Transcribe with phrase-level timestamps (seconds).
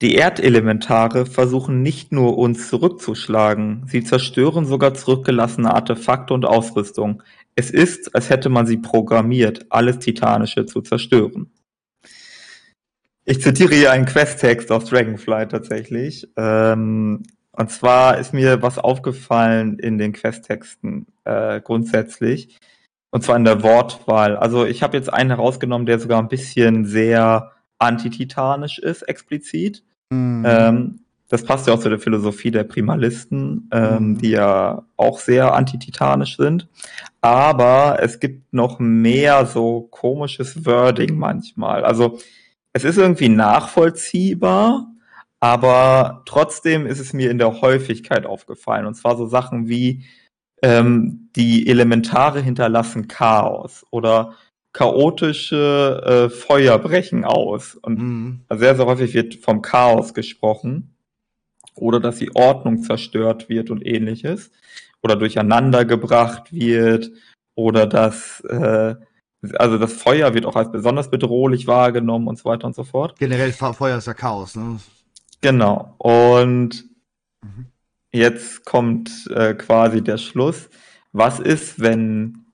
[0.00, 7.22] Die Erdelementare versuchen nicht nur uns zurückzuschlagen, sie zerstören sogar zurückgelassene Artefakte und Ausrüstung.
[7.56, 11.50] Es ist, als hätte man sie programmiert, alles Titanische zu zerstören.
[13.24, 16.28] Ich zitiere hier einen Questtext aus Dragonfly tatsächlich.
[16.36, 22.56] Ähm, und zwar ist mir was aufgefallen in den Questtexten äh, grundsätzlich.
[23.10, 24.36] Und zwar in der Wortwahl.
[24.36, 29.82] Also ich habe jetzt einen herausgenommen, der sogar ein bisschen sehr antititanisch ist, explizit.
[30.10, 30.44] Mhm.
[30.46, 34.18] Ähm, das passt ja auch zu der Philosophie der Primalisten, ähm, mhm.
[34.18, 36.68] die ja auch sehr antititanisch sind.
[37.20, 41.84] Aber es gibt noch mehr so komisches Wording manchmal.
[41.84, 42.18] Also
[42.72, 44.86] es ist irgendwie nachvollziehbar,
[45.40, 48.86] aber trotzdem ist es mir in der Häufigkeit aufgefallen.
[48.86, 50.04] Und zwar so Sachen wie
[50.62, 54.34] ähm, die Elementare hinterlassen Chaos oder
[54.78, 57.74] chaotische äh, Feuer brechen aus.
[57.74, 58.40] Und mhm.
[58.48, 60.94] sehr, sehr häufig wird vom Chaos gesprochen.
[61.74, 64.52] Oder dass die Ordnung zerstört wird und ähnliches.
[65.02, 67.10] Oder durcheinander gebracht wird.
[67.56, 68.94] Oder dass, äh,
[69.54, 73.18] also das Feuer wird auch als besonders bedrohlich wahrgenommen und so weiter und so fort.
[73.18, 74.78] Generell Feuer ist ja Chaos, ne?
[75.40, 75.96] Genau.
[75.98, 76.84] Und
[77.42, 77.66] mhm.
[78.12, 80.70] jetzt kommt äh, quasi der Schluss.
[81.10, 82.47] Was ist, wenn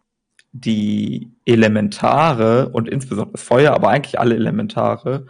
[0.55, 5.27] die Elementare und insbesondere das Feuer, aber eigentlich alle Elementare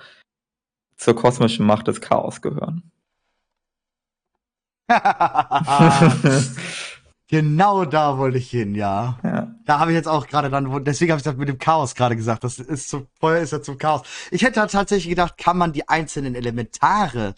[0.96, 2.92] zur kosmischen Macht des Chaos gehören.
[7.28, 9.18] genau da wollte ich hin, ja.
[9.24, 9.54] ja.
[9.64, 12.16] Da habe ich jetzt auch gerade dann, deswegen habe ich das mit dem Chaos gerade
[12.16, 12.44] gesagt.
[12.44, 14.02] Das ist zum Feuer ist ja zum Chaos.
[14.30, 17.34] Ich hätte tatsächlich gedacht, kann man die einzelnen Elementare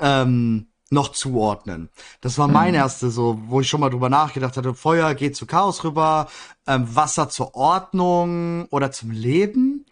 [0.00, 1.90] ähm, noch zuordnen.
[2.20, 2.76] Das war mein mhm.
[2.76, 4.74] erste so, wo ich schon mal drüber nachgedacht hatte.
[4.74, 6.28] Feuer geht zu Chaos rüber,
[6.66, 9.84] ähm, Wasser zur Ordnung oder zum Leben.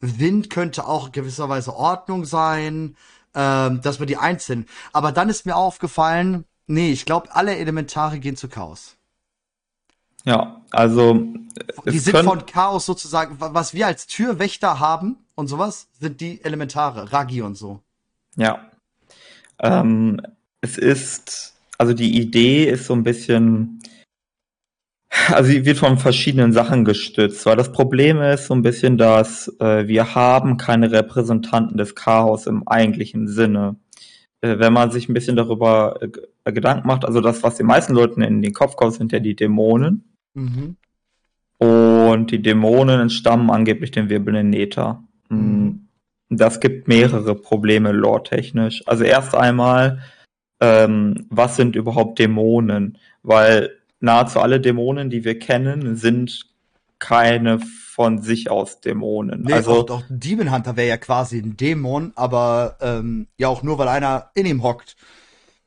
[0.00, 2.96] Wind könnte auch gewisserweise Ordnung sein,
[3.34, 4.66] ähm, dass wir die einzeln.
[4.92, 8.96] Aber dann ist mir aufgefallen, nee, ich glaube, alle Elementare gehen zu Chaos.
[10.24, 11.14] Ja, also
[11.86, 17.12] die sind von Chaos sozusagen, was wir als Türwächter haben und sowas, sind die Elementare,
[17.12, 17.80] Ragi und so.
[18.36, 18.60] Ja,
[19.62, 20.20] ähm,
[20.60, 23.80] es ist, also die Idee ist so ein bisschen,
[25.28, 29.48] also sie wird von verschiedenen Sachen gestützt, weil das Problem ist so ein bisschen, dass
[29.60, 33.76] äh, wir haben keine Repräsentanten des Chaos im eigentlichen Sinne.
[34.40, 35.98] Äh, wenn man sich ein bisschen darüber
[36.44, 39.20] äh, Gedanken macht, also das, was den meisten Leuten in den Kopf kommt, sind ja
[39.20, 40.04] die Dämonen.
[40.34, 40.76] Mhm.
[41.58, 45.02] Und die Dämonen entstammen angeblich dem wirbelnden Nether.
[45.28, 45.86] Mhm.
[46.38, 48.82] Das gibt mehrere Probleme lore-technisch.
[48.86, 50.02] Also erst einmal,
[50.60, 52.98] ähm, was sind überhaupt Dämonen?
[53.22, 53.70] Weil
[54.00, 56.46] nahezu alle Dämonen, die wir kennen, sind
[56.98, 59.42] keine von sich aus Dämonen.
[59.42, 63.76] Nee, also ein Demon Hunter wäre ja quasi ein Dämon, aber ähm, ja auch nur,
[63.76, 64.96] weil einer in ihm hockt.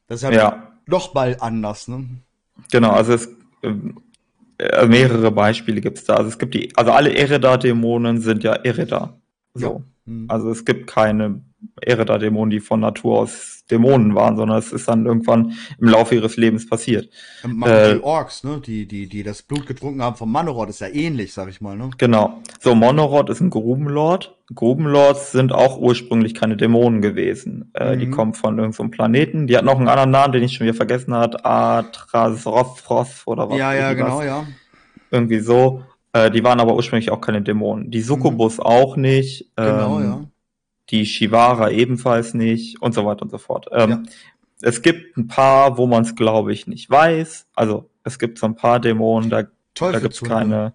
[0.08, 0.72] Das ist ja, ja.
[0.88, 2.06] noch mal anders, ne?
[2.72, 3.30] Genau, also es
[4.58, 6.16] äh, mehrere Beispiele gibt es da.
[6.16, 9.20] Also es gibt die, also alle Ereda-Dämonen sind ja Ereda.
[9.54, 9.84] So.
[9.86, 9.95] Ja.
[10.06, 10.26] Mhm.
[10.30, 11.42] Also es gibt keine
[11.82, 16.38] Ereda-Dämonen, die von Natur aus Dämonen waren, sondern es ist dann irgendwann im Laufe ihres
[16.38, 17.10] Lebens passiert.
[17.44, 18.62] Äh, die Orks, ne?
[18.64, 21.76] Die, die, die das Blut getrunken haben vom Manoroth, ist ja ähnlich, sag ich mal,
[21.76, 21.90] ne?
[21.98, 22.42] Genau.
[22.60, 24.38] So, Monoroth ist ein Grubenlord.
[24.54, 27.72] Grubenlords sind auch ursprünglich keine Dämonen gewesen.
[27.74, 28.00] Äh, mhm.
[28.00, 29.48] Die kommen von irgendeinem so Planeten.
[29.48, 31.44] Die hat noch einen anderen Namen, den ich schon wieder vergessen hat.
[31.44, 33.58] Atrasrothros oder was.
[33.58, 34.46] Ja, ja, genau, ja.
[35.10, 35.84] Irgendwie so.
[36.16, 37.92] Äh, die waren aber ursprünglich auch keine Dämonen.
[37.92, 38.64] Die Succubus mhm.
[38.64, 39.52] auch nicht.
[39.58, 40.24] Genau, ähm, ja.
[40.90, 43.68] Die Shivara ebenfalls nicht und so weiter und so fort.
[43.74, 44.04] Ähm, ja.
[44.62, 47.48] Es gibt ein paar, wo man es, glaube ich, nicht weiß.
[47.54, 49.44] Also es gibt so ein paar Dämonen, da,
[49.74, 50.74] da gibt es keine.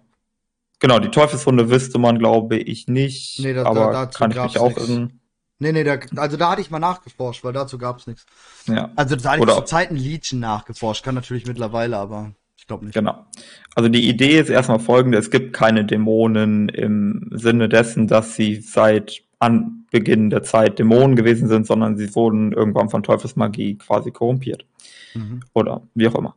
[0.79, 3.39] Genau, die Teufelshunde wüsste man, glaube ich, nicht.
[3.39, 5.21] Nee, da, aber da, kann ich mich auch irren.
[5.57, 8.25] Nee, nee, da, also da hatte ich mal nachgeforscht, weil dazu gab es nichts.
[8.67, 8.91] Ja.
[8.95, 12.93] Also da hatte ich zu Zeiten Legion nachgeforscht, kann natürlich mittlerweile, aber ich glaube nicht.
[12.93, 13.25] Genau.
[13.73, 18.61] Also die Idee ist erstmal folgende, es gibt keine Dämonen im Sinne dessen, dass sie
[18.61, 24.67] seit Anbeginn der Zeit Dämonen gewesen sind, sondern sie wurden irgendwann von Teufelsmagie quasi korrumpiert.
[25.15, 25.39] Mhm.
[25.53, 26.35] Oder wie auch immer.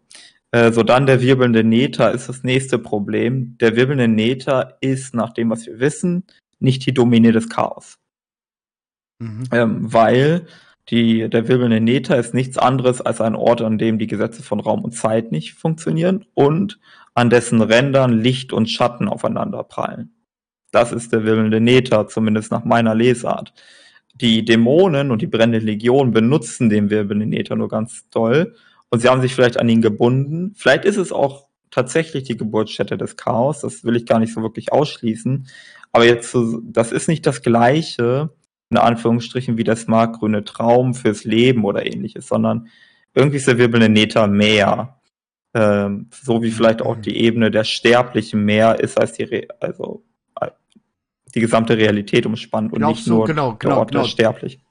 [0.50, 3.58] Äh, so dann der wirbelnde Nether ist das nächste Problem.
[3.58, 6.24] Der wirbelnde Nether ist, nach dem, was wir wissen,
[6.58, 7.98] nicht die Domäne des Chaos.
[9.18, 9.44] Mhm.
[9.52, 10.46] Ähm, weil
[10.90, 14.60] die, der wirbelnde Nether ist nichts anderes als ein Ort, an dem die Gesetze von
[14.60, 16.78] Raum und Zeit nicht funktionieren und
[17.14, 20.14] an dessen Rändern Licht und Schatten aufeinander prallen.
[20.72, 23.54] Das ist der wirbelnde Nether, zumindest nach meiner Lesart.
[24.14, 28.54] Die Dämonen und die brennende Legion benutzen den wirbelnden Nether nur ganz toll
[28.90, 30.52] und sie haben sich vielleicht an ihn gebunden.
[30.56, 34.42] Vielleicht ist es auch tatsächlich die Geburtsstätte des Chaos, das will ich gar nicht so
[34.42, 35.48] wirklich ausschließen.
[35.92, 38.30] Aber jetzt, das ist nicht das Gleiche,
[38.74, 42.68] in Anführungsstrichen wie der smartgrüne Traum fürs Leben oder ähnliches, sondern
[43.14, 45.00] irgendwie ist der wirbelnde Nether mehr.
[45.54, 50.02] Ähm, so wie vielleicht auch die Ebene der Sterblichen mehr ist als die, Re also
[50.40, 50.50] äh,
[51.32, 54.02] die gesamte Realität umspannt und Glaubst nicht nur genau, der genau, Ort genau.
[54.02, 54.62] der Sterblichen.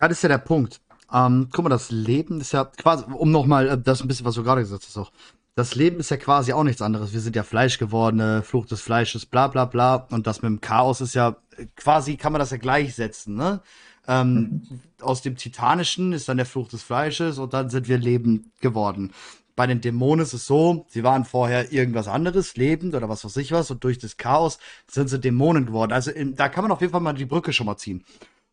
[0.00, 0.80] Das ist ja der Punkt.
[1.12, 4.34] Ähm, guck mal, das Leben ist ja quasi, um nochmal äh, das ein bisschen, was
[4.34, 5.12] du gerade gesagt hast, auch.
[5.54, 7.12] Das Leben ist ja quasi auch nichts anderes.
[7.12, 10.06] Wir sind ja Fleischgewordene, Flucht des Fleisches, bla bla bla.
[10.10, 11.36] Und das mit dem Chaos ist ja,
[11.76, 13.60] quasi kann man das ja gleichsetzen, ne?
[14.08, 14.80] Ähm, mhm.
[15.00, 19.12] Aus dem Titanischen ist dann der Fluch des Fleisches und dann sind wir lebend geworden.
[19.54, 23.36] Bei den Dämonen ist es so, sie waren vorher irgendwas anderes, lebend oder was weiß
[23.36, 24.58] ich was, und durch das Chaos
[24.90, 25.92] sind sie Dämonen geworden.
[25.92, 28.04] Also in, da kann man auf jeden Fall mal die Brücke schon mal ziehen.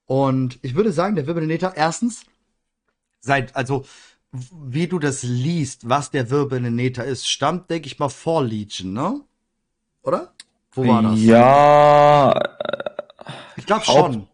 [0.06, 2.26] Und ich würde sagen, der Wirbelneter, erstens,
[3.22, 3.86] seit, also,
[4.32, 9.22] wie du das liest, was der Wirbelneter ist, stammt, denke ich mal, vor Legion, ne?
[10.04, 10.34] Oder?
[10.72, 11.20] Wo war das?
[11.22, 12.34] Ja.
[13.58, 14.28] Ich glaube schon.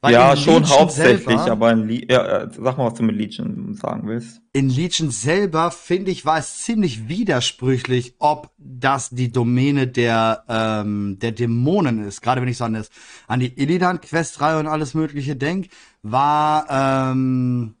[0.00, 3.02] Weil ja, schon Legion hauptsächlich, selber, aber in Le ja, äh, sag mal, was du
[3.02, 4.42] mit Legion sagen willst.
[4.52, 11.18] In Legion selber, finde ich, war es ziemlich widersprüchlich, ob das die Domäne der, ähm,
[11.20, 12.20] der Dämonen ist.
[12.20, 12.90] Gerade wenn ich so an, das,
[13.26, 15.70] an die Illidan-Questreihe und alles mögliche denke,
[16.02, 16.66] war,
[17.10, 17.74] ähm,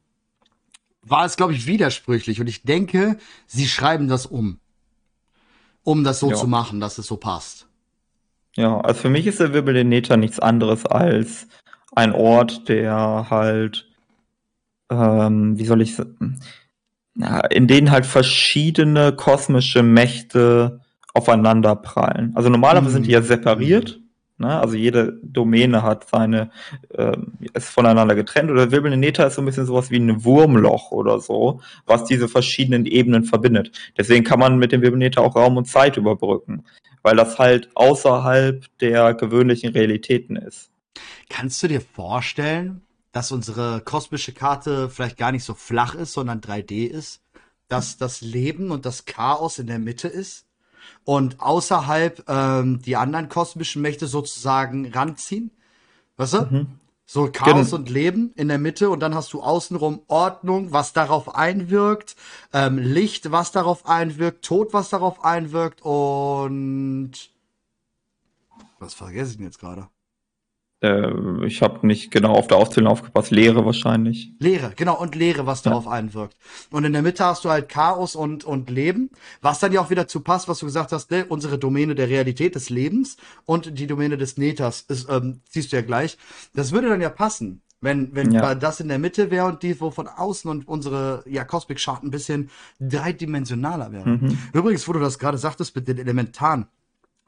[1.08, 2.40] war es, glaube ich, widersprüchlich.
[2.40, 3.16] Und ich denke,
[3.46, 4.58] sie schreiben das um.
[5.82, 6.36] Um das so ja.
[6.36, 7.68] zu machen, dass es so passt.
[8.56, 11.46] Ja, also für mich ist der Wirbel den Nether nichts anderes als
[11.94, 13.88] ein Ort, der halt,
[14.90, 16.40] ähm, wie soll ich sagen,
[17.50, 20.80] in denen halt verschiedene kosmische Mächte
[21.14, 22.32] aufeinander prallen.
[22.34, 22.94] Also normalerweise mhm.
[22.94, 24.00] sind die ja separiert.
[24.38, 24.60] Ne?
[24.60, 26.50] Also jede Domäne hat seine,
[26.90, 27.16] äh,
[27.54, 28.50] ist voneinander getrennt.
[28.50, 32.28] Oder wirbelnde Nether ist so ein bisschen sowas wie ein Wurmloch oder so, was diese
[32.28, 33.72] verschiedenen Ebenen verbindet.
[33.96, 36.64] Deswegen kann man mit dem wirbelnden Nether auch Raum und Zeit überbrücken,
[37.02, 40.70] weil das halt außerhalb der gewöhnlichen Realitäten ist.
[41.28, 46.40] Kannst du dir vorstellen, dass unsere kosmische Karte vielleicht gar nicht so flach ist, sondern
[46.40, 47.22] 3D ist?
[47.68, 50.45] Dass das Leben und das Chaos in der Mitte ist?
[51.06, 55.52] Und außerhalb ähm, die anderen kosmischen Mächte sozusagen ranziehen?
[56.16, 56.40] Weißt du?
[56.42, 56.66] Mhm.
[57.06, 60.92] So Chaos Gen und Leben in der Mitte und dann hast du außenrum Ordnung, was
[60.92, 62.16] darauf einwirkt,
[62.52, 67.12] ähm, Licht, was darauf einwirkt, Tod, was darauf einwirkt und
[68.80, 69.88] was vergesse ich denn jetzt gerade?
[70.82, 73.30] Äh, ich habe nicht genau auf der Aufzählung aufgepasst.
[73.30, 74.32] Leere wahrscheinlich.
[74.38, 75.92] Leere, genau, und Leere, was darauf ja.
[75.92, 76.36] einwirkt.
[76.70, 79.90] Und in der Mitte hast du halt Chaos und, und Leben, was dann ja auch
[79.90, 81.24] wieder zu passt, was du gesagt hast, ne?
[81.28, 85.76] unsere Domäne der Realität des Lebens und die Domäne des Nethers, ist, ähm, siehst du
[85.76, 86.18] ja gleich.
[86.54, 87.62] Das würde dann ja passen.
[87.82, 88.54] Wenn, wenn ja.
[88.54, 92.02] das in der Mitte wäre und die, wo von außen und unsere ja, Cosmic Chart
[92.02, 92.50] ein bisschen
[92.80, 94.08] dreidimensionaler wäre.
[94.08, 94.38] Mhm.
[94.54, 96.66] Übrigens, wo du das gerade sagtest mit den Elementaren,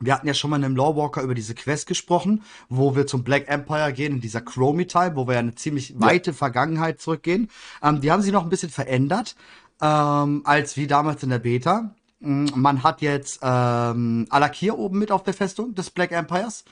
[0.01, 3.25] wir hatten ja schon mal in einem Lawwalker über diese Quest gesprochen, wo wir zum
[3.25, 7.49] Black Empire gehen, in dieser Chromie Time, wo wir ja eine ziemlich weite Vergangenheit zurückgehen.
[7.83, 9.35] Ähm, die haben sie noch ein bisschen verändert,
[9.83, 11.95] ähm, als wie damals in der Beta.
[12.21, 16.65] Mm, man hat jetzt ähm, Alakir oben mit auf der Festung des Black Empires.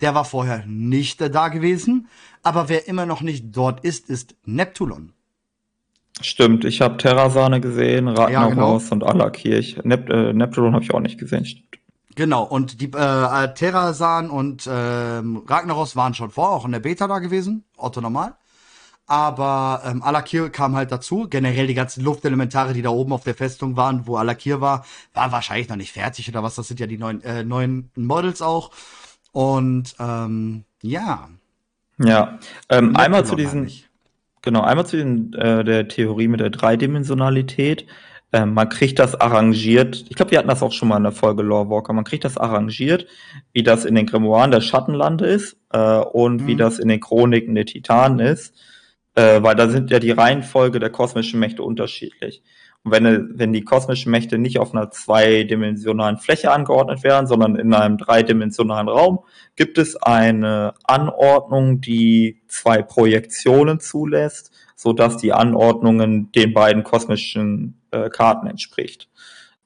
[0.00, 2.08] Der war vorher nicht da gewesen.
[2.44, 5.12] Aber wer immer noch nicht dort ist, ist Neptulon.
[6.20, 8.92] Stimmt, ich habe Terrasane gesehen, Ragnaros ja, genau.
[8.92, 9.62] und Alakir.
[9.84, 11.44] Nep äh, Neptulon habe ich auch nicht gesehen.
[11.44, 11.68] Stimmt.
[12.18, 17.06] Genau, und die äh, Terrasan und ähm, Ragnaros waren schon vor, auch in der Beta
[17.06, 18.34] da gewesen, Otto normal.
[19.06, 21.28] Aber ähm, Alakir kam halt dazu.
[21.30, 25.30] Generell die ganzen Luftelementare, die da oben auf der Festung waren, wo Alakir war, waren
[25.30, 26.56] wahrscheinlich noch nicht fertig oder was.
[26.56, 28.72] Das sind ja die neuen, äh, neuen Models auch.
[29.30, 31.28] Und ähm, ja.
[31.98, 33.70] Ja, ähm, einmal zu diesen,
[34.42, 37.86] genau, einmal zu den, äh, der Theorie mit der Dreidimensionalität.
[38.32, 40.04] Ähm, man kriegt das arrangiert.
[40.08, 41.92] Ich glaube, wir hatten das auch schon mal in der Folge Lore Walker.
[41.92, 43.06] Man kriegt das arrangiert,
[43.52, 46.46] wie das in den Grimoires der Schattenlande ist äh, und mhm.
[46.46, 48.54] wie das in den Chroniken der Titanen ist,
[49.14, 52.42] äh, weil da sind ja die Reihenfolge der kosmischen Mächte unterschiedlich.
[52.84, 57.74] Und wenn, wenn die kosmischen Mächte nicht auf einer zweidimensionalen Fläche angeordnet werden, sondern in
[57.74, 59.20] einem dreidimensionalen Raum,
[59.56, 67.80] gibt es eine Anordnung, die zwei Projektionen zulässt, so dass die Anordnungen den beiden kosmischen
[67.90, 69.08] äh, Karten entspricht.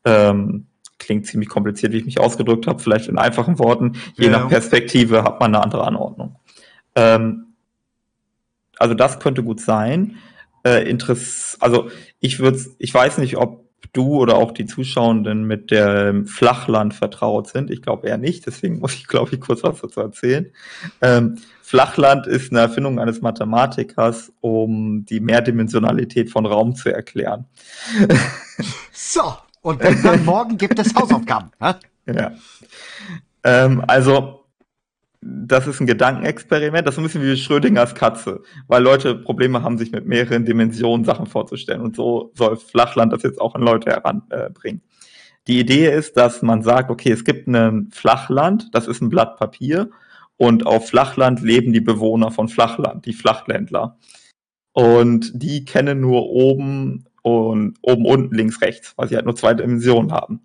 [0.07, 3.93] Ähm, klingt ziemlich kompliziert, wie ich mich ausgedrückt habe, vielleicht in einfachen Worten.
[4.15, 4.31] Je ja.
[4.31, 6.37] nach Perspektive hat man eine andere Anordnung.
[6.95, 7.49] Ähm,
[8.79, 10.17] also das könnte gut sein.
[10.65, 11.91] Äh, Interess also
[12.21, 17.49] ich würde, ich weiß nicht, ob du oder auch die Zuschauenden mit dem Flachland vertraut
[17.49, 17.71] sind.
[17.71, 20.51] Ich glaube eher nicht, deswegen muss ich, glaube ich, kurz was dazu erzählen.
[21.03, 21.37] Ähm,
[21.73, 27.47] Flachland ist eine Erfindung eines Mathematikers, um die Mehrdimensionalität von Raum zu erklären.
[28.93, 29.23] So,
[29.63, 31.51] und dann morgen gibt es Hausaufgaben.
[32.05, 32.33] Ja.
[33.43, 34.45] Ähm, also,
[35.23, 39.79] das ist ein Gedankenexperiment, das ist ein bisschen wie Schrödingers Katze, weil Leute Probleme haben,
[39.79, 41.81] sich mit mehreren Dimensionen Sachen vorzustellen.
[41.81, 44.83] Und so soll Flachland das jetzt auch an Leute heranbringen.
[44.85, 49.09] Äh, die Idee ist, dass man sagt, okay, es gibt ein Flachland, das ist ein
[49.09, 49.89] Blatt Papier,
[50.43, 53.97] und auf Flachland leben die Bewohner von Flachland, die Flachländler.
[54.73, 59.55] Und die kennen nur oben und oben, unten, links, rechts, weil sie halt nur zwei
[59.55, 60.41] Dimensionen haben.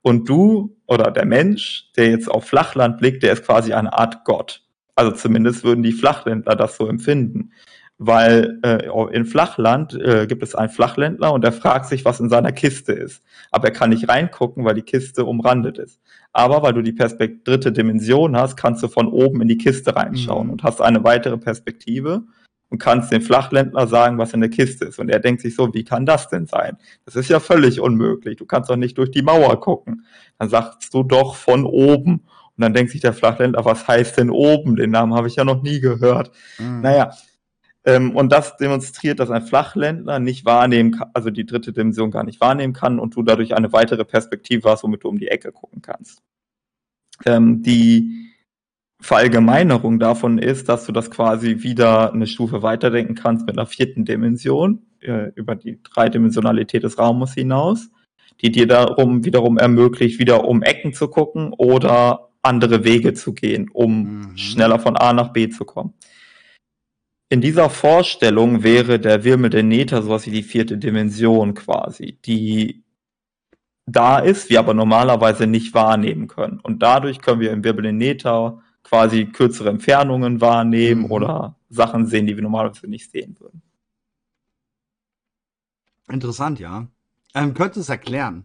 [0.00, 4.24] Und du oder der Mensch, der jetzt auf Flachland blickt, der ist quasi eine Art
[4.24, 4.62] Gott.
[4.94, 7.52] Also zumindest würden die Flachländler das so empfinden.
[7.98, 12.30] Weil äh, in Flachland äh, gibt es einen Flachländler und der fragt sich, was in
[12.30, 13.22] seiner Kiste ist.
[13.50, 16.00] Aber er kann nicht reingucken, weil die Kiste umrandet ist.
[16.32, 19.94] Aber weil du die Perspekt dritte Dimension hast, kannst du von oben in die Kiste
[19.94, 20.52] reinschauen mhm.
[20.54, 22.22] und hast eine weitere Perspektive
[22.70, 24.98] und kannst dem Flachländler sagen, was in der Kiste ist.
[24.98, 26.78] Und er denkt sich so, wie kann das denn sein?
[27.04, 28.38] Das ist ja völlig unmöglich.
[28.38, 30.06] Du kannst doch nicht durch die Mauer gucken.
[30.38, 32.24] Dann sagst du doch von oben.
[32.56, 34.76] Und dann denkt sich der Flachländler, was heißt denn oben?
[34.76, 36.30] Den Namen habe ich ja noch nie gehört.
[36.58, 36.80] Mhm.
[36.80, 37.10] Naja,
[37.84, 42.24] ähm, und das demonstriert, dass ein Flachländler nicht wahrnehmen kann, also die dritte Dimension gar
[42.24, 45.50] nicht wahrnehmen kann und du dadurch eine weitere Perspektive hast, womit du um die Ecke
[45.52, 46.22] gucken kannst.
[47.24, 48.28] Ähm, die
[49.00, 54.04] Verallgemeinerung davon ist, dass du das quasi wieder eine Stufe weiterdenken kannst mit einer vierten
[54.04, 57.90] Dimension äh, über die Dreidimensionalität des Raumes hinaus,
[58.40, 63.70] die dir darum wiederum ermöglicht, wieder um Ecken zu gucken oder andere Wege zu gehen,
[63.72, 64.36] um mhm.
[64.36, 65.94] schneller von A nach B zu kommen.
[67.32, 72.84] In dieser Vorstellung wäre der Wirbel der Nether sowas wie die vierte Dimension quasi, die
[73.86, 76.60] da ist, wir aber normalerweise nicht wahrnehmen können.
[76.60, 81.10] Und dadurch können wir im Wirbel der Nether quasi kürzere Entfernungen wahrnehmen mhm.
[81.10, 83.62] oder Sachen sehen, die wir normalerweise nicht sehen würden.
[86.10, 86.86] Interessant, ja.
[87.34, 88.44] Ähm, könnte es erklären.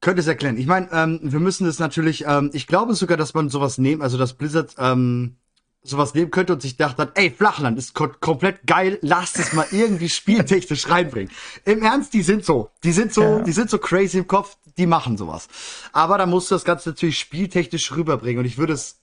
[0.00, 0.56] Könnte es erklären.
[0.56, 4.02] Ich meine, ähm, wir müssen es natürlich, ähm, ich glaube sogar, dass man sowas nehmen,
[4.02, 5.34] also dass Blizzard ähm,
[5.82, 9.52] sowas nehmen könnte und sich dachte hat, ey, Flachland ist ko komplett geil, lasst es
[9.52, 11.32] mal irgendwie spieltechnisch reinbringen.
[11.64, 13.40] Im Ernst, die sind so, die sind so, ja.
[13.40, 15.48] die sind so crazy im Kopf, die machen sowas.
[15.92, 19.00] Aber da musst du das Ganze natürlich spieltechnisch rüberbringen und ich würde es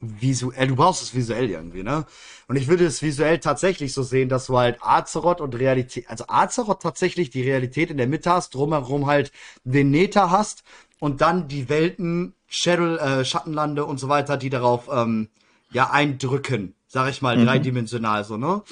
[0.00, 2.06] visuell, du brauchst es visuell irgendwie, ne?
[2.48, 6.24] Und ich würde es visuell tatsächlich so sehen, dass du halt Azeroth und Realität, also
[6.26, 9.30] Azeroth tatsächlich die Realität in der Mitte hast, drumherum halt
[9.64, 10.64] den Nether hast
[10.98, 15.28] und dann die Welten, Shadow, äh, Schattenlande und so weiter, die darauf ähm,
[15.72, 17.44] ja eindrücken, sag ich mal, mhm.
[17.44, 18.62] dreidimensional so, ne?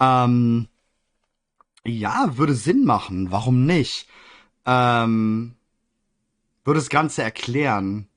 [0.00, 0.68] Ähm,
[1.84, 4.06] ja, würde Sinn machen, warum nicht?
[4.66, 5.54] Ähm,
[6.64, 8.08] würde das Ganze erklären.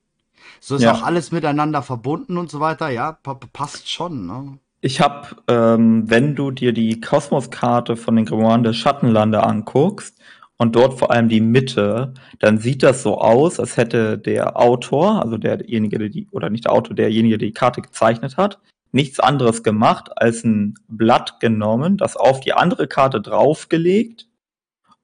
[0.60, 0.92] So ist ja.
[0.92, 3.12] auch alles miteinander verbunden und so weiter, ja,
[3.52, 4.58] passt schon, ne?
[4.84, 10.18] Ich habe, ähm, wenn du dir die Kosmoskarte von den Grimoire der Schattenlande anguckst
[10.62, 15.20] und dort vor allem die Mitte, dann sieht das so aus, als hätte der Autor,
[15.20, 18.60] also derjenige, der die, oder nicht der Autor, derjenige, der die Karte gezeichnet hat,
[18.92, 24.28] nichts anderes gemacht, als ein Blatt genommen, das auf die andere Karte draufgelegt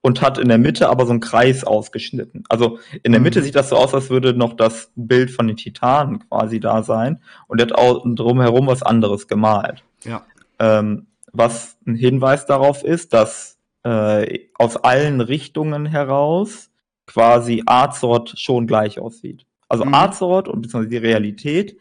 [0.00, 2.44] und hat in der Mitte aber so einen Kreis ausgeschnitten.
[2.48, 3.44] Also in der Mitte mhm.
[3.44, 7.20] sieht das so aus, als würde noch das Bild von den Titanen quasi da sein
[7.48, 9.82] und er hat auch drumherum was anderes gemalt.
[10.04, 10.24] Ja.
[10.60, 13.57] Ähm, was ein Hinweis darauf ist, dass
[13.88, 16.70] äh, aus allen Richtungen heraus
[17.06, 19.46] quasi Azeroth schon gleich aussieht.
[19.68, 19.94] Also mhm.
[19.94, 21.78] Azeroth und beziehungsweise die Realität,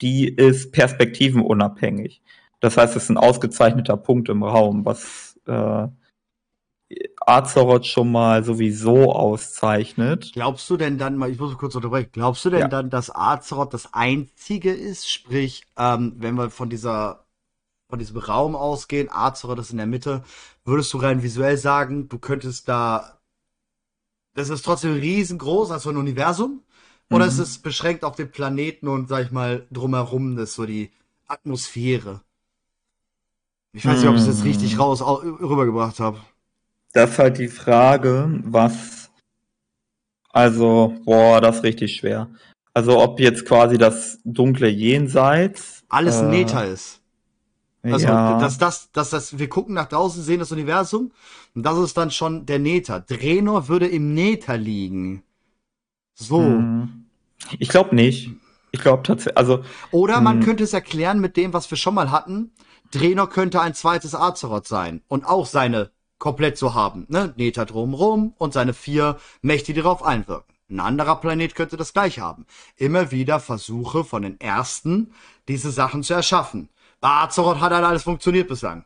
[0.00, 2.22] die ist perspektivenunabhängig.
[2.60, 5.88] Das heißt, es ist ein ausgezeichneter Punkt im Raum, was äh,
[7.26, 10.30] Azeroth schon mal sowieso auszeichnet.
[10.34, 12.68] Glaubst du denn dann mal, ich muss kurz unterbrechen, glaubst du denn ja.
[12.68, 17.24] dann, dass Azeroth das einzige ist, sprich, ähm, wenn wir von dieser
[17.88, 20.22] von diesem Raum ausgehen, Azeroth ist in der Mitte,
[20.64, 23.18] würdest du rein visuell sagen, du könntest da,
[24.34, 26.62] das ist trotzdem riesengroß, also ein Universum?
[27.10, 27.30] Oder mhm.
[27.30, 30.90] ist es beschränkt auf den Planeten und, sag ich mal, drumherum, das so die
[31.26, 32.20] Atmosphäre?
[33.72, 34.80] Ich weiß nicht, ob ich es jetzt richtig mhm.
[34.80, 36.18] raus rübergebracht habe.
[36.92, 39.10] Das ist halt die Frage, was.
[40.30, 42.28] Also, boah, das ist richtig schwer.
[42.74, 45.84] Also, ob jetzt quasi das dunkle Jenseits.
[45.88, 46.97] Alles äh, Neta ist.
[47.82, 48.38] Also, ja.
[48.38, 51.12] dass das, dass das, wir gucken nach draußen, sehen das Universum
[51.54, 53.00] und das ist dann schon der Nether.
[53.00, 55.22] Drenor würde im Nether liegen.
[56.14, 56.40] So.
[56.40, 57.06] Hm.
[57.58, 58.30] Ich glaube nicht.
[58.72, 59.64] Ich glaube tatsächlich, also.
[59.92, 60.44] Oder man hm.
[60.44, 62.50] könnte es erklären mit dem, was wir schon mal hatten.
[62.90, 67.32] Drenor könnte ein zweites Azeroth sein und auch seine komplett so haben, ne?
[67.36, 70.54] Nether drumrum und seine vier Mächte, die darauf einwirken.
[70.70, 72.44] Ein anderer Planet könnte das gleich haben.
[72.76, 75.12] Immer wieder Versuche von den ersten,
[75.46, 76.68] diese Sachen zu erschaffen.
[77.00, 78.84] Bei Azeroth hat halt alles funktioniert bislang.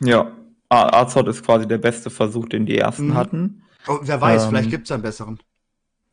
[0.00, 0.32] Ja,
[0.68, 3.14] Azeroth ist quasi der beste Versuch, den die ersten mhm.
[3.14, 3.62] hatten.
[3.88, 5.38] Oh, wer weiß, ähm, vielleicht gibt es einen besseren.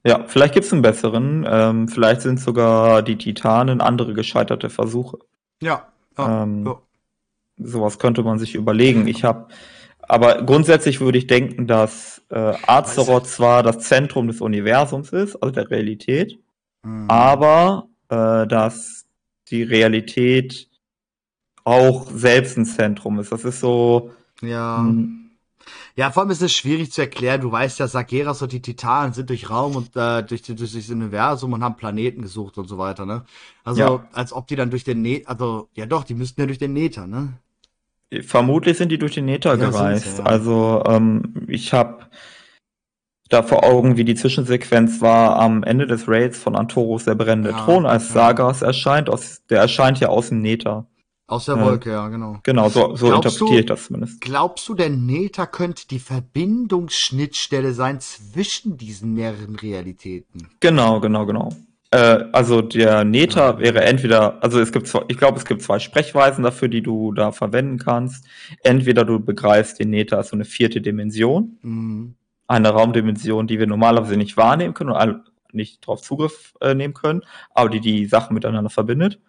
[0.04, 1.46] Ja, vielleicht gibt es einen besseren.
[1.48, 5.20] Ähm, vielleicht sind sogar die Titanen andere gescheiterte Versuche.
[5.62, 5.88] Ja.
[6.18, 6.80] ja, ähm, ja.
[7.58, 9.08] Sowas könnte man sich überlegen.
[9.08, 9.48] Ich habe,
[10.02, 15.54] aber grundsätzlich würde ich denken, dass äh, Azeroth zwar das Zentrum des Universums ist, also
[15.54, 16.40] der Realität,
[16.84, 17.10] mhm.
[17.10, 19.06] aber äh, dass
[19.50, 20.69] die Realität
[21.70, 23.32] auch selbst ein Zentrum ist.
[23.32, 24.12] Das ist so.
[24.42, 24.80] Ja.
[24.80, 25.20] Hm,
[25.96, 27.42] ja, vor allem ist es schwierig zu erklären.
[27.42, 30.90] Du weißt ja, Sageras und die Titanen sind durch Raum und äh, durch, durch das
[30.90, 33.26] Universum und haben Planeten gesucht und so weiter, ne?
[33.64, 34.08] Also, ja.
[34.14, 36.74] als ob die dann durch den Nether, also, ja doch, die müssten ja durch den
[36.74, 37.34] Nether, ne?
[38.22, 40.20] Vermutlich sind die durch den Nether ja, gereist.
[40.20, 40.24] Ja.
[40.24, 42.08] Also, ähm, ich habe
[43.28, 47.52] da vor Augen, wie die Zwischensequenz war am Ende des Raids von Antoros der brennende
[47.52, 49.10] Thron, als Sagas erscheint.
[49.10, 50.88] Aus, der erscheint ja aus dem Nether.
[51.30, 52.40] Aus der Wolke, ja, genau.
[52.42, 54.20] Genau, so, so interpretiere ich das zumindest.
[54.20, 60.50] Glaubst du, der Nether könnte die Verbindungsschnittstelle sein zwischen diesen mehreren Realitäten?
[60.60, 61.50] Genau, genau, genau.
[61.92, 63.60] Äh, also der Nether ja.
[63.60, 67.12] wäre entweder, also es gibt zwei, ich glaube, es gibt zwei Sprechweisen dafür, die du
[67.12, 68.26] da verwenden kannst.
[68.64, 72.16] Entweder du begreifst den Nether als so eine vierte Dimension, mhm.
[72.48, 75.22] eine Raumdimension, die wir normalerweise nicht wahrnehmen können und
[75.54, 77.22] nicht darauf Zugriff äh, nehmen können,
[77.54, 79.20] aber die die Sachen miteinander verbindet.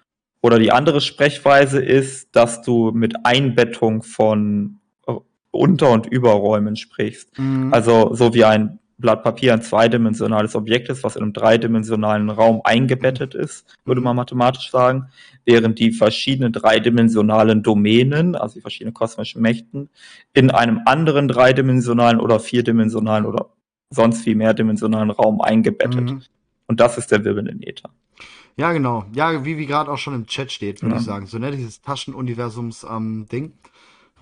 [0.42, 5.12] Oder die andere Sprechweise ist, dass du mit Einbettung von äh,
[5.50, 7.38] Unter- und Überräumen sprichst.
[7.38, 7.72] Mhm.
[7.72, 12.60] Also so wie ein Blatt Papier ein zweidimensionales Objekt ist, was in einem dreidimensionalen Raum
[12.64, 15.08] eingebettet ist, würde man mathematisch sagen,
[15.44, 19.88] während die verschiedenen dreidimensionalen Domänen, also die verschiedenen kosmischen Mächten,
[20.34, 23.50] in einem anderen dreidimensionalen oder vierdimensionalen oder
[23.90, 26.10] sonst wie mehrdimensionalen Raum eingebettet.
[26.10, 26.22] Mhm.
[26.70, 27.90] Und das ist der wirbelnde Äther.
[28.56, 29.04] Ja, genau.
[29.12, 31.00] Ja, wie, wie gerade auch schon im Chat steht, würde ja.
[31.00, 31.26] ich sagen.
[31.26, 33.44] So, ne, dieses Taschenuniversums-Ding.
[33.44, 33.54] Ähm,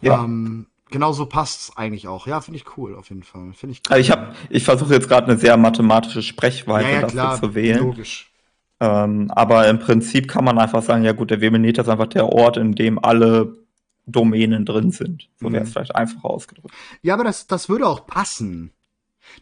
[0.00, 0.25] ja.
[0.25, 2.26] Ähm, genau so passt es eigentlich auch.
[2.26, 3.52] Ja, finde ich cool, auf jeden Fall.
[3.52, 3.97] Finde ich cool.
[3.97, 7.38] Also ich habe, ich versuche jetzt gerade eine sehr mathematische Sprechweise ja, ja, dafür klar,
[7.38, 7.81] zu wählen.
[7.81, 8.33] Logisch.
[8.81, 12.33] Ähm, aber im Prinzip kann man einfach sagen, ja gut, der Webinator ist einfach der
[12.33, 13.59] Ort, in dem alle
[14.07, 15.28] Domänen drin sind.
[15.37, 15.73] So wäre es mhm.
[15.75, 16.75] vielleicht einfacher ausgedrückt.
[17.02, 18.73] Ja, aber das, das würde auch passen.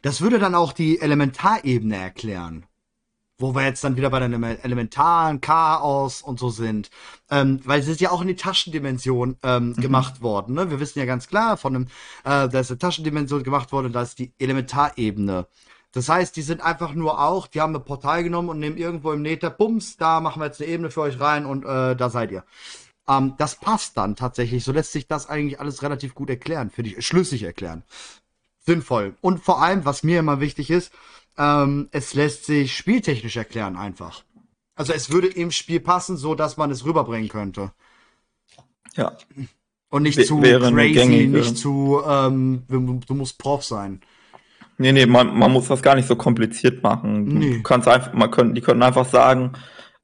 [0.03, 2.67] Das würde dann auch die Elementarebene erklären
[3.39, 6.91] wo wir jetzt dann wieder bei den elementaren Chaos und so sind.
[7.31, 9.75] Ähm, weil es ist ja auch in die Taschendimension ähm, mhm.
[9.75, 10.55] gemacht worden.
[10.55, 10.71] Ne?
[10.71, 11.85] Wir wissen ja ganz klar von einem,
[12.25, 15.47] äh, da ist eine Taschendimension gemacht worden da ist die Elementarebene.
[15.93, 19.13] Das heißt, die sind einfach nur auch, die haben ein Portal genommen und nehmen irgendwo
[19.13, 22.11] im Nether, bums, da machen wir jetzt eine Ebene für euch rein und äh, da
[22.11, 22.45] seid ihr.
[23.09, 24.65] Ähm, das passt dann tatsächlich.
[24.65, 27.83] So lässt sich das eigentlich alles relativ gut erklären, für dich schlüssig erklären.
[28.61, 29.15] Sinnvoll.
[29.21, 30.93] Und vor allem, was mir immer wichtig ist,
[31.39, 34.25] ähm, es lässt sich spieltechnisch erklären einfach.
[34.75, 37.73] Also es würde im Spiel passen, so dass man es rüberbringen könnte.
[38.95, 39.17] Ja.
[39.89, 41.39] Und nicht w zu crazy, gängige.
[41.39, 44.01] nicht zu, ähm, du musst Prof sein.
[44.79, 47.25] Nee, nee, man, man muss das gar nicht so kompliziert machen.
[47.25, 47.55] Nee.
[47.55, 49.53] Du kannst einfach, man können, die können einfach sagen,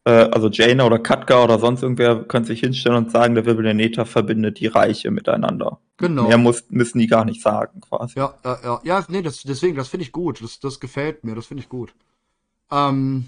[0.04, 3.64] äh, also Jaina oder Katka oder sonst irgendwer können sich hinstellen und sagen, der Wirbel
[3.64, 5.78] der Neta verbindet die Reiche miteinander.
[6.02, 6.26] Genau.
[6.26, 8.18] Mehr muss, müssen die gar nicht sagen, quasi.
[8.18, 8.80] Ja, ja, ja.
[8.82, 10.42] Ja, nee, das, deswegen, das finde ich gut.
[10.42, 11.94] Das, das gefällt mir, das finde ich gut.
[12.72, 13.26] Ähm,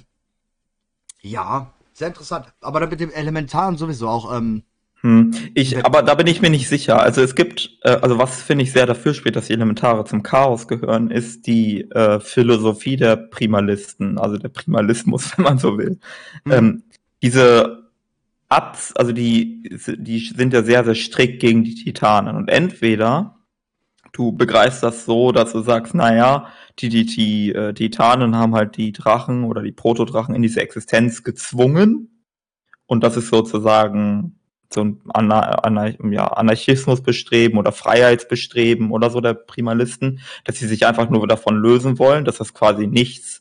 [1.21, 2.53] ja, sehr interessant.
[2.61, 4.65] Aber dann mit dem Elementaren sowieso auch, ähm,
[5.03, 5.33] hm.
[5.55, 7.01] Ich, aber da bin ich mir nicht sicher.
[7.01, 10.25] Also es gibt, äh, also was finde ich sehr dafür spielt, dass die Elementare zum
[10.25, 16.01] Chaos gehören, ist die äh, Philosophie der Primalisten, also der Primalismus, wenn man so will.
[16.45, 16.53] Hm.
[16.53, 16.83] Ähm,
[17.23, 17.84] diese
[18.55, 22.37] Abs, also die, die sind ja sehr, sehr strikt gegen die Titanen.
[22.37, 23.41] Und entweder
[24.13, 26.47] du begreifst das so, dass du sagst, naja,
[26.79, 31.23] die, die, die äh, Titanen haben halt die Drachen oder die Protodrachen in diese Existenz
[31.23, 32.23] gezwungen.
[32.87, 34.39] Und das ist sozusagen
[34.73, 40.67] so ein Anar Anar ja, Anarchismus bestreben oder Freiheitsbestreben oder so der Primalisten, dass sie
[40.67, 43.41] sich einfach nur davon lösen wollen, dass das quasi nichts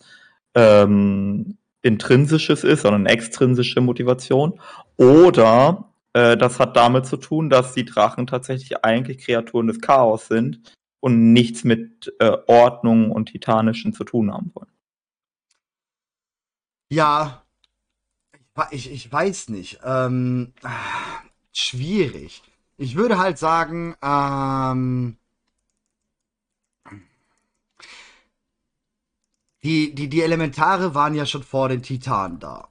[0.55, 4.59] ähm, intrinsisches ist, sondern extrinsische Motivation.
[4.97, 10.27] Oder äh, das hat damit zu tun, dass die Drachen tatsächlich eigentlich Kreaturen des Chaos
[10.27, 14.71] sind und nichts mit äh, Ordnung und Titanischen zu tun haben wollen.
[16.89, 17.43] Ja,
[18.71, 19.79] ich, ich weiß nicht.
[19.83, 20.53] Ähm,
[21.51, 22.43] schwierig.
[22.77, 25.17] Ich würde halt sagen, ähm,
[29.63, 32.69] die, die, die Elementare waren ja schon vor den Titanen da.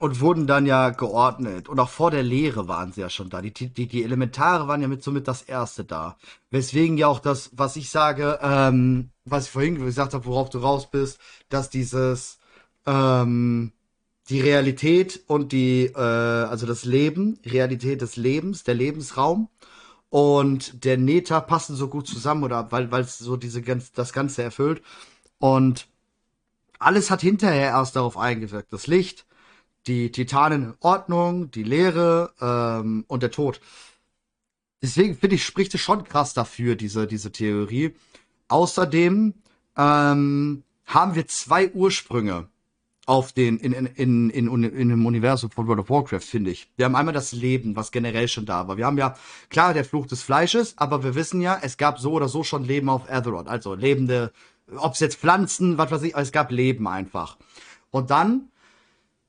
[0.00, 1.68] Und wurden dann ja geordnet.
[1.68, 3.42] Und auch vor der Lehre waren sie ja schon da.
[3.42, 6.16] Die, die, die Elementare waren ja mit somit das erste da.
[6.50, 10.58] Weswegen ja auch das, was ich sage, ähm, was ich vorhin gesagt habe, worauf du
[10.58, 12.38] raus bist, dass dieses
[12.86, 13.72] ähm,
[14.28, 19.48] die Realität und die, äh, also das Leben, Realität des Lebens, der Lebensraum
[20.10, 24.12] und der Neta passen so gut zusammen oder weil weil es so diese ganz das
[24.12, 24.82] Ganze erfüllt.
[25.38, 25.88] Und
[26.78, 28.72] alles hat hinterher erst darauf eingewirkt.
[28.72, 29.26] Das Licht,
[29.86, 33.60] die Titanen in Ordnung, die Leere ähm, und der Tod.
[34.82, 37.94] Deswegen finde ich, spricht es schon krass dafür, diese, diese Theorie.
[38.48, 39.34] Außerdem
[39.76, 42.48] ähm, haben wir zwei Ursprünge
[43.08, 46.68] auf den, in, in, in, in, in dem Universum von World of Warcraft, finde ich.
[46.76, 48.76] Wir haben einmal das Leben, was generell schon da war.
[48.76, 49.16] Wir haben ja,
[49.48, 52.64] klar, der Fluch des Fleisches, aber wir wissen ja, es gab so oder so schon
[52.64, 53.48] Leben auf Azeroth.
[53.48, 54.30] Also lebende,
[54.76, 57.38] ob es jetzt Pflanzen, was weiß ich, es gab Leben einfach.
[57.90, 58.50] Und dann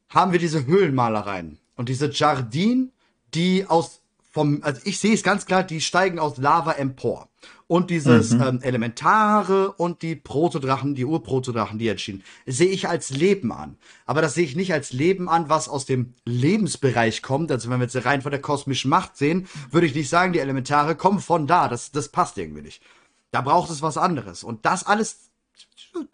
[0.09, 2.91] haben wir diese Höhlenmalereien und diese Jardin,
[3.33, 7.29] die aus vom, also ich sehe es ganz klar, die steigen aus Lava empor
[7.65, 8.41] und dieses mhm.
[8.41, 13.77] ähm, Elementare und die Protodrachen, die Urprotodrachen, die entschieden, sehe ich als Leben an.
[14.05, 17.51] Aber das sehe ich nicht als Leben an, was aus dem Lebensbereich kommt.
[17.51, 20.39] Also wenn wir jetzt rein von der kosmischen Macht sehen, würde ich nicht sagen, die
[20.39, 21.67] Elementare kommen von da.
[21.67, 22.83] Das, das passt irgendwie nicht.
[23.31, 24.43] Da braucht es was anderes.
[24.43, 25.29] Und das alles,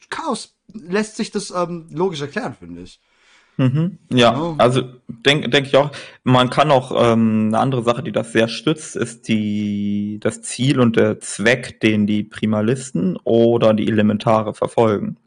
[0.10, 3.00] Chaos, lässt sich das ähm, logisch erklären, finde ich.
[3.58, 4.00] Mhm.
[4.12, 4.56] Ja, oh.
[4.58, 5.92] also denke denk ich auch,
[6.24, 10.80] man kann auch ähm, eine andere Sache, die das sehr stützt, ist die das Ziel
[10.80, 15.18] und der Zweck, den die Primalisten oder die Elementare verfolgen.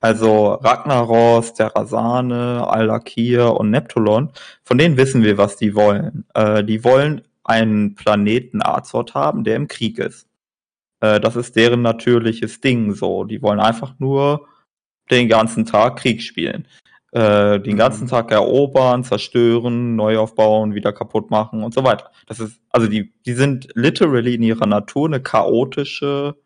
[0.00, 4.30] Also Ragnaros, der Rasane, Alakir und Neptulon,
[4.64, 6.24] von denen wissen wir, was die wollen.
[6.34, 10.26] Äh, die wollen einen Planeten Azort haben, der im Krieg ist.
[11.00, 13.24] Äh, das ist deren natürliches Ding so.
[13.24, 14.48] Die wollen einfach nur
[15.10, 16.66] den ganzen Tag Krieg spielen
[17.12, 18.08] äh, den ganzen mhm.
[18.08, 22.10] Tag erobern, zerstören, neu aufbauen, wieder kaputt machen und so weiter.
[22.26, 26.36] Das ist, also die, die sind literally in ihrer Natur eine chaotische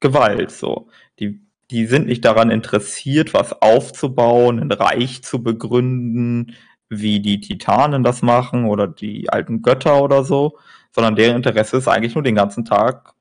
[0.00, 0.88] Gewalt, so.
[1.18, 6.54] Die, die sind nicht daran interessiert, was aufzubauen, ein Reich zu begründen,
[6.88, 10.58] wie die Titanen das machen oder die alten Götter oder so,
[10.92, 13.14] sondern deren Interesse ist eigentlich nur den ganzen Tag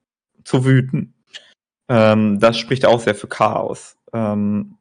[0.44, 1.14] zu wüten.
[1.90, 3.98] Ähm, das spricht auch sehr für Chaos.
[4.14, 4.78] Ähm,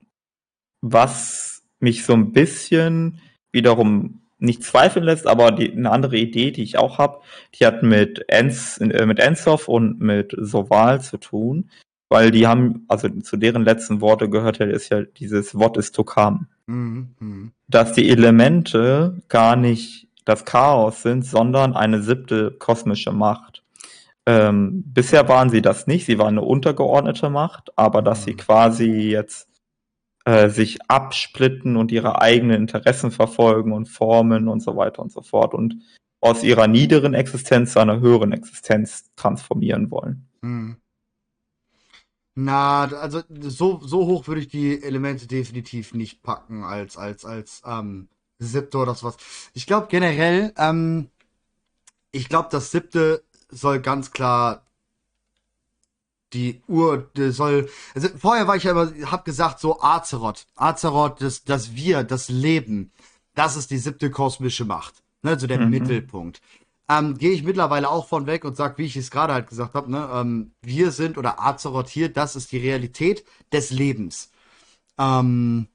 [0.81, 1.54] was
[1.85, 3.20] mich so ein bisschen
[3.53, 7.20] wiederum nicht zweifeln lässt, aber die, eine andere Idee, die ich auch habe,
[7.55, 11.70] die hat mit, Ens, äh, mit Ensov und mit Soval zu tun,
[12.09, 15.92] weil die haben, also zu deren letzten Worte gehört ja, ist ja dieses What is
[15.92, 16.47] to come.
[16.66, 17.51] Mhm, mh.
[17.68, 23.62] Dass die Elemente gar nicht das Chaos sind, sondern eine siebte kosmische Macht.
[24.27, 28.25] Ähm, bisher waren sie das nicht, sie waren eine untergeordnete Macht, aber dass mhm.
[28.25, 29.49] sie quasi jetzt
[30.24, 35.22] äh, sich absplitten und ihre eigenen Interessen verfolgen und formen und so weiter und so
[35.22, 35.76] fort und
[36.20, 40.26] aus ihrer niederen Existenz zu einer höheren Existenz transformieren wollen.
[40.42, 40.76] Hm.
[42.34, 47.62] Na, also so, so hoch würde ich die Elemente definitiv nicht packen als, als, als
[47.64, 48.08] ähm,
[48.38, 49.16] siebte oder was.
[49.52, 51.10] Ich glaube generell, ähm,
[52.10, 54.66] ich glaube, das siebte soll ganz klar
[56.35, 57.70] die Uhr soll.
[57.94, 60.47] Also vorher war ich ja immer, hab gesagt, so Azeroth.
[60.57, 62.90] Azeroth, das, das Wir, das Leben,
[63.35, 64.94] das ist die siebte kosmische Macht.
[65.23, 65.70] Ne, so der mhm.
[65.70, 66.42] Mittelpunkt.
[66.87, 69.73] Ähm, Gehe ich mittlerweile auch von weg und sag, wie ich es gerade halt gesagt
[69.75, 74.31] habe, ne, ähm, wir sind oder Azeroth hier, das ist die Realität des Lebens.
[74.99, 75.68] Ähm,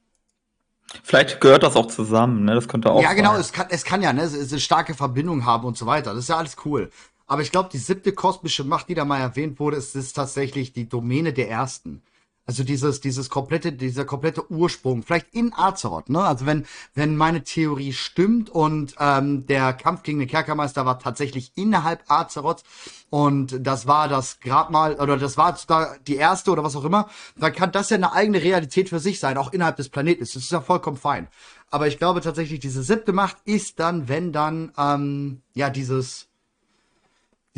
[1.02, 2.54] Vielleicht gehört das auch zusammen, ne?
[2.54, 3.00] Das könnte auch.
[3.02, 4.22] Ja, genau, es kann, es kann ja, ne?
[4.22, 6.14] Es, es eine starke Verbindung haben und so weiter.
[6.14, 6.90] Das ist ja alles cool.
[7.30, 10.72] Aber ich glaube, die siebte kosmische Macht, die da mal erwähnt wurde, ist, ist tatsächlich
[10.72, 12.02] die Domäne der ersten.
[12.44, 16.24] Also dieses, dieses komplette, dieser komplette Ursprung, vielleicht in Azeroth, ne?
[16.24, 21.52] Also wenn, wenn meine Theorie stimmt und ähm, der Kampf gegen den Kerkermeister war tatsächlich
[21.54, 22.64] innerhalb Azeroth
[23.10, 27.08] und das war das Grabmal oder das war da die erste oder was auch immer,
[27.36, 30.22] dann kann das ja eine eigene Realität für sich sein, auch innerhalb des Planeten.
[30.24, 31.28] Das ist ja vollkommen fein.
[31.70, 36.29] Aber ich glaube tatsächlich, diese siebte Macht ist dann, wenn dann, ähm, ja, dieses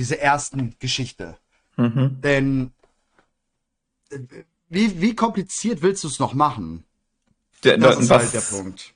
[0.03, 1.37] diese ersten Geschichte.
[1.77, 2.21] Mhm.
[2.23, 2.73] Denn
[4.11, 4.19] äh,
[4.69, 6.83] wie, wie kompliziert willst du es noch machen?
[7.63, 8.95] Der, das ist was, halt der Punkt.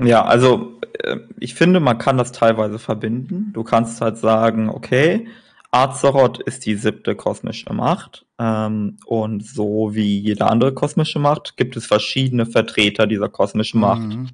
[0.00, 3.52] Ja, also äh, ich finde, man kann das teilweise verbinden.
[3.52, 5.28] Du kannst halt sagen, okay,
[5.70, 11.76] Azeroth ist die siebte kosmische Macht ähm, und so wie jede andere kosmische Macht gibt
[11.76, 14.08] es verschiedene Vertreter dieser kosmischen Macht.
[14.08, 14.30] Mhm.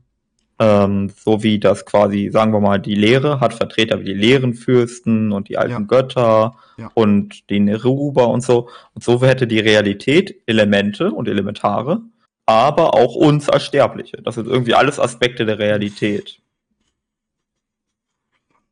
[0.58, 5.32] Ähm, so wie das quasi, sagen wir mal, die Lehre hat Vertreter wie die Leerenfürsten
[5.32, 5.80] und die alten ja.
[5.80, 6.90] Götter ja.
[6.94, 8.68] und die Neruba und so.
[8.94, 12.02] Und so hätte die Realität Elemente und Elementare,
[12.46, 14.18] aber auch uns als Sterbliche.
[14.22, 16.40] Das sind irgendwie alles Aspekte der Realität.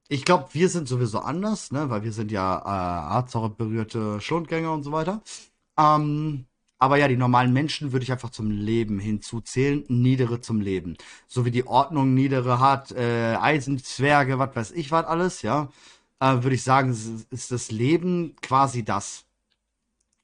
[0.09, 1.89] Ich glaube, wir sind sowieso anders, ne?
[1.89, 5.23] weil wir sind ja äh, Azeroth berührte Schlundgänger und so weiter.
[5.79, 6.45] Ähm,
[6.83, 10.97] aber ja, die normalen Menschen würde ich einfach zum Leben hinzuzählen, niedere zum Leben.
[11.29, 15.69] So wie die Ordnung niedere hat, äh, Eisenzwerge, was weiß ich was alles, ja,
[16.19, 16.91] äh, würde ich sagen,
[17.31, 19.27] ist das Leben quasi das.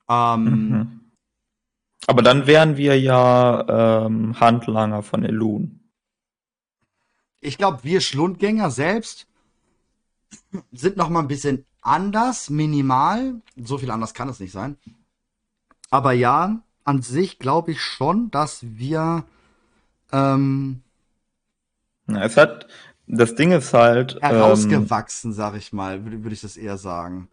[0.08, 1.00] Ähm, mhm.
[2.08, 5.78] Aber dann wären wir ja ähm, Handlanger von Elun.
[7.40, 9.28] Ich glaube, wir Schlundgänger selbst
[10.72, 13.42] sind noch mal ein bisschen anders, minimal.
[13.54, 14.76] So viel anders kann es nicht sein.
[15.90, 19.24] Aber ja, an sich glaube ich schon, dass wir.
[20.12, 20.82] Ähm,
[22.06, 22.66] es hat.
[23.06, 24.20] Das Ding ist halt.
[24.20, 27.28] Herausgewachsen, ähm, sag ich mal, würde würd ich das eher sagen.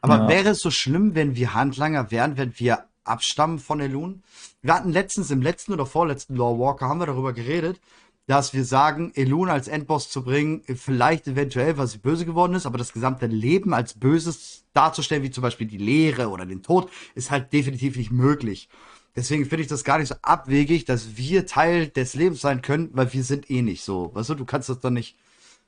[0.00, 0.28] Aber ja.
[0.28, 4.22] wäre es so schlimm, wenn wir Handlanger wären, wenn wir abstammen von Elun?
[4.62, 7.80] Wir hatten letztens im letzten oder vorletzten Law Walker haben wir darüber geredet,
[8.28, 12.66] dass wir sagen, Elun als Endboss zu bringen, vielleicht eventuell, weil sie böse geworden ist,
[12.66, 16.90] aber das gesamte Leben als Böses darzustellen, wie zum Beispiel die Leere oder den Tod,
[17.14, 18.68] ist halt definitiv nicht möglich.
[19.16, 22.90] Deswegen finde ich das gar nicht so abwegig, dass wir Teil des Lebens sein können,
[22.92, 24.10] weil wir sind eh nicht so.
[24.14, 25.16] Weißt du, du kannst das dann nicht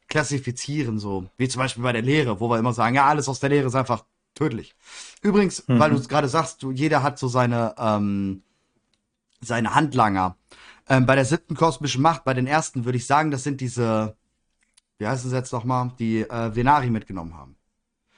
[0.08, 1.30] klassifizieren, so.
[1.38, 3.68] Wie zum Beispiel bei der Lehre, wo wir immer sagen, ja, alles aus der Lehre
[3.68, 4.74] ist einfach tödlich.
[5.22, 5.78] Übrigens, mhm.
[5.78, 8.42] weil du es gerade sagst, du, jeder hat so seine, ähm,
[9.40, 10.36] seine Handlanger.
[10.90, 14.16] Ähm, bei der siebten kosmischen Macht, bei den ersten würde ich sagen, das sind diese,
[14.98, 17.57] wie heißt es jetzt nochmal, die äh, Venari mitgenommen haben.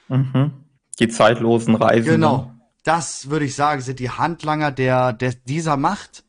[0.08, 0.52] Mhm.
[0.98, 2.10] Die zeitlosen Reisen.
[2.10, 2.50] Genau.
[2.82, 6.24] Das würde ich sagen, sind die Handlanger der, der dieser Macht.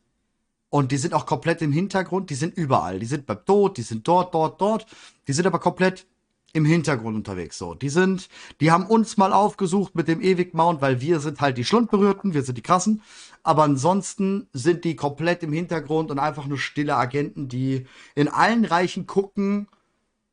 [0.68, 2.98] Und die sind auch komplett im Hintergrund, die sind überall.
[2.98, 4.86] Die sind beim Tod, die sind dort, dort, dort.
[5.26, 6.06] Die sind aber komplett
[6.52, 7.58] im Hintergrund unterwegs.
[7.58, 8.28] So, die sind,
[8.60, 12.42] die haben uns mal aufgesucht mit dem Ewigmount, weil wir sind halt die Schlundberührten, wir
[12.42, 13.02] sind die Krassen.
[13.44, 18.64] Aber ansonsten sind die komplett im Hintergrund und einfach nur stille Agenten, die in allen
[18.64, 19.68] Reichen gucken,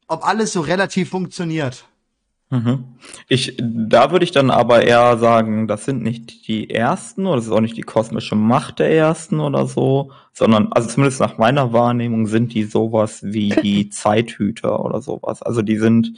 [0.07, 1.85] ob alles so relativ funktioniert.
[2.51, 2.83] Mhm.
[3.29, 7.45] Ich, da würde ich dann aber eher sagen, das sind nicht die ersten oder das
[7.45, 11.71] ist auch nicht die kosmische Macht der ersten oder so, sondern, also zumindest nach meiner
[11.71, 15.41] Wahrnehmung sind die sowas wie die Zeithüter oder sowas.
[15.41, 16.13] Also die sind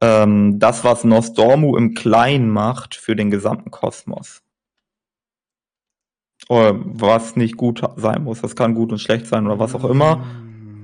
[0.00, 4.42] ähm, das, was Nostormu im Kleinen macht für den gesamten Kosmos.
[6.48, 8.40] Was nicht gut sein muss.
[8.40, 10.24] Das kann gut und schlecht sein oder was auch immer.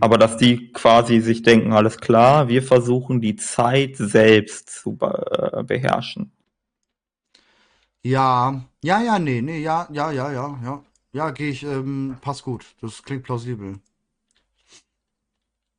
[0.00, 5.62] Aber dass die quasi sich denken, alles klar, wir versuchen die Zeit selbst zu äh,
[5.62, 6.33] beherrschen.
[8.03, 10.83] Ja, ja, ja, nee, nee, ja, ja, ja, ja, ja.
[11.14, 12.66] Ja, gehe ich, ähm, passt gut.
[12.83, 13.77] Das klingt plausibel.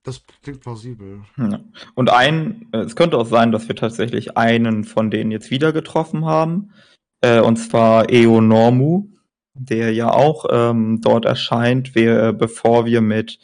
[0.01, 1.21] Das klingt plausibel.
[1.37, 1.59] Ja.
[1.93, 5.73] Und ein, äh, es könnte auch sein, dass wir tatsächlich einen von denen jetzt wieder
[5.73, 6.71] getroffen haben.
[7.21, 9.09] Äh, und zwar Eonormu,
[9.55, 13.39] der ja auch ähm, dort erscheint, wir, bevor wir mit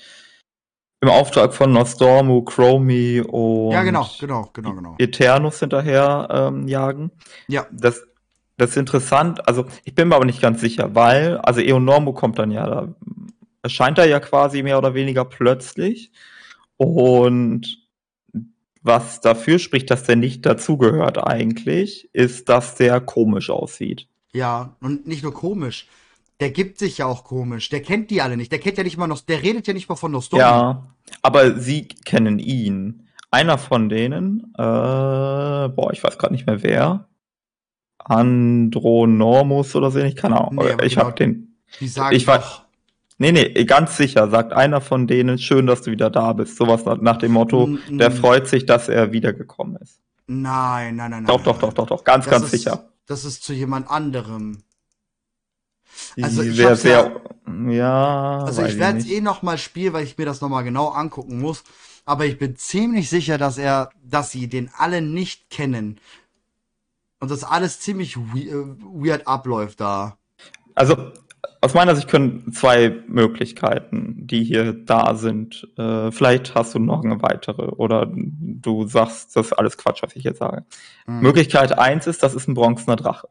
[1.00, 4.96] im Auftrag von Nostormu, Chromie und ja, genau, genau, genau, genau.
[5.00, 7.12] Eternus hinterher ähm, jagen.
[7.48, 7.66] Ja.
[7.72, 8.04] Das,
[8.58, 9.48] das ist interessant.
[9.48, 12.88] Also ich bin mir aber nicht ganz sicher, weil, also Eonormu kommt dann ja, da
[13.64, 16.12] erscheint er ja quasi mehr oder weniger plötzlich.
[16.78, 17.80] Und
[18.84, 24.08] was dafür spricht, dass der nicht dazugehört eigentlich, ist, dass der komisch aussieht.
[24.34, 25.88] Ja, und nicht nur komisch
[26.42, 27.70] der gibt sich ja auch komisch.
[27.70, 28.52] Der kennt die alle nicht.
[28.52, 30.44] Der kennt ja nicht mal noch, der redet ja nicht mal von Nostormu.
[30.44, 30.88] Ja,
[31.22, 33.08] aber sie kennen ihn.
[33.30, 37.08] Einer von denen, äh, boah, ich weiß gerade nicht mehr wer.
[38.00, 40.66] Andronormus oder so, ich keine Ahnung.
[40.66, 41.56] Nee, ich genau, habe den.
[41.80, 42.44] Die sagen ich war,
[43.20, 46.58] Nee, nee, ganz sicher, sagt einer von denen, schön, dass du wieder da bist.
[46.58, 50.00] Sowas nach dem Motto, mm, der freut sich, dass er wiedergekommen ist.
[50.26, 51.46] Nein, nein, nein, doch, nein.
[51.46, 52.90] Doch, doch, doch, doch, ganz, das ganz ist, sicher.
[53.06, 54.64] Das ist zu jemand anderem.
[56.22, 60.04] Also ich wär, sehr, ja, ja, also ich werde es eh noch mal spielen, weil
[60.04, 61.64] ich mir das noch mal genau angucken muss.
[62.06, 66.00] Aber ich bin ziemlich sicher, dass er, dass sie den alle nicht kennen
[67.20, 68.52] und das alles ziemlich äh,
[68.94, 70.18] weird abläuft da.
[70.76, 71.12] Also
[71.62, 75.68] aus meiner Sicht können zwei Möglichkeiten, die hier da sind.
[75.78, 80.16] Äh, vielleicht hast du noch eine weitere oder du sagst, das ist alles Quatsch, was
[80.16, 80.66] ich jetzt sage.
[81.06, 81.22] Mhm.
[81.22, 83.28] Möglichkeit eins ist, das ist ein bronzener Drache.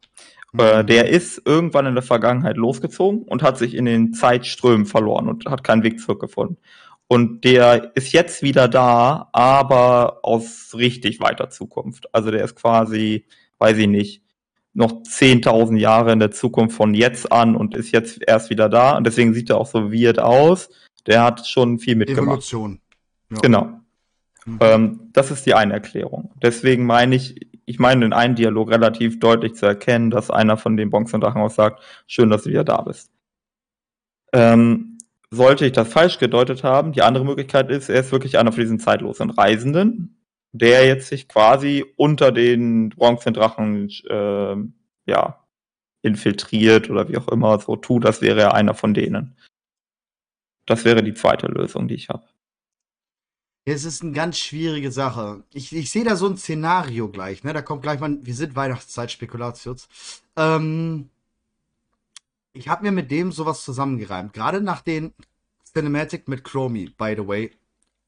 [0.59, 0.87] Äh, mhm.
[0.87, 5.47] der ist irgendwann in der Vergangenheit losgezogen und hat sich in den Zeitströmen verloren und
[5.47, 6.59] hat keinen Weg zurückgefunden.
[7.07, 12.15] Und der ist jetzt wieder da, aber aus richtig weiter Zukunft.
[12.15, 13.27] Also der ist quasi,
[13.59, 14.23] weiß ich nicht,
[14.75, 18.97] noch 10.000 Jahre in der Zukunft von jetzt an und ist jetzt erst wieder da.
[18.97, 20.71] Und deswegen sieht er auch so weird aus.
[21.07, 22.29] Der hat schon viel mitgemacht.
[22.29, 22.81] Evolution.
[23.31, 23.39] Ja.
[23.41, 23.81] Genau.
[24.47, 24.59] Mhm.
[24.61, 26.33] Ähm, das ist die eine Erklärung.
[26.43, 30.77] Deswegen meine ich, ich meine in einem Dialog relativ deutlich zu erkennen, dass einer von
[30.77, 33.13] den Bonks und Drachen auch sagt, schön, dass du wieder da bist.
[34.33, 34.99] Ähm,
[35.31, 38.61] sollte ich das falsch gedeutet haben, die andere Möglichkeit ist, er ist wirklich einer von
[38.61, 44.57] diesen zeitlosen Reisenden, der jetzt sich quasi unter den Bronzendrachen äh,
[45.07, 45.47] ja,
[46.03, 49.37] infiltriert oder wie auch immer so tut, das wäre er einer von denen.
[50.67, 52.25] Das wäre die zweite Lösung, die ich habe.
[53.73, 55.45] Es ist eine ganz schwierige Sache.
[55.53, 57.53] Ich, ich sehe da so ein Szenario gleich, ne?
[57.53, 59.89] Da kommt gleich mal, wir sind Weihnachtszeit, Spekulatius.
[60.37, 61.09] Ähm,
[62.53, 64.33] Ich habe mir mit dem sowas zusammengereimt.
[64.33, 65.15] Gerade nach den
[65.73, 67.53] Cinematic mit Chromie, by the way.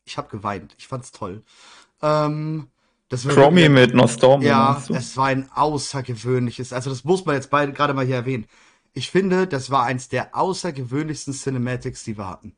[0.04, 0.74] Ich habe geweint.
[0.78, 1.42] Ich fand's toll.
[2.02, 2.66] Ähm,
[3.08, 4.42] das Chromie mit Nostorm.
[4.42, 6.72] Ja, es war ein außergewöhnliches.
[6.72, 8.46] Also das muss man jetzt beide gerade mal hier erwähnen.
[8.94, 12.56] Ich finde, das war eins der außergewöhnlichsten Cinematics, die wir hatten.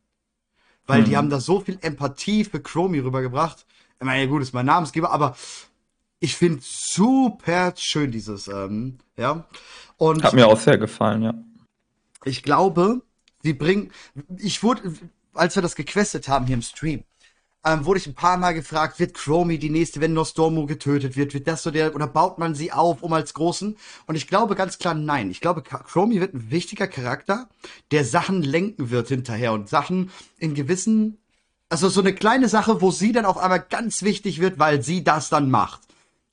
[0.87, 1.05] Weil hm.
[1.05, 3.67] die haben da so viel Empathie für Chromie rübergebracht.
[3.99, 5.37] Ich meine, gut, ist mein Namensgeber, aber
[6.21, 9.47] ich finde super schön dieses, ähm, ja.
[9.97, 11.35] Und hat mir auch sehr gefallen, ja.
[12.25, 13.03] Ich glaube,
[13.43, 13.91] sie bringen,
[14.39, 14.95] ich wurde,
[15.35, 17.05] als wir das gequestet haben hier im Stream,
[17.65, 21.33] ähm, wurde ich ein paar Mal gefragt, wird Chromie die nächste, wenn Nostormo getötet wird,
[21.35, 23.77] wird das so der, oder baut man sie auf, um als Großen?
[24.07, 25.31] Und ich glaube ganz klar nein.
[25.31, 27.49] Ich glaube, Chromie wird ein wichtiger Charakter,
[27.91, 31.19] der Sachen lenken wird hinterher und Sachen in gewissen,
[31.71, 35.03] also so eine kleine Sache, wo sie dann auf einmal ganz wichtig wird, weil sie
[35.03, 35.81] das dann macht.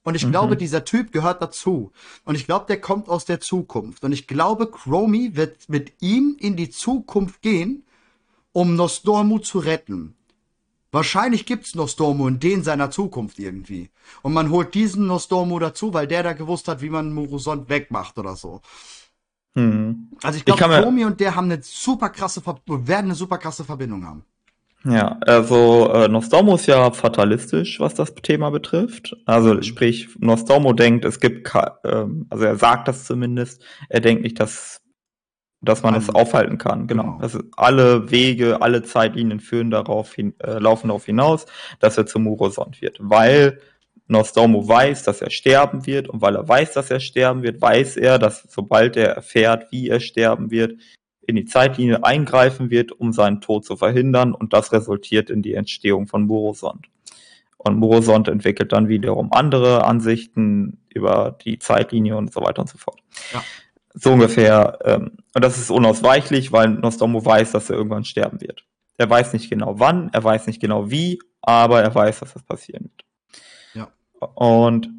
[0.03, 0.31] Und ich mhm.
[0.31, 1.91] glaube, dieser Typ gehört dazu.
[2.25, 4.03] Und ich glaube, der kommt aus der Zukunft.
[4.03, 7.85] Und ich glaube, Chromie wird mit ihm in die Zukunft gehen,
[8.51, 10.15] um Nostormu zu retten.
[10.91, 13.89] Wahrscheinlich gibt's Nostormu in den seiner Zukunft irgendwie.
[14.21, 18.17] Und man holt diesen Nostormu dazu, weil der da gewusst hat, wie man Murusont wegmacht
[18.17, 18.61] oder so.
[19.55, 20.09] Hm.
[20.21, 24.05] Also ich glaube, Chromie und der haben eine super krasse, werden eine super krasse Verbindung
[24.05, 24.23] haben.
[24.83, 29.15] Ja, also äh, Nostormo ist ja fatalistisch, was das Thema betrifft.
[29.25, 29.63] Also mhm.
[29.63, 34.81] sprich, Nostormo denkt, es gibt, äh, also er sagt das zumindest, er denkt nicht, dass,
[35.61, 36.87] dass man es aufhalten kann.
[36.87, 37.03] Genau.
[37.03, 37.17] genau.
[37.19, 41.45] Also alle Wege, alle Zeitlinien führen darauf hin, äh, laufen darauf hinaus,
[41.79, 42.97] dass er zum Murosond wird.
[42.99, 43.59] Weil
[44.07, 47.97] Nostormo weiß, dass er sterben wird und weil er weiß, dass er sterben wird, weiß
[47.97, 50.79] er, dass sobald er erfährt, wie er sterben wird,
[51.27, 55.53] in die Zeitlinie eingreifen wird, um seinen Tod zu verhindern und das resultiert in die
[55.53, 56.87] Entstehung von Morosond.
[57.57, 62.79] Und Morosond entwickelt dann wiederum andere Ansichten über die Zeitlinie und so weiter und so
[62.79, 62.99] fort.
[63.33, 63.43] Ja.
[63.93, 64.79] So ungefähr.
[64.83, 68.65] Ähm, und das ist unausweichlich, weil Nostromo weiß, dass er irgendwann sterben wird.
[68.97, 72.43] Er weiß nicht genau wann, er weiß nicht genau wie, aber er weiß, dass das
[72.43, 73.05] passieren wird.
[73.73, 73.91] Ja.
[74.35, 74.89] Und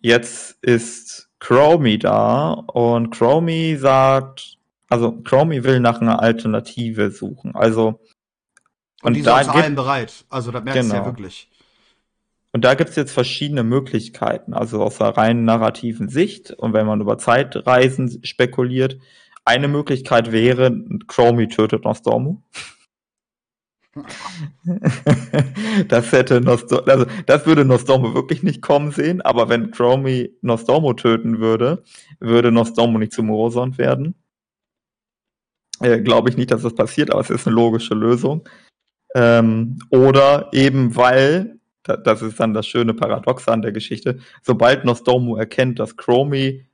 [0.00, 4.58] jetzt ist Chromie da und Chromie sagt,
[4.88, 7.54] also Chromie will nach einer Alternative suchen.
[7.54, 8.00] Also
[9.02, 10.24] und, und die da ist allen bereit.
[10.28, 10.92] Also da merkst genau.
[10.92, 11.16] du ja genau.
[11.16, 11.50] wirklich.
[12.58, 16.50] Und da gibt's jetzt verschiedene Möglichkeiten, also aus einer rein narrativen Sicht.
[16.50, 18.98] Und wenn man über Zeitreisen spekuliert,
[19.44, 22.42] eine Möglichkeit wäre, Chromie tötet Nostormu.
[25.86, 30.94] das hätte Nostormo, also das würde Nostormo wirklich nicht kommen sehen, aber wenn Chromie Nostormo
[30.94, 31.84] töten würde,
[32.18, 34.16] würde Nostormo nicht zu Morosond werden.
[35.80, 38.48] Äh, Glaube ich nicht, dass das passiert, aber es ist eine logische Lösung.
[39.14, 41.57] Ähm, oder eben weil,
[41.96, 46.66] das ist dann das schöne Paradox an der Geschichte, sobald Nostormu erkennt, dass Chromie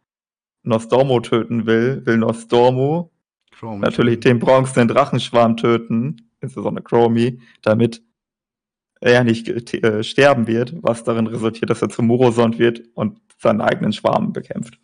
[0.63, 3.11] Nostormu töten will, will Nostormu
[3.59, 3.81] Chromie.
[3.81, 8.03] natürlich den bronzenen Drachenschwarm töten, insbesondere Chromie, damit
[9.01, 13.61] er nicht äh, sterben wird, was darin resultiert, dass er zu Murosond wird und seinen
[13.61, 14.79] eigenen Schwarm bekämpft.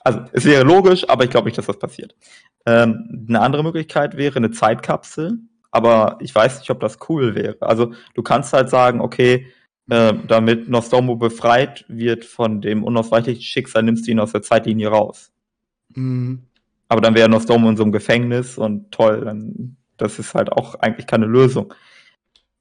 [0.00, 2.14] Also es wäre logisch, aber ich glaube nicht, dass das passiert.
[2.66, 5.38] Ähm, eine andere Möglichkeit wäre eine Zeitkapsel,
[5.70, 7.56] aber ich weiß nicht, ob das cool wäre.
[7.60, 9.46] Also du kannst halt sagen, okay,
[9.90, 14.88] äh, damit Nostromo befreit wird von dem unausweichlichen Schicksal, nimmst du ihn aus der Zeitlinie
[14.88, 15.32] raus.
[15.94, 16.44] Mhm.
[16.88, 20.74] Aber dann wäre Nostromo in so einem Gefängnis und toll, dann das ist halt auch
[20.76, 21.72] eigentlich keine Lösung.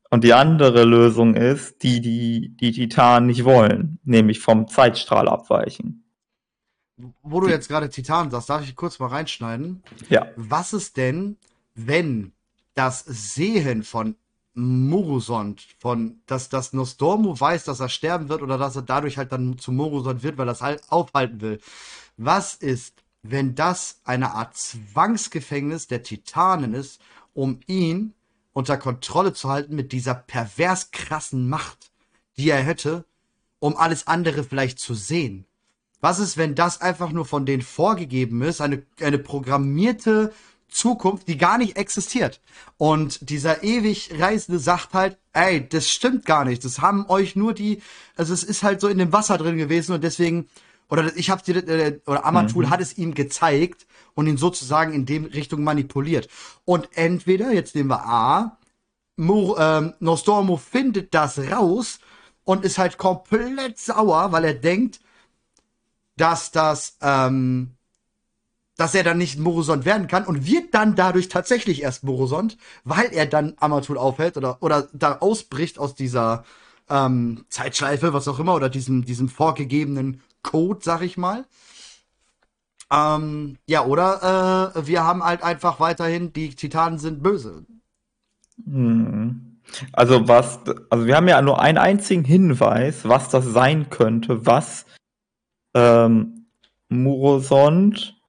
[0.10, 6.04] Und die andere Lösung ist, die die, die Titanen nicht wollen, nämlich vom Zeitstrahl abweichen.
[7.24, 9.82] Wo du jetzt gerade Titan sagst, darf ich kurz mal reinschneiden?
[10.10, 10.28] Ja.
[10.36, 11.38] Was ist denn,
[11.74, 12.34] wenn
[12.76, 14.16] das Sehen von
[14.56, 19.32] Murusond, von, dass das Nostormu weiß, dass er sterben wird oder dass er dadurch halt
[19.32, 21.60] dann zu Murusond wird, weil er es halt aufhalten will.
[22.18, 27.02] Was ist, wenn das eine Art Zwangsgefängnis der Titanen ist,
[27.34, 28.13] um ihn
[28.54, 31.92] unter Kontrolle zu halten mit dieser pervers krassen Macht,
[32.38, 33.06] die er hätte,
[33.60, 35.46] um alles andere vielleicht zu sehen?
[36.02, 40.34] Was ist, wenn das einfach nur von denen vorgegeben ist, eine, eine programmierte
[40.74, 42.42] Zukunft, die gar nicht existiert.
[42.78, 46.65] Und dieser ewig Reisende sagt halt, ey, das stimmt gar nicht.
[46.65, 47.82] Das haben euch nur die,
[48.15, 50.50] also es ist halt so in dem Wasser drin gewesen und deswegen,
[50.90, 52.69] oder ich hab's dir, äh, oder Amatul mhm.
[52.69, 56.28] hat es ihm gezeigt und ihn sozusagen in dem Richtung manipuliert.
[56.65, 58.58] Und entweder, jetzt nehmen wir A,
[59.15, 62.00] Mur, ähm, Nostormo findet das raus
[62.44, 65.00] und ist halt komplett sauer, weil er denkt,
[66.17, 67.76] dass das, ähm,
[68.78, 73.12] dass er dann nicht Morosond werden kann und wird dann dadurch tatsächlich erst Morosond, weil
[73.12, 76.44] er dann Amatul aufhält oder, oder da ausbricht aus dieser
[76.90, 81.46] ähm, Zeitschleife, was auch immer, oder diesem, diesem vorgegebenen Code, sag ich mal.
[82.92, 87.65] Ähm, ja, oder äh, wir haben halt einfach weiterhin, die Titanen sind böse.
[88.65, 89.60] Hm.
[89.94, 90.60] Also was,
[90.90, 94.86] also wir haben ja nur einen einzigen Hinweis, was das sein könnte, was
[95.74, 96.48] ähm,
[96.90, 98.21] Murosond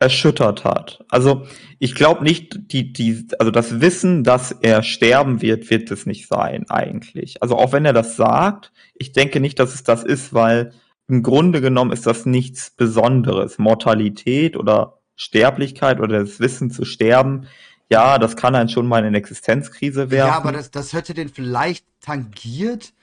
[0.00, 1.04] erschüttert hat.
[1.10, 1.46] Also
[1.78, 6.26] ich glaube nicht, die, die, also das Wissen, dass er sterben wird, wird es nicht
[6.26, 7.42] sein eigentlich.
[7.42, 10.72] Also auch wenn er das sagt, ich denke nicht, dass es das ist, weil
[11.06, 13.58] im Grunde genommen ist das nichts Besonderes.
[13.58, 17.46] Mortalität oder Sterblichkeit oder das Wissen zu sterben,
[17.90, 20.28] ja, das kann einen schon mal in eine Existenzkrise werfen.
[20.30, 22.94] Ja, aber das, das hätte den vielleicht tangiert,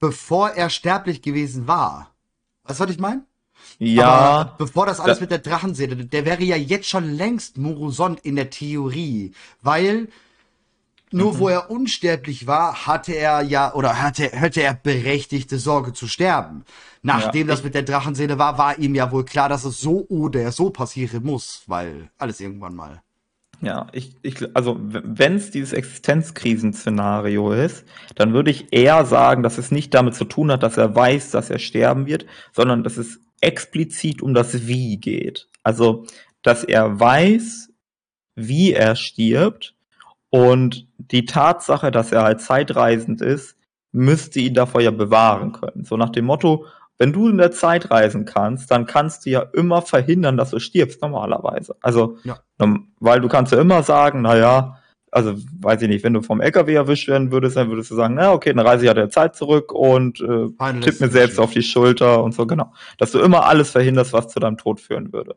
[0.00, 2.10] bevor er sterblich gewesen war.
[2.64, 3.25] Was ich meine?
[3.78, 4.06] Ja.
[4.06, 8.20] Aber bevor das alles da, mit der Drachenseele, der wäre ja jetzt schon längst Murusond
[8.20, 10.08] in der Theorie, weil
[11.12, 11.38] nur mhm.
[11.38, 16.64] wo er unsterblich war, hatte er ja oder hatte, hätte er berechtigte Sorge zu sterben.
[17.02, 20.06] Nachdem ja, das mit der Drachenseele war, war ihm ja wohl klar, dass es so
[20.08, 23.02] oder so passieren muss, weil alles irgendwann mal.
[23.62, 27.84] Ja, ich, ich also wenn es dieses Existenzkrisenszenario ist,
[28.16, 31.30] dann würde ich eher sagen, dass es nicht damit zu tun hat, dass er weiß,
[31.30, 35.48] dass er sterben wird, sondern dass es explizit um das Wie geht.
[35.62, 36.06] Also,
[36.42, 37.70] dass er weiß,
[38.34, 39.74] wie er stirbt
[40.30, 43.56] und die Tatsache, dass er halt zeitreisend ist,
[43.92, 45.84] müsste ihn davor ja bewahren können.
[45.84, 46.66] So nach dem Motto,
[46.98, 50.58] wenn du in der Zeit reisen kannst, dann kannst du ja immer verhindern, dass du
[50.58, 51.76] stirbst, normalerweise.
[51.80, 52.38] Also, ja.
[53.00, 54.78] weil du kannst ja immer sagen, na ja,
[55.16, 58.16] also weiß ich nicht, wenn du vom LKW erwischt werden würdest, dann würdest du sagen,
[58.16, 61.52] na okay, dann reise ich ja der Zeit zurück und äh, tipp mir selbst auf
[61.52, 62.74] die Schulter und so, genau.
[62.98, 65.36] Dass du immer alles verhinderst, was zu deinem Tod führen würde.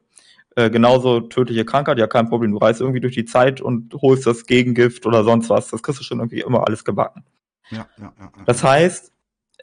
[0.58, 4.28] Äh, genauso tödliche Krankheit, ja kein Problem, du reist irgendwie durch die Zeit und holst
[4.28, 7.24] das Gegengift oder sonst was, das kriegst du schon irgendwie immer alles gebacken.
[7.72, 8.32] Ja, ja, ja, ja.
[8.46, 9.14] Das heißt,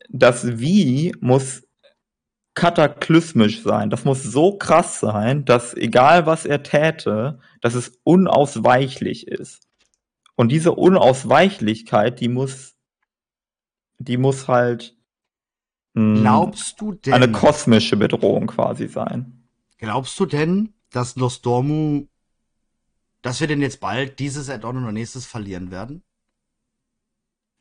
[0.09, 1.63] das Wie muss
[2.55, 3.91] kataklysmisch sein.
[3.91, 9.67] Das muss so krass sein, dass egal was er täte, dass es unausweichlich ist.
[10.37, 12.77] Und diese Unausweichlichkeit, die muss,
[13.99, 14.97] die muss halt
[15.95, 19.49] mh, hm, Glaubst du denn, eine kosmische Bedrohung quasi sein.
[19.79, 22.07] Glaubst du denn, dass Nostormu,
[23.23, 26.03] dass wir denn jetzt bald dieses Add-on oder nächstes verlieren werden?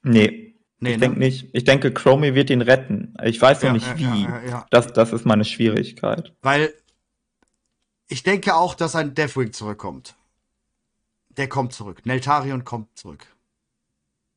[0.04, 0.54] Nee.
[0.80, 1.02] Nee, ich ne?
[1.02, 1.50] denke nicht.
[1.54, 3.16] Ich denke, Chromie wird ihn retten.
[3.24, 4.24] Ich weiß noch ja, nicht wie.
[4.24, 6.34] Ja, ja, das, das ist meine Schwierigkeit.
[6.42, 6.74] Weil
[8.08, 10.16] ich denke auch, dass ein Deathwing zurückkommt.
[11.38, 12.06] Der kommt zurück.
[12.06, 13.26] Neltarion kommt zurück.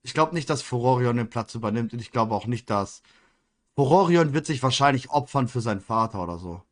[0.03, 3.03] Ich glaube nicht, dass Furorion den Platz übernimmt und ich glaube auch nicht, dass
[3.74, 6.62] Furorion wird sich wahrscheinlich opfern für seinen Vater oder so.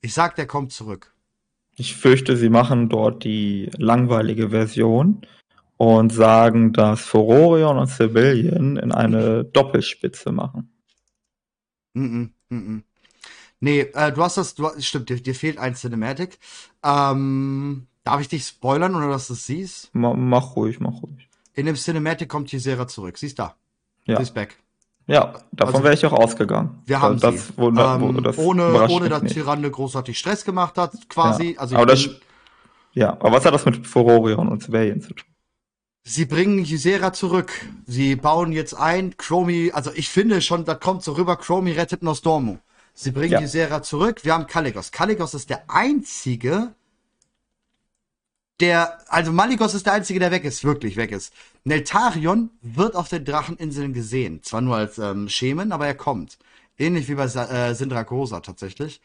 [0.00, 1.14] Ich sag, der kommt zurück.
[1.76, 5.26] Ich fürchte, sie machen dort die langweilige Version
[5.76, 10.70] und sagen, dass Furorion und Civilian in eine Doppelspitze machen.
[11.94, 12.82] Mm -mm, mm
[13.60, 16.38] nee, äh, du hast das, du, stimmt, dir, dir fehlt ein Cinematic.
[16.84, 19.94] Ähm, darf ich dich spoilern oder dass du es siehst?
[19.94, 21.28] Ma mach ruhig, mach ruhig.
[21.54, 23.18] In dem Cinematic kommt Ysera zurück.
[23.18, 23.56] Siehst da?
[24.04, 24.16] Ja.
[24.16, 24.56] Sie ist back.
[25.06, 26.82] Ja, davon also, wäre ich auch ausgegangen.
[26.86, 27.52] Wir haben das, sie.
[27.56, 31.52] Wo, wo, ähm, das ohne, ohne dass Tyrande großartig Stress gemacht hat, quasi.
[31.52, 31.60] Ja.
[31.60, 32.08] Also aber das,
[32.92, 35.26] ja, aber was hat das mit Furorion und Civilian zu tun?
[36.04, 37.52] Sie bringen Ysera zurück.
[37.86, 39.16] Sie bauen jetzt ein.
[39.16, 42.58] Chromie, also ich finde schon, da kommt so rüber, Chromie rettet Nostormu.
[42.94, 43.42] Sie bringen ja.
[43.42, 44.24] Ysera zurück.
[44.24, 44.92] Wir haben Kaligos.
[44.92, 46.74] Kaligos ist der einzige,
[48.62, 51.34] der, also Maligos ist der einzige, der weg ist, wirklich weg ist.
[51.64, 54.42] Neltarion wird auf den Dracheninseln gesehen.
[54.42, 56.38] Zwar nur als ähm, Schemen, aber er kommt.
[56.78, 59.00] Ähnlich wie bei äh, Sindragosa tatsächlich.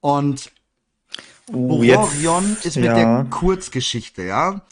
[0.00, 0.52] Und
[1.50, 2.94] uh, Bororion ist mit ja.
[2.94, 4.62] der Kurzgeschichte, ja.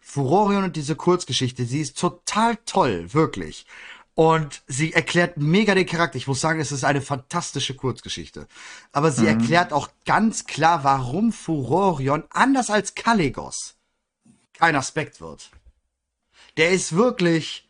[0.00, 3.66] Furorion und diese Kurzgeschichte, sie ist total toll, wirklich.
[4.14, 6.18] Und sie erklärt mega den Charakter.
[6.18, 8.46] Ich muss sagen, es ist eine fantastische Kurzgeschichte.
[8.92, 9.40] Aber sie mhm.
[9.40, 13.74] erklärt auch ganz klar, warum Furorion anders als Kalegos
[14.52, 15.50] kein Aspekt wird.
[16.56, 17.68] Der ist wirklich.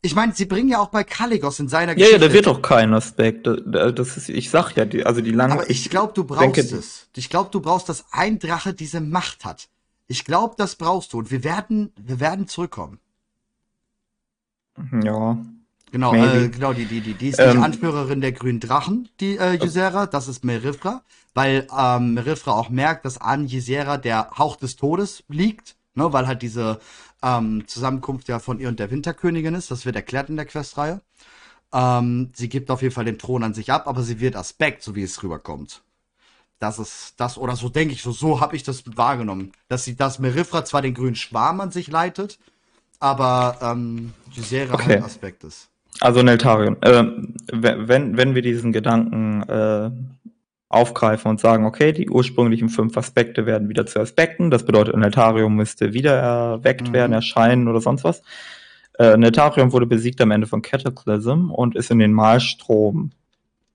[0.00, 2.16] Ich meine, sie bringen ja auch bei Kalegos in seiner Geschichte.
[2.16, 3.48] Ja, ja, der wird doch kein Aspekt.
[3.48, 5.54] Das ist, ich sag ja, die, also die lange.
[5.54, 7.08] Aber ich glaube, du brauchst denke, es.
[7.16, 9.68] Ich glaube, du brauchst, dass ein Drache diese Macht hat.
[10.06, 13.00] Ich glaube, das brauchst du und wir werden, wir werden zurückkommen.
[15.02, 15.38] Ja.
[15.90, 19.38] Genau, äh, genau, die, die, die, die ist die ähm, Anführerin der grünen Drachen, die
[19.38, 21.02] äh, Ysera, das ist Merifra,
[21.34, 26.26] weil ähm, Merifra auch merkt, dass an Ysera der Hauch des Todes liegt, ne, weil
[26.26, 26.80] halt diese
[27.22, 31.00] ähm, Zusammenkunft ja von ihr und der Winterkönigin ist, das wird erklärt in der Questreihe.
[31.72, 34.82] Ähm, sie gibt auf jeden Fall den Thron an sich ab, aber sie wird Aspekt,
[34.82, 35.82] so wie es rüberkommt.
[36.58, 39.52] Das ist das, oder so denke ich, so, so habe ich das wahrgenommen.
[39.68, 42.38] Dass sie, dass Merifra zwar den grünen Schwarm an sich leitet,
[43.00, 44.94] aber ähm, Gisera okay.
[44.94, 45.68] halt Aspekt ist.
[46.00, 47.04] Also Neltarion, äh,
[47.52, 49.90] wenn, wenn wir diesen Gedanken äh,
[50.68, 54.50] aufgreifen und sagen, okay, die ursprünglichen fünf Aspekte werden wieder zu Aspekten.
[54.50, 56.92] Das bedeutet, Netarium müsste wieder erweckt mhm.
[56.92, 58.22] werden, erscheinen oder sonst was.
[58.98, 63.12] Äh, Netarium wurde besiegt am Ende von Cataclysm und ist in den Malstrom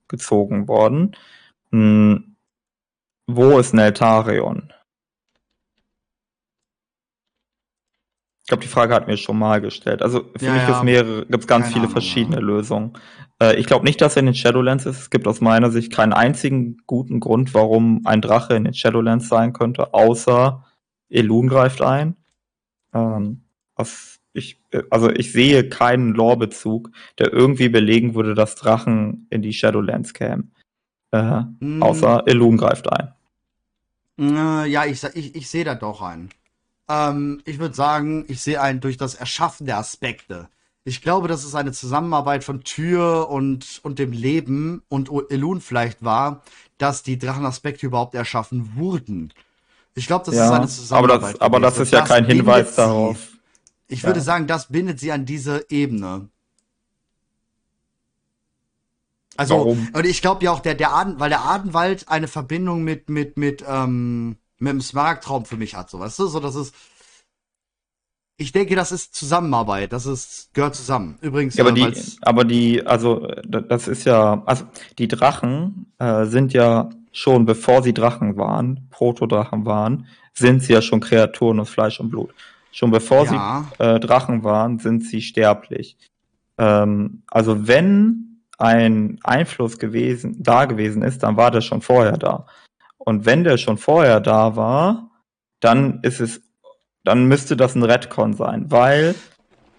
[0.06, 1.16] gezogen worden.
[1.72, 2.36] Hm,
[3.26, 4.72] wo ist Neltarion?
[8.44, 10.02] Ich glaube, die Frage hat mir schon mal gestellt.
[10.02, 11.02] Also für ja, mich ja.
[11.02, 12.42] gibt es ganz viele Ahnung, verschiedene ja.
[12.42, 12.92] Lösungen.
[13.40, 14.98] Äh, ich glaube nicht, dass er in den Shadowlands ist.
[14.98, 19.28] Es gibt aus meiner Sicht keinen einzigen guten Grund, warum ein Drache in den Shadowlands
[19.28, 20.62] sein könnte, außer
[21.08, 22.16] Elun greift ein.
[22.92, 23.44] Ähm,
[23.76, 29.40] was ich, äh, also ich sehe keinen Lore-Bezug, der irgendwie belegen würde, dass Drachen in
[29.40, 30.52] die Shadowlands kämen.
[31.12, 31.82] Äh, mm.
[31.82, 33.14] Außer Elun greift ein.
[34.18, 36.28] Äh, ja, ich, ich, ich sehe da doch einen.
[36.88, 40.48] Ähm, ich würde sagen, ich sehe einen durch das Erschaffen der Aspekte.
[40.84, 46.04] Ich glaube, dass es eine Zusammenarbeit von Tür und, und dem Leben und Elun vielleicht
[46.04, 46.42] war,
[46.76, 49.32] dass die Drachenaspekte überhaupt erschaffen wurden.
[49.94, 51.20] Ich glaube, das ja, ist eine Zusammenarbeit.
[51.20, 53.16] Aber das, aber das ist ja das kein Hinweis darauf.
[53.88, 54.08] Ich ja.
[54.08, 56.28] würde sagen, das bindet sie an diese Ebene.
[59.36, 59.88] Also, Warum?
[59.92, 63.36] und ich glaube ja auch, der, der Aden, weil der Adenwald eine Verbindung mit, mit,
[63.36, 66.26] mit, ähm, mit dem Smaragdraum für mich hat, so, weißt du?
[66.26, 66.74] So, das ist.
[68.36, 71.16] Ich denke, das ist Zusammenarbeit, das ist, gehört zusammen.
[71.20, 74.64] Übrigens, ja, aber, die, aber die, also, das ist ja, also,
[74.98, 80.82] die Drachen äh, sind ja schon, bevor sie Drachen waren, Protodrachen waren, sind sie ja
[80.82, 82.34] schon Kreaturen aus Fleisch und Blut.
[82.72, 83.68] Schon bevor ja.
[83.78, 85.96] sie äh, Drachen waren, sind sie sterblich.
[86.58, 92.46] Ähm, also wenn ein Einfluss gewesen, da gewesen ist, dann war der schon vorher da.
[93.04, 95.10] Und wenn der schon vorher da war,
[95.60, 96.40] dann ist es,
[97.04, 99.14] dann müsste das ein Redcon sein, weil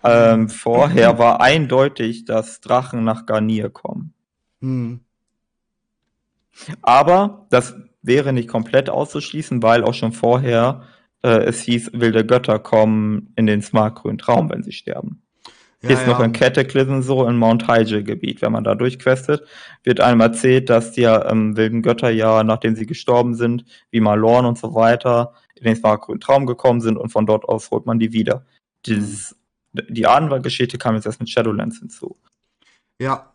[0.04, 4.14] ähm, vorher war eindeutig, dass Drachen nach Garnier kommen.
[4.62, 5.00] Hm.
[6.84, 10.84] Aber das wäre nicht komplett auszuschließen, weil auch schon vorher
[11.24, 15.24] äh, es hieß, wilde Götter kommen in den smartgrünen Traum, wenn sie sterben.
[15.90, 16.14] Ja, ist ja.
[16.14, 18.42] noch in Cataclysm so im Mount Hyjal Gebiet.
[18.42, 19.44] Wenn man da durchquestet,
[19.84, 24.46] wird einem erzählt, dass die ähm, wilden Götter ja, nachdem sie gestorben sind, wie Malorn
[24.46, 28.00] und so weiter, in den smartgrünen Traum gekommen sind und von dort aus holt man
[28.00, 28.46] die wieder.
[28.86, 29.36] Dieses,
[29.74, 32.18] die Ahnenwald-Geschichte kam jetzt erst mit Shadowlands hinzu.
[33.00, 33.32] Ja.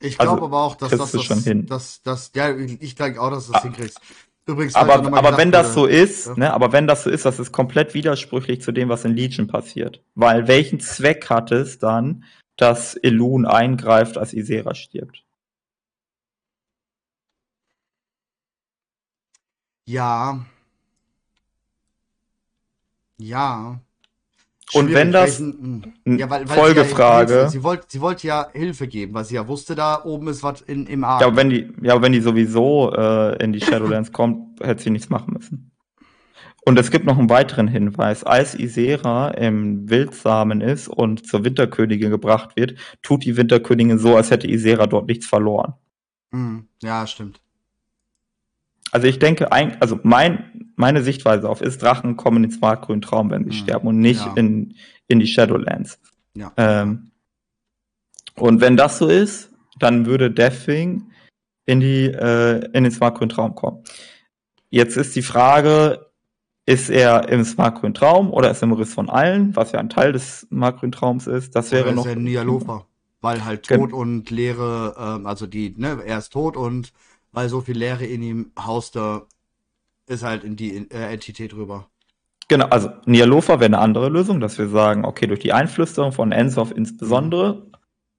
[0.00, 1.66] Ich glaube also, aber auch, dass das, das, schon hin.
[1.66, 4.00] das, das, ja, ich denke auch, dass du das ah, hinkriegst.
[4.46, 6.34] Übrigens, aber, aber wenn das so ist, ja.
[6.36, 9.46] ne, aber wenn das so ist, das ist komplett widersprüchlich zu dem, was in Legion
[9.46, 10.02] passiert.
[10.14, 12.24] Weil welchen Zweck hat es dann,
[12.56, 15.24] dass Elun eingreift, als Isera stirbt?
[19.86, 20.44] Ja.
[23.18, 23.80] Ja.
[24.74, 25.82] Und wenn das hm.
[26.06, 29.34] ja, weil, weil Folgefrage, sie, ja, sie wollte, sie wollte ja Hilfe geben, weil sie
[29.34, 31.20] ja wusste, da oben ist was in, im Arm.
[31.20, 35.10] Ja, wenn die, ja, wenn die sowieso äh, in die Shadowlands kommt, hätte sie nichts
[35.10, 35.72] machen müssen.
[36.64, 38.22] Und es gibt noch einen weiteren Hinweis.
[38.22, 44.30] Als Isera im Wildsamen ist und zur Winterkönigin gebracht wird, tut die Winterkönigin so, als
[44.30, 45.74] hätte Isera dort nichts verloren.
[46.30, 47.40] Hm, ja, stimmt.
[48.92, 50.51] Also ich denke, also mein,
[50.82, 53.62] meine Sichtweise auf ist, Drachen kommen ins markgrünen Traum, wenn sie mhm.
[53.62, 54.32] sterben und nicht ja.
[54.34, 54.74] in,
[55.06, 56.00] in die Shadowlands.
[56.34, 56.52] Ja.
[56.56, 57.12] Ähm,
[58.34, 61.10] und wenn das so ist, dann würde Deathwing
[61.66, 63.84] in die äh, in den smartgrünen Traum kommen.
[64.70, 66.10] Jetzt ist die Frage,
[66.66, 69.88] ist er im smartgrünen Traum oder ist er im Riss von allen, was ja ein
[69.88, 71.54] Teil des smartgrünen Traums ist?
[71.54, 72.06] Das wäre oder noch.
[72.06, 72.86] Ist er Nialofa,
[73.20, 76.92] weil halt Tod und Leere, ähm, also die, ne, er ist tot und
[77.30, 79.26] weil so viel Leere in ihm hauste,
[80.06, 81.88] ist halt in die äh, Entität rüber.
[82.48, 86.32] Genau, also Nialofa wäre eine andere Lösung, dass wir sagen, okay, durch die Einflüsterung von
[86.32, 87.66] Ensov insbesondere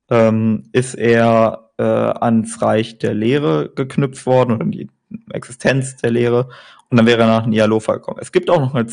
[0.10, 4.90] ähm, ist er äh, ans Reich der Lehre geknüpft worden oder die
[5.32, 6.50] Existenz der Lehre
[6.90, 8.20] und dann wäre er nach Nialofa gekommen.
[8.22, 8.88] Es gibt auch noch eine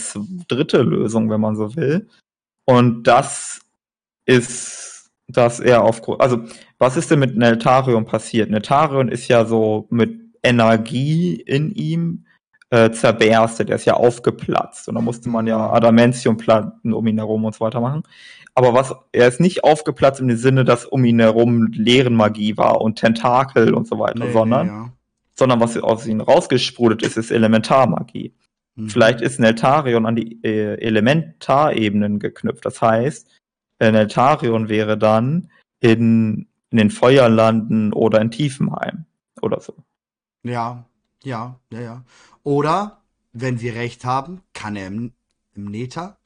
[0.48, 2.08] dritte Lösung, wenn man so will.
[2.64, 3.60] Und das
[4.26, 6.44] ist, dass er aufgrund, also
[6.78, 8.50] was ist denn mit Neltarion passiert?
[8.50, 12.26] Neltarion ist ja so mit Energie in ihm
[12.70, 17.44] äh, zerberstet, er ist ja aufgeplatzt und da musste man ja Adamantium-Platten um ihn herum
[17.44, 18.02] und so weiter machen.
[18.54, 22.98] Aber was, er ist nicht aufgeplatzt im Sinne, dass um ihn herum Leerenmagie war und
[22.98, 24.92] Tentakel und so weiter, nee, sondern, ja.
[25.34, 28.34] sondern was aus ihm rausgesprudelt ist, ist Elementarmagie.
[28.74, 28.88] Mhm.
[28.88, 32.64] Vielleicht ist Neltarion an die äh, Elementarebenen geknüpft.
[32.64, 33.28] Das heißt,
[33.78, 35.50] äh, Neltarion wäre dann
[35.80, 39.04] in in den Feuerlanden oder in Tiefenheim
[39.42, 39.74] oder so.
[40.42, 40.84] Ja,
[41.22, 42.04] ja, ja, ja.
[42.42, 45.12] Oder, wenn wir recht haben, kann er im,
[45.54, 46.16] im Neta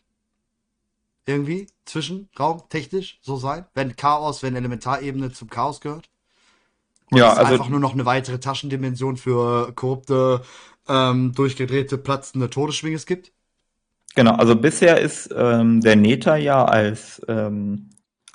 [1.26, 6.08] irgendwie Zwischenraum technisch so sein, wenn Chaos, wenn Elementarebene zum Chaos gehört.
[7.10, 10.42] Und ja, also einfach nur noch eine weitere Taschendimension für korrupte,
[10.88, 13.32] ähm, durchgedrehte, platzende Todesschwinges gibt?
[14.14, 17.90] Genau, also bisher ist ähm, der Neta ja als ähm,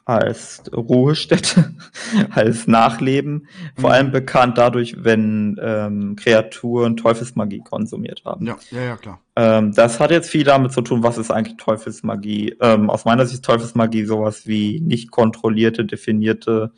[0.10, 1.76] als Ruhestätte,
[2.32, 3.94] als Nachleben, vor mhm.
[3.94, 8.48] allem bekannt dadurch, wenn ähm, Kreaturen Teufelsmagie konsumiert haben.
[8.48, 9.22] Ja, ja, ja, klar.
[9.36, 12.56] Ähm, das hat jetzt viel damit zu tun, was ist eigentlich Teufelsmagie.
[12.60, 16.72] Ähm, aus meiner Sicht ist Teufelsmagie sowas wie nicht kontrollierte, definierte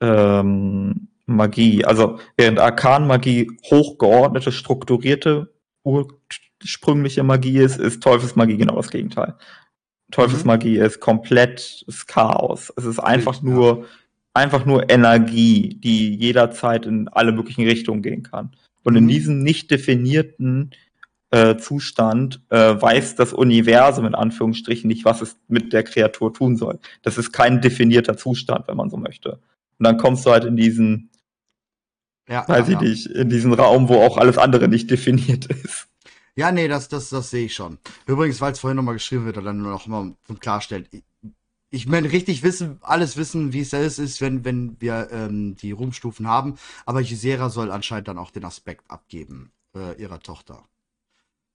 [0.00, 1.84] ähm, Magie.
[1.84, 5.52] Also während Arkanmagie hochgeordnete, strukturierte,
[5.84, 9.34] ursprüngliche Magie ist, ist Teufelsmagie genau das Gegenteil.
[10.16, 10.84] Teufelsmagie mhm.
[10.84, 12.72] ist komplettes Chaos.
[12.76, 13.84] Es ist einfach Bild, nur, ja.
[14.32, 18.56] einfach nur Energie, die jederzeit in alle möglichen Richtungen gehen kann.
[18.82, 19.00] Und mhm.
[19.00, 20.70] in diesem nicht definierten
[21.30, 26.56] äh, Zustand äh, weiß das Universum in Anführungsstrichen nicht, was es mit der Kreatur tun
[26.56, 26.78] soll.
[27.02, 29.32] Das ist kein definierter Zustand, wenn man so möchte.
[29.78, 31.10] Und dann kommst du halt in diesen,
[32.26, 32.88] ja, weiß ja, ich ja.
[32.88, 35.88] nicht, in diesen Raum, wo auch alles andere nicht definiert ist.
[36.38, 37.78] Ja, nee, das, das, das sehe ich schon.
[38.06, 40.86] Übrigens, weil es vorhin nochmal geschrieben wird, dann noch mal zum Klarstellen.
[41.70, 45.56] Ich, meine, richtig wissen, alles wissen, wie es da ist, ist, wenn, wenn wir ähm,
[45.56, 46.58] die Ruhmstufen haben.
[46.84, 50.64] Aber Gisera soll anscheinend dann auch den Aspekt abgeben, äh, ihrer Tochter.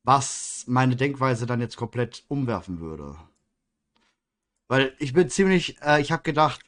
[0.03, 3.15] Was meine Denkweise dann jetzt komplett umwerfen würde.
[4.67, 6.61] Weil ich bin ziemlich, äh, ich habe gedacht,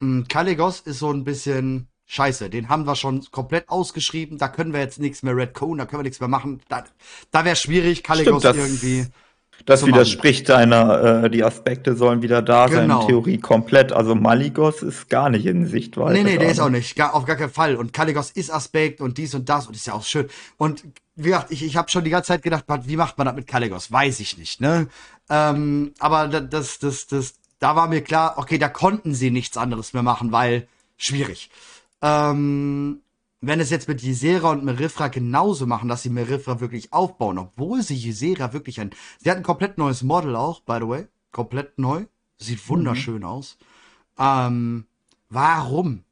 [0.00, 4.72] hm, Kaligos ist so ein bisschen scheiße, den haben wir schon komplett ausgeschrieben, da können
[4.72, 6.60] wir jetzt nichts mehr Redcone, da können wir nichts mehr machen.
[6.68, 6.84] Da,
[7.30, 9.06] da wäre schwierig, Caligos irgendwie.
[9.66, 12.78] Das widerspricht deiner, äh, die Aspekte sollen wieder da genau.
[12.78, 13.92] sein, in Theorie komplett.
[13.92, 16.14] Also Maligos ist gar nicht in Sichtweise.
[16.14, 17.76] Nee, nee, der ist auch nicht, gar, auf gar keinen Fall.
[17.76, 20.28] Und Caligos ist Aspekt und dies und das und ist ja auch schön.
[20.56, 20.84] Und
[21.14, 23.46] wie gesagt, ich, ich habe schon die ganze Zeit gedacht, wie macht man das mit
[23.46, 23.92] Caligos?
[23.92, 24.88] Weiß ich nicht, ne?
[25.28, 29.92] Ähm, aber das, das, das, da war mir klar, okay, da konnten sie nichts anderes
[29.92, 31.50] mehr machen, weil schwierig.
[32.02, 33.02] Ähm,
[33.40, 37.82] wenn es jetzt mit Ysera und Merifra genauso machen, dass sie Merifra wirklich aufbauen, obwohl
[37.82, 38.90] sie Ysera wirklich ein.
[39.18, 41.06] Sie hat ein komplett neues Model auch, by the way.
[41.32, 42.04] Komplett neu.
[42.38, 43.24] Sieht wunderschön mhm.
[43.24, 43.56] aus.
[44.18, 44.86] Ähm,
[45.28, 46.04] warum?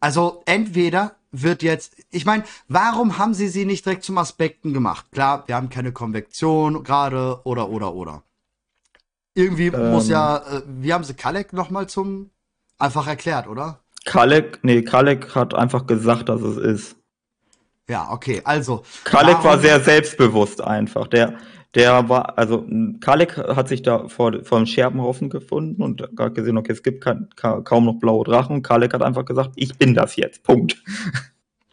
[0.00, 5.06] Also, entweder wird jetzt, ich meine, warum haben sie sie nicht direkt zum Aspekten gemacht?
[5.12, 8.22] Klar, wir haben keine Konvektion gerade oder oder oder.
[9.34, 9.90] Irgendwie ähm.
[9.90, 12.30] muss ja, äh, wie haben sie Kalek nochmal zum
[12.78, 13.80] einfach erklärt, oder?
[14.08, 16.96] Kalek, nee, Kalek hat einfach gesagt, dass es ist.
[17.90, 18.82] Ja, okay, also.
[19.04, 21.08] Kalek war sehr selbstbewusst einfach.
[21.08, 21.34] Der,
[21.74, 22.66] der war, also
[23.00, 27.04] Kalek hat sich da vor, vor einem Scherbenhaufen gefunden und hat gesehen, okay, es gibt
[27.04, 28.62] kein, kaum noch blaue Drachen.
[28.62, 30.42] Kalek hat einfach gesagt, ich bin das jetzt.
[30.42, 30.82] Punkt.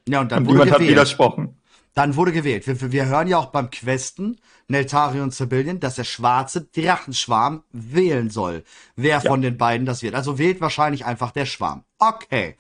[0.08, 0.90] Ja, und dann und wurde niemand gewählt.
[0.90, 1.58] hat widersprochen.
[1.96, 2.68] Dann wurde gewählt.
[2.68, 4.38] Wir, wir hören ja auch beim Questen,
[4.68, 8.64] Neltari und Sibyllien, dass der schwarze Drachenschwarm wählen soll.
[8.96, 9.20] Wer ja.
[9.22, 10.14] von den beiden das wird.
[10.14, 11.84] Also wählt wahrscheinlich einfach der Schwarm.
[11.98, 12.56] Okay.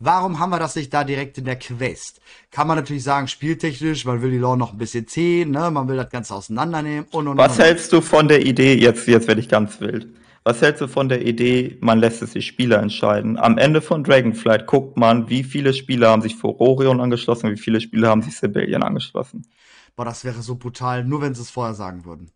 [0.00, 2.20] Warum haben wir das nicht da direkt in der Quest?
[2.50, 5.70] Kann man natürlich sagen, spieltechnisch, man will die Lore noch ein bisschen ziehen, ne?
[5.70, 9.06] man will das Ganze auseinandernehmen und und Was und, hältst du von der Idee, jetzt,
[9.06, 10.08] jetzt werde ich ganz wild.
[10.44, 13.38] Was hältst du von der Idee, man lässt es die Spieler entscheiden?
[13.38, 17.56] Am Ende von Dragonflight guckt man, wie viele Spieler haben sich vor Orion angeschlossen, wie
[17.56, 19.46] viele Spieler haben sich Sibelian angeschlossen.
[19.94, 22.32] Boah, das wäre so brutal, nur wenn sie es vorher sagen würden.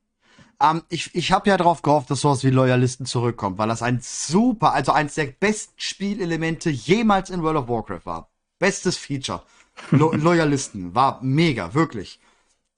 [0.60, 3.98] Ähm, ich ich habe ja darauf gehofft, dass sowas wie Loyalisten zurückkommt, weil das ein
[4.00, 8.30] super, also eins der besten Spielelemente jemals in World of Warcraft war.
[8.58, 9.42] Bestes Feature.
[9.90, 12.20] Lo Loyalisten war mega, wirklich.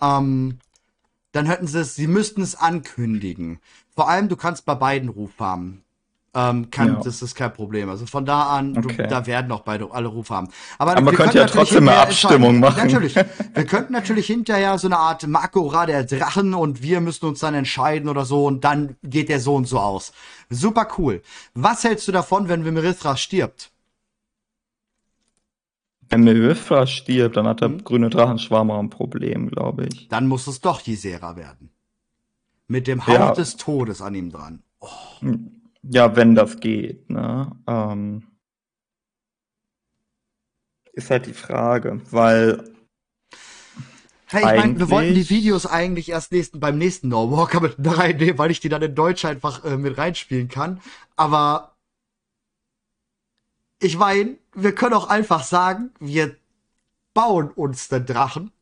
[0.00, 0.58] Ähm,
[1.32, 3.60] dann hätten sie es, sie müssten es ankündigen.
[3.98, 5.82] Vor allem, du kannst bei beiden Ruffarmen.
[6.32, 7.00] Ähm, kann, ja.
[7.02, 7.90] Das ist kein Problem.
[7.90, 8.96] Also von da an, okay.
[8.96, 10.52] du, da werden auch beide alle Ruffarmen.
[10.78, 12.84] Aber, Aber man könnte ja trotzdem eine Abstimmung machen.
[12.84, 13.16] Natürlich.
[13.16, 17.54] Wir könnten natürlich hinterher so eine Art Makora der Drachen und wir müssen uns dann
[17.54, 20.12] entscheiden oder so und dann geht der so und so aus.
[20.48, 21.20] Super cool.
[21.54, 23.72] Was hältst du davon, wenn Vimerithra stirbt?
[26.08, 27.82] Wenn Melifra stirbt, dann hat der hm?
[27.82, 30.06] grüne Drachenschwarm ein Problem, glaube ich.
[30.06, 31.72] Dann muss es doch Ysera werden.
[32.68, 33.32] Mit dem Hauch ja.
[33.32, 34.62] des Todes an ihm dran.
[34.80, 34.88] Oh.
[35.82, 37.50] Ja, wenn das geht, ne?
[37.66, 38.28] Ähm,
[40.92, 42.62] ist halt die Frage, weil.
[44.26, 47.76] Hey, ich meine, wir wollten die Videos eigentlich erst nächsten, beim nächsten No Walker mit
[47.82, 50.82] reinnehmen, weil ich die dann in Deutsch einfach äh, mit reinspielen kann.
[51.16, 51.76] Aber
[53.80, 56.36] ich meine, wir können auch einfach sagen, wir
[57.14, 58.52] bauen uns den Drachen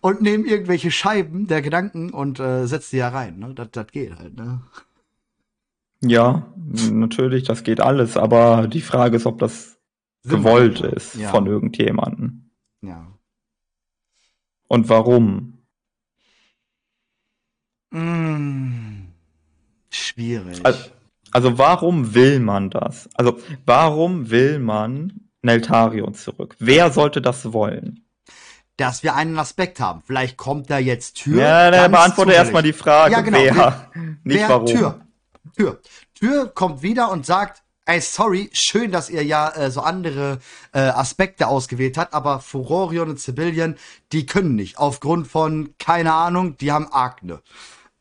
[0.00, 3.38] und nehmen irgendwelche Scheiben der Gedanken und äh, setzen die ja rein.
[3.38, 3.54] Ne?
[3.54, 4.62] Das, das geht halt, ne?
[6.04, 6.52] Ja,
[6.90, 9.78] natürlich, das geht alles, aber die Frage ist, ob das
[10.24, 11.30] gewollt ist ja.
[11.30, 12.50] von irgendjemandem.
[12.80, 13.06] Ja.
[14.66, 15.58] Und warum?
[17.90, 19.06] Mmh,
[19.90, 20.64] schwierig.
[20.64, 20.90] Also,
[21.30, 23.08] also warum will man das?
[23.14, 26.56] Also warum will man Neltarion zurück?
[26.58, 28.04] Wer sollte das wollen?
[28.76, 30.02] Dass wir einen Aspekt haben.
[30.04, 31.42] Vielleicht kommt da jetzt Tür.
[31.42, 33.12] Ja, dann beantworte erstmal die Frage.
[33.12, 33.38] Ja, genau.
[33.38, 33.90] Wer,
[34.24, 34.66] nicht wer, warum.
[34.66, 35.00] Tür.
[35.56, 35.80] Tür.
[36.14, 40.38] Tür kommt wieder und sagt, ey, sorry, schön, dass ihr ja äh, so andere
[40.72, 43.76] äh, Aspekte ausgewählt habt, aber Furorion und Civilian,
[44.12, 44.78] die können nicht.
[44.78, 47.40] Aufgrund von, keine Ahnung, die haben Akne.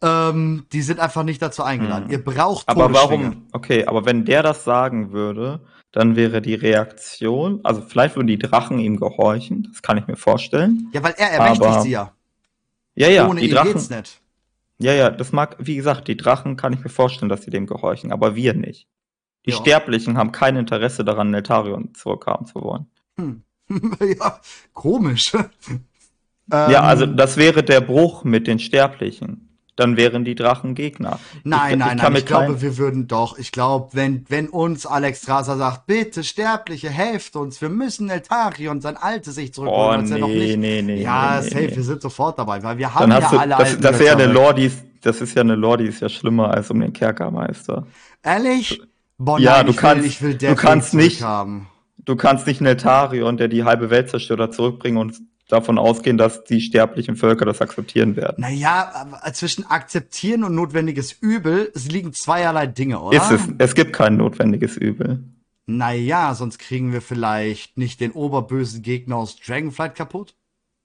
[0.03, 2.05] Ähm, die sind einfach nicht dazu eingeladen.
[2.05, 2.11] Hm.
[2.11, 3.47] Ihr braucht Aber warum?
[3.51, 5.61] Okay, aber wenn der das sagen würde,
[5.91, 10.15] dann wäre die Reaktion, also vielleicht würden die Drachen ihm gehorchen, das kann ich mir
[10.15, 10.89] vorstellen.
[10.93, 12.13] Ja, weil er ermächtigt aber, sie ja.
[12.95, 13.73] Ja, ja, Ohne die Drachen.
[13.73, 14.21] Geht's nicht.
[14.79, 17.67] Ja, ja, das mag, wie gesagt, die Drachen kann ich mir vorstellen, dass sie dem
[17.67, 18.87] gehorchen, aber wir nicht.
[19.45, 19.57] Die ja.
[19.57, 22.87] Sterblichen haben kein Interesse daran, Neltarion zurückhaben zu wollen.
[23.17, 23.43] Hm.
[24.19, 24.39] ja,
[24.73, 25.33] komisch.
[26.51, 27.17] ja, also ähm.
[27.17, 29.50] das wäre der Bruch mit den Sterblichen
[29.82, 31.19] dann wären die Drachen Gegner.
[31.43, 34.86] Nein, ich, nein, ich nein, ich glaube, wir würden doch, ich glaube, wenn, wenn uns
[34.86, 40.01] Alex Strasser sagt, bitte Sterbliche, helft uns, wir müssen Eltarion, sein Altes sich zurückholen.
[40.01, 40.57] Oh, nee, noch nicht.
[40.57, 41.75] nee, nee, Ja, nee, safe, nee.
[41.75, 44.53] wir sind sofort dabei, weil wir haben ja du, alle Das, das wäre eine Lore,
[44.53, 47.88] die ist, das ist ja eine Lore, die ist ja schlimmer als um den Kerkermeister.
[48.23, 48.82] Ehrlich?
[49.17, 51.67] Boah, ja, nein, du kannst, will, ich will du kannst nicht, haben.
[51.97, 55.21] du kannst nicht Neltarion, der die halbe Welt zerstört, zurückbringen und
[55.51, 58.35] davon ausgehen, dass die sterblichen Völker das akzeptieren werden.
[58.39, 63.17] Naja, zwischen akzeptieren und notwendiges Übel, es liegen zweierlei Dinge, oder?
[63.17, 63.41] Ist es.
[63.57, 65.23] Es gibt kein notwendiges Übel.
[65.65, 70.35] Naja, sonst kriegen wir vielleicht nicht den oberbösen Gegner aus Dragonflight kaputt?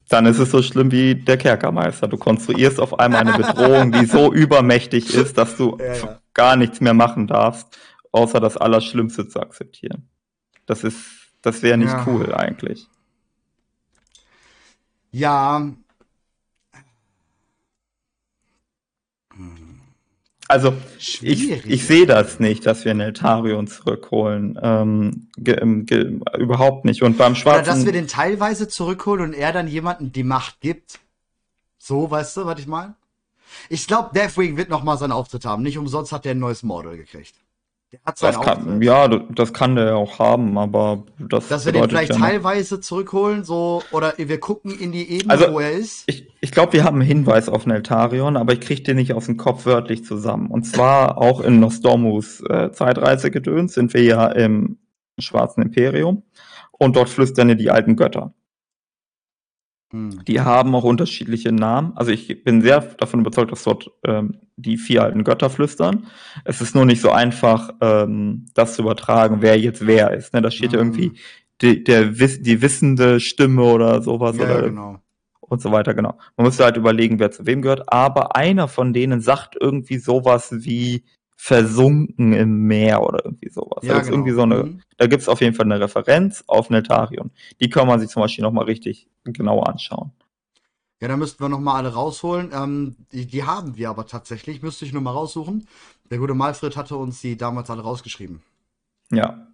[0.08, 2.06] Dann ist es so schlimm wie der Kerkermeister.
[2.06, 6.20] Du konstruierst auf einmal eine Bedrohung, die so übermächtig ist, dass du ja, ja.
[6.32, 7.76] gar nichts mehr machen darfst,
[8.12, 10.08] außer das Allerschlimmste zu akzeptieren.
[10.66, 10.98] Das ist,
[11.42, 12.04] das wäre nicht ja.
[12.06, 12.86] cool eigentlich.
[15.16, 15.72] Ja.
[20.46, 24.58] Also, ich, ich sehe das nicht, dass wir Neltarion zurückholen.
[24.62, 27.02] Ähm, ge, ge, überhaupt nicht.
[27.02, 27.62] Und beim Schwarzen.
[27.62, 31.00] Oder dass wir den teilweise zurückholen und er dann jemanden die Macht gibt.
[31.78, 32.94] So, weißt du, was ich meine?
[33.70, 35.62] Ich glaube, Deathwing wird nochmal seinen Auftritt haben.
[35.62, 37.34] Nicht umsonst hat er ein neues Model gekriegt.
[37.96, 41.72] Der hat das kann, ja, das kann der ja auch haben, aber das Dass wir
[41.72, 45.72] den vielleicht ja teilweise zurückholen, so, oder wir gucken in die Ebene, also, wo er
[45.72, 46.04] ist.
[46.06, 49.26] Ich, ich glaube, wir haben einen Hinweis auf Neltarion, aber ich kriege den nicht aus
[49.26, 50.50] dem Kopf wörtlich zusammen.
[50.50, 54.78] Und zwar auch in Nostormus äh, Zeitreisegedöns sind wir ja im
[55.18, 56.22] Schwarzen Imperium
[56.72, 58.34] und dort flüstern ja die alten Götter.
[59.92, 60.24] Hm.
[60.26, 61.92] Die haben auch unterschiedliche Namen.
[61.96, 66.06] Also ich bin sehr davon überzeugt, dass dort ähm, die vier alten Götter flüstern.
[66.44, 70.34] Es ist nur nicht so einfach, ähm, das zu übertragen, wer jetzt wer ist.
[70.34, 70.42] Ne?
[70.42, 71.16] Da steht ja irgendwie hm.
[71.60, 74.36] die, der, die wissende Stimme oder sowas.
[74.36, 74.98] Ja, oder, genau.
[75.40, 76.18] Und so weiter, genau.
[76.36, 77.92] Man müsste halt überlegen, wer zu wem gehört.
[77.92, 81.04] Aber einer von denen sagt irgendwie sowas wie,
[81.36, 83.84] versunken im Meer oder irgendwie sowas.
[83.84, 84.12] Ja, genau.
[84.12, 84.80] irgendwie so eine, mhm.
[84.96, 87.30] Da gibt's auf jeden Fall eine Referenz auf Neltarion.
[87.60, 90.12] Die kann man sich zum Beispiel nochmal richtig genau anschauen.
[91.00, 92.50] Ja, da müssten wir nochmal alle rausholen.
[92.54, 95.68] Ähm, die, die haben wir aber tatsächlich, müsste ich nur mal raussuchen.
[96.10, 98.42] Der gute Malfred hatte uns die damals alle rausgeschrieben.
[99.12, 99.46] Ja.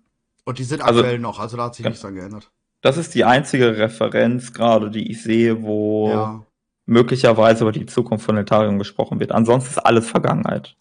[0.44, 2.50] Und die sind also, aktuell noch, also da hat sich ja, nichts dran geändert.
[2.80, 6.46] Das ist die einzige Referenz gerade, die ich sehe, wo ja.
[6.86, 9.32] möglicherweise über die Zukunft von Neltarion gesprochen wird.
[9.32, 10.76] Ansonsten ist alles Vergangenheit.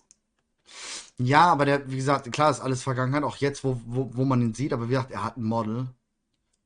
[1.24, 4.42] Ja, aber der, wie gesagt, klar ist alles Vergangenheit, auch jetzt, wo, wo, wo man
[4.42, 5.88] ihn sieht, aber wie gesagt, er hat ein Model.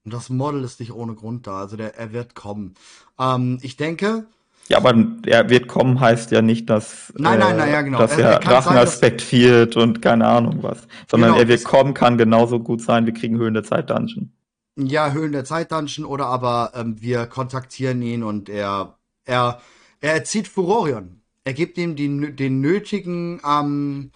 [0.03, 1.59] Und das Model ist nicht ohne Grund da.
[1.59, 2.75] Also der, er wird kommen.
[3.19, 4.25] Ähm, ich denke.
[4.67, 4.95] Ja, aber
[5.25, 7.99] er wird kommen heißt ja nicht, dass, nein, nein, nein, ja, genau.
[7.99, 10.87] dass er, er Drachenaspekt fehlt und keine Ahnung was.
[11.07, 14.31] Sondern genau, er wird kommen, kann genauso gut sein, wir kriegen Höhlen der Zeit Dungeon.
[14.75, 19.61] Ja, Höhlen der Zeit Dungeon oder aber ähm, wir kontaktieren ihn und er, er,
[20.01, 21.21] er erzieht Furorion.
[21.43, 24.11] Er gibt ihm die, den nötigen, ähm,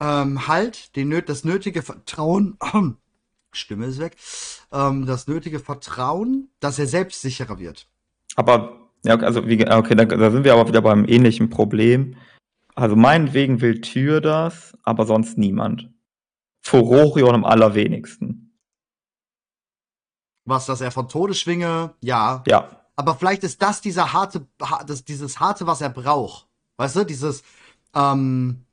[0.00, 2.58] ähm, halt den, das nötige Vertrauen,
[3.52, 4.16] Stimme ist weg,
[4.72, 7.88] ähm, das nötige Vertrauen, dass er selbstsicherer wird.
[8.36, 12.16] Aber, ja, also, wie, okay, da, da sind wir aber wieder beim ähnlichen Problem.
[12.74, 15.90] Also, meinetwegen will Tür das, aber sonst niemand.
[16.60, 18.56] Furorion am allerwenigsten.
[20.44, 22.42] Was, dass er von Todesschwinge, ja.
[22.46, 22.86] Ja.
[22.96, 24.46] Aber vielleicht ist das dieser harte,
[24.86, 26.48] das, dieses harte, was er braucht.
[26.76, 27.42] Weißt du, dieses,
[27.94, 28.64] ähm,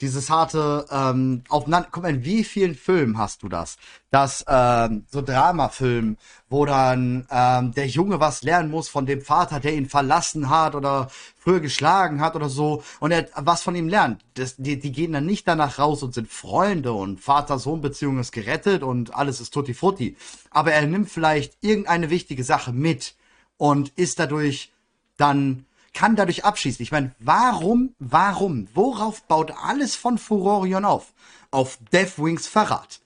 [0.00, 1.88] dieses harte ähm, aufeinander.
[1.90, 3.76] Guck mal, in wie vielen Filmen hast du das?
[4.10, 6.16] Das ähm, so Dramafilm,
[6.48, 10.74] wo dann ähm, der Junge was lernen muss von dem Vater, der ihn verlassen hat
[10.74, 14.24] oder früher geschlagen hat oder so, und er was von ihm lernt.
[14.34, 18.82] Das, die, die gehen dann nicht danach raus und sind Freunde und Vater-Sohn-Beziehung ist gerettet
[18.82, 20.16] und alles ist tutti frutti.
[20.50, 23.14] Aber er nimmt vielleicht irgendeine wichtige Sache mit
[23.56, 24.72] und ist dadurch
[25.16, 26.82] dann kann dadurch abschießen.
[26.82, 31.12] Ich meine, warum, warum, worauf baut alles von Furorion auf?
[31.50, 33.00] Auf Deathwings Verrat.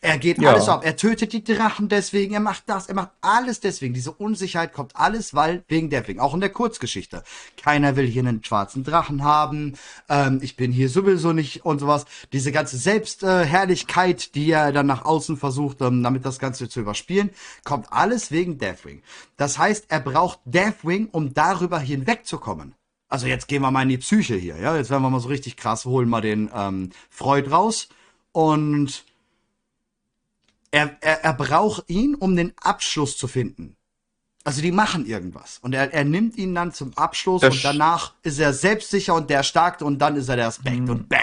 [0.00, 0.52] Er geht ja.
[0.52, 0.84] alles ab.
[0.84, 3.94] Er tötet die Drachen deswegen, er macht das, er macht alles deswegen.
[3.94, 6.20] Diese Unsicherheit kommt alles, weil wegen der wegen.
[6.20, 7.22] Auch in der Kurzgeschichte.
[7.56, 9.74] Keiner will hier einen schwarzen Drachen haben.
[10.08, 12.04] Ähm, ich bin hier sowieso nicht und sowas.
[12.32, 16.80] Diese ganze Selbstherrlichkeit, äh, die er dann nach außen versucht, ähm, damit das Ganze zu
[16.80, 17.30] überspielen,
[17.64, 19.02] kommt alles wegen Deathwing.
[19.36, 22.74] Das heißt, er braucht Deathwing, um darüber hinwegzukommen.
[23.08, 24.76] Also jetzt gehen wir mal in die Psyche hier, ja.
[24.76, 27.88] Jetzt werden wir mal so richtig krass, holen mal den ähm, Freud raus
[28.32, 29.04] und
[30.76, 33.76] er, er, er braucht ihn, um den Abschluss zu finden.
[34.44, 35.58] Also die machen irgendwas.
[35.62, 39.30] Und er, er nimmt ihn dann zum Abschluss das und danach ist er selbstsicher und
[39.30, 40.90] der Starkte und dann ist er der Aspekt mhm.
[40.90, 41.20] und bam.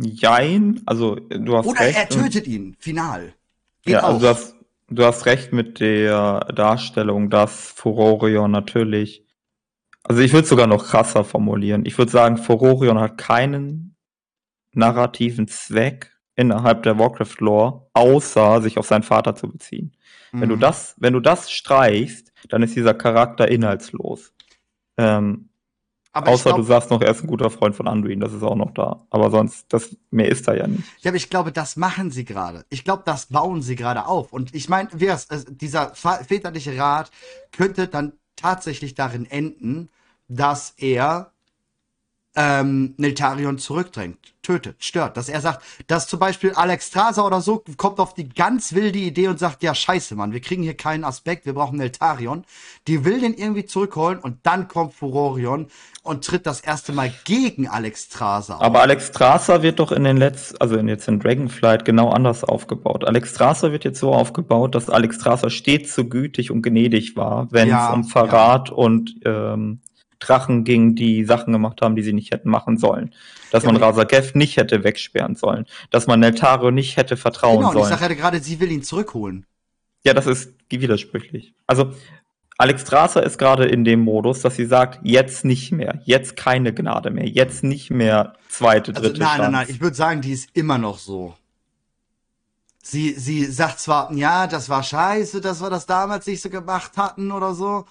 [0.00, 1.98] Jein, also du hast Oder recht.
[1.98, 3.34] er tötet ihn, final.
[3.82, 4.54] Geht ja, also du hast,
[4.88, 9.26] du hast recht mit der Darstellung, dass Furorion natürlich.
[10.04, 11.84] Also ich würde sogar noch krasser formulieren.
[11.84, 13.94] Ich würde sagen, Furorion hat keinen
[14.72, 19.92] narrativen Zweck, innerhalb der Warcraft-Lore, außer sich auf seinen Vater zu beziehen.
[20.32, 20.40] Mhm.
[20.40, 20.60] Wenn du mhm.
[20.60, 24.32] das, wenn du das streichst, dann ist dieser Charakter inhaltslos.
[24.96, 25.48] Ähm,
[26.12, 28.56] außer glaub, du sagst noch, er ist ein guter Freund von Anduin, das ist auch
[28.56, 29.06] noch da.
[29.10, 30.84] Aber sonst, das, mehr ist da ja nicht.
[31.00, 32.64] Ja, aber ich glaube, das machen sie gerade.
[32.68, 34.32] Ich glaube, das bauen sie gerade auf.
[34.32, 37.10] Und ich meine, dieser väterliche Rat
[37.52, 39.90] könnte dann tatsächlich darin enden,
[40.28, 41.31] dass er
[42.34, 45.16] ähm, Neltarion zurückdrängt, tötet, stört.
[45.16, 48.98] Dass er sagt, dass zum Beispiel Alex Strasa oder so kommt auf die ganz wilde
[48.98, 52.44] Idee und sagt, ja scheiße, Mann, wir kriegen hier keinen Aspekt, wir brauchen Neltarion.
[52.88, 55.66] Die will den irgendwie zurückholen und dann kommt Furorion
[56.02, 58.62] und tritt das erste Mal gegen Alex Strasa auf.
[58.62, 63.04] Aber Alex Strasa wird doch in den letzten, also jetzt in Dragonflight genau anders aufgebaut.
[63.04, 67.48] Alex Strasa wird jetzt so aufgebaut, dass Alex Strasa stets so gütig und gnädig war,
[67.50, 68.74] wenn es ja, um Verrat ja.
[68.74, 69.80] und ähm,
[70.26, 73.14] Drachen ging, die Sachen gemacht haben, die sie nicht hätten machen sollen.
[73.50, 75.66] Dass ja, man Rasagev nicht hätte wegsperren sollen.
[75.90, 77.84] Dass man Neltaro nicht hätte vertrauen genau, sollen.
[77.84, 79.46] Genau, ich sage ja gerade, sie will ihn zurückholen.
[80.04, 81.54] Ja, das ist widersprüchlich.
[81.66, 81.92] Also,
[82.58, 86.72] Alex Strasser ist gerade in dem Modus, dass sie sagt, jetzt nicht mehr, jetzt keine
[86.72, 89.42] Gnade mehr, jetzt nicht mehr zweite, also, dritte also, Nein, Chance.
[89.42, 91.34] nein, nein, ich würde sagen, die ist immer noch so.
[92.84, 96.96] Sie, sie sagt zwar, ja, das war scheiße, dass wir das damals nicht so gemacht
[96.96, 97.84] hatten oder so,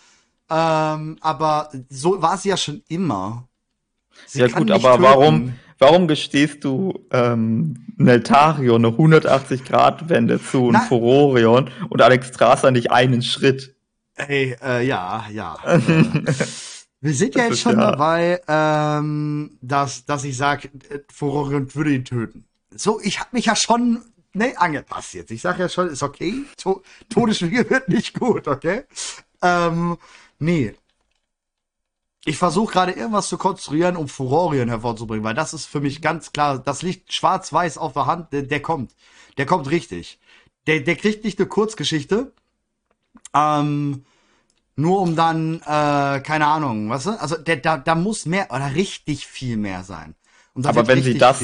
[0.51, 3.47] ähm, aber so war sie ja schon immer.
[4.27, 5.03] Sie ja gut, aber töten.
[5.03, 12.91] warum, warum gestehst du ähm, Neltarion eine 180-Grad-Wende zu und Furorion und Alex Strasser nicht
[12.91, 13.75] einen Schritt?
[14.15, 15.57] Ey, äh, ja, ja.
[17.03, 17.91] Wir sind ja jetzt schon ja.
[17.91, 22.45] dabei, ähm, dass, dass ich sage, äh, Furorion würde ihn töten.
[22.75, 24.01] So, ich habe mich ja schon
[24.33, 25.31] ne, angepasst jetzt.
[25.31, 26.43] Ich sage ja schon, ist okay.
[26.57, 28.83] To Todesschwiege wird nicht gut, okay?
[29.41, 29.97] Ähm,
[30.41, 30.73] Nee.
[32.25, 36.33] Ich versuche gerade irgendwas zu konstruieren, um Furorien hervorzubringen, weil das ist für mich ganz
[36.33, 38.95] klar, das liegt schwarz-weiß auf der Hand, der, der, kommt.
[39.37, 40.19] Der kommt richtig.
[40.67, 42.33] Der, der kriegt nicht eine Kurzgeschichte,
[43.35, 44.03] ähm,
[44.75, 47.05] nur um dann, äh, keine Ahnung, was?
[47.05, 47.21] Weißt du?
[47.21, 50.15] Also der, da, da muss mehr oder richtig viel mehr sein.
[50.53, 51.41] Und Aber wenn sie das,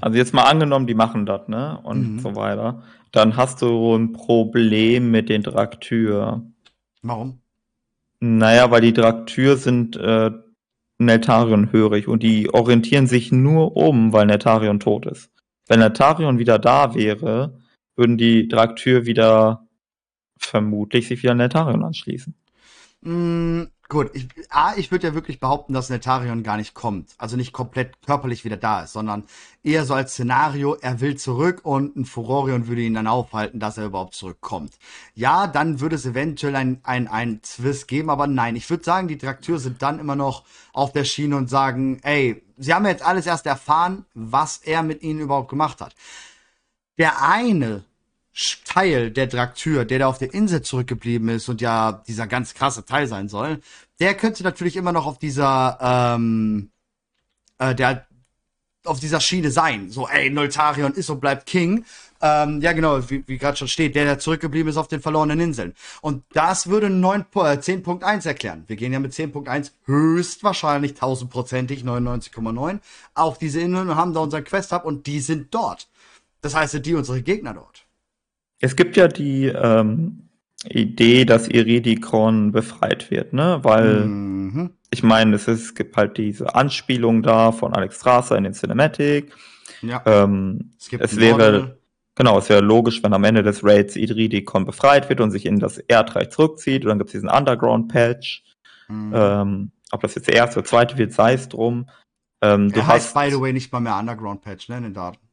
[0.00, 2.20] also jetzt mal angenommen, die machen das, ne, und mhm.
[2.20, 2.82] so weiter,
[3.12, 6.42] dann hast du ein Problem mit den Draktür.
[7.02, 7.40] Warum?
[8.20, 10.30] Naja, weil die Draktyr sind äh,
[10.98, 15.30] Neltarion hörig und die orientieren sich nur um, weil Neltarion tot ist.
[15.68, 17.60] Wenn Neltarion wieder da wäre,
[17.94, 19.68] würden die Draktyr wieder
[20.38, 22.34] vermutlich sich wieder Neltarion anschließen.
[23.02, 27.14] Mm, Gut, ich, A, ich würde ja wirklich behaupten, dass Netarion gar nicht kommt.
[27.16, 29.24] Also nicht komplett körperlich wieder da ist, sondern
[29.62, 33.78] eher so als Szenario, er will zurück und ein Furorion würde ihn dann aufhalten, dass
[33.78, 34.78] er überhaupt zurückkommt.
[35.14, 39.08] Ja, dann würde es eventuell ein, ein, ein Twist geben, aber nein, ich würde sagen,
[39.08, 43.02] die Trakteure sind dann immer noch auf der Schiene und sagen, ey, sie haben jetzt
[43.02, 45.94] alles erst erfahren, was er mit ihnen überhaupt gemacht hat.
[46.98, 47.84] Der eine
[48.64, 52.84] Teil der Draktür, der da auf der Insel zurückgeblieben ist und ja dieser ganz krasse
[52.84, 53.60] Teil sein soll,
[54.00, 55.78] der könnte natürlich immer noch auf dieser,
[56.16, 56.70] ähm,
[57.58, 58.06] äh, der
[58.84, 59.90] auf dieser Schiene sein.
[59.90, 61.84] So, ey, Noltarion ist und bleibt King.
[62.20, 65.40] Ähm, ja, genau, wie, wie gerade schon steht, der, der zurückgeblieben ist auf den verlorenen
[65.40, 65.74] Inseln.
[66.00, 68.64] Und das würde 9, äh, 10.1 erklären.
[68.66, 72.80] Wir gehen ja mit 10.1 höchstwahrscheinlich tausendprozentig 99,9
[73.14, 75.88] auf diese Inseln und haben da unseren Quest-Hub und die sind dort.
[76.40, 77.87] Das heißt, sind die unsere Gegner dort.
[78.60, 80.28] Es gibt ja die ähm,
[80.64, 83.60] Idee, dass Iridikon befreit wird, ne?
[83.62, 84.70] Weil mhm.
[84.90, 88.54] ich meine, es, ist, es gibt halt diese Anspielung da von Alex Strasser in den
[88.54, 89.32] Cinematic.
[89.82, 90.02] Ja.
[90.06, 91.78] Ähm, es, es wäre
[92.18, 95.60] genau, es wäre logisch, wenn am Ende des Raids Iridikon befreit wird und sich in
[95.60, 96.84] das Erdreich zurückzieht.
[96.84, 98.42] Und dann gibt es diesen Underground-Patch.
[98.88, 99.12] Mhm.
[99.14, 101.88] Ähm, ob das jetzt der erste oder zweite wird, sei es drum.
[102.42, 105.27] Ähm, du heißt, hast, by the way, nicht mal mehr Underground-Patch, ne, in den Daten.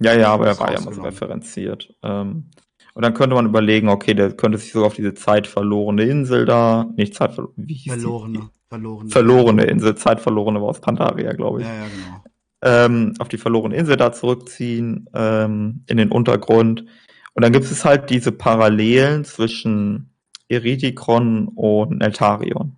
[0.00, 1.94] Ja, ja, aber er war ja immer so referenziert.
[2.02, 2.50] Ähm,
[2.94, 6.86] und dann könnte man überlegen, okay, der könnte sich sogar auf diese zeitverlorene Insel da,
[6.96, 8.44] nicht zeitverlorene, wie hieß verlorene, die?
[8.68, 11.66] verlorene, verlorene Insel, zeitverlorene war aus Pandaria, glaube ich.
[11.66, 12.24] Ja, ja, genau.
[12.62, 16.84] Ähm, auf die verlorene Insel da zurückziehen, ähm, in den Untergrund.
[17.34, 20.14] Und dann gibt es halt diese Parallelen zwischen
[20.48, 22.76] Eridikron und Neltarion.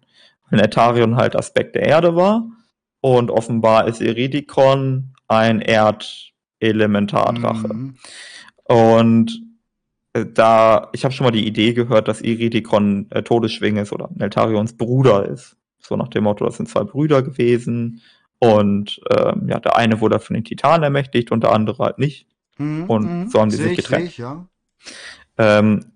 [0.48, 2.46] Weil Neltarion halt Aspekt der Erde war
[3.00, 5.60] und offenbar ist Eridikron ein
[6.60, 7.72] Erdelementardrache.
[7.72, 7.96] Mhm.
[8.64, 9.42] Und
[10.12, 14.08] äh, da, ich habe schon mal die Idee gehört, dass Iridikon äh, Todesschwing ist oder
[14.14, 15.56] Neltarions Bruder ist.
[15.78, 18.02] So nach dem Motto, das sind zwei Brüder gewesen.
[18.38, 22.26] Und ähm, ja, der eine wurde von den Titanen ermächtigt und der andere halt nicht.
[22.58, 23.28] Mhm, und mhm.
[23.28, 24.08] so haben die sich getrennt.
[24.08, 24.46] Ich, ja.
[25.38, 25.92] ähm,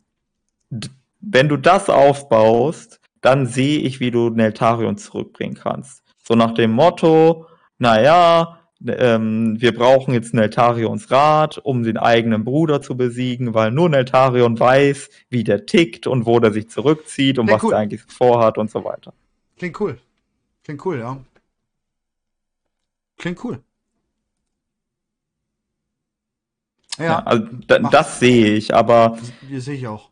[1.20, 6.02] wenn du das aufbaust, dann sehe ich, wie du Neltarion zurückbringen kannst.
[6.22, 7.46] So nach dem Motto,
[7.78, 13.88] naja, ähm, wir brauchen jetzt Neltarions Rat, um den eigenen Bruder zu besiegen, weil nur
[13.88, 17.72] Neltarion weiß, wie der tickt und wo der sich zurückzieht und Klingt was cool.
[17.74, 19.12] er eigentlich vorhat und so weiter.
[19.58, 19.98] Klingt cool.
[20.64, 21.18] Klingt cool, ja.
[23.18, 23.60] Klingt cool.
[26.98, 29.18] Ja, ja also da, das sehe ich, aber.
[29.50, 30.10] Das sehe ich auch.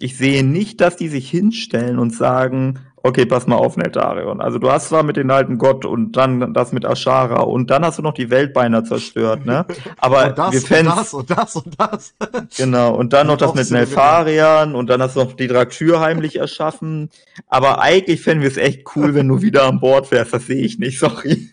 [0.00, 4.40] Ich sehe nicht, dass die sich hinstellen und sagen, okay, pass mal auf, Neltarion.
[4.40, 7.84] Also du hast zwar mit den alten Gott und dann das mit Ashara und dann
[7.84, 9.66] hast du noch die Welt beinahe zerstört, ne?
[9.98, 12.14] Aber und das, wir fänden das und das und das.
[12.56, 16.36] Genau, und dann noch das mit Nelfarian und dann hast du noch die Draktür heimlich
[16.36, 17.10] erschaffen.
[17.46, 20.32] Aber eigentlich fänden wir es echt cool, wenn du wieder an Bord wärst.
[20.32, 21.50] Das sehe ich nicht, sorry.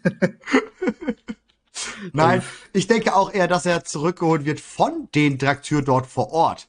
[2.14, 2.42] Nein,
[2.74, 6.68] ich denke auch eher, dass er zurückgeholt wird von den Draktür dort vor Ort.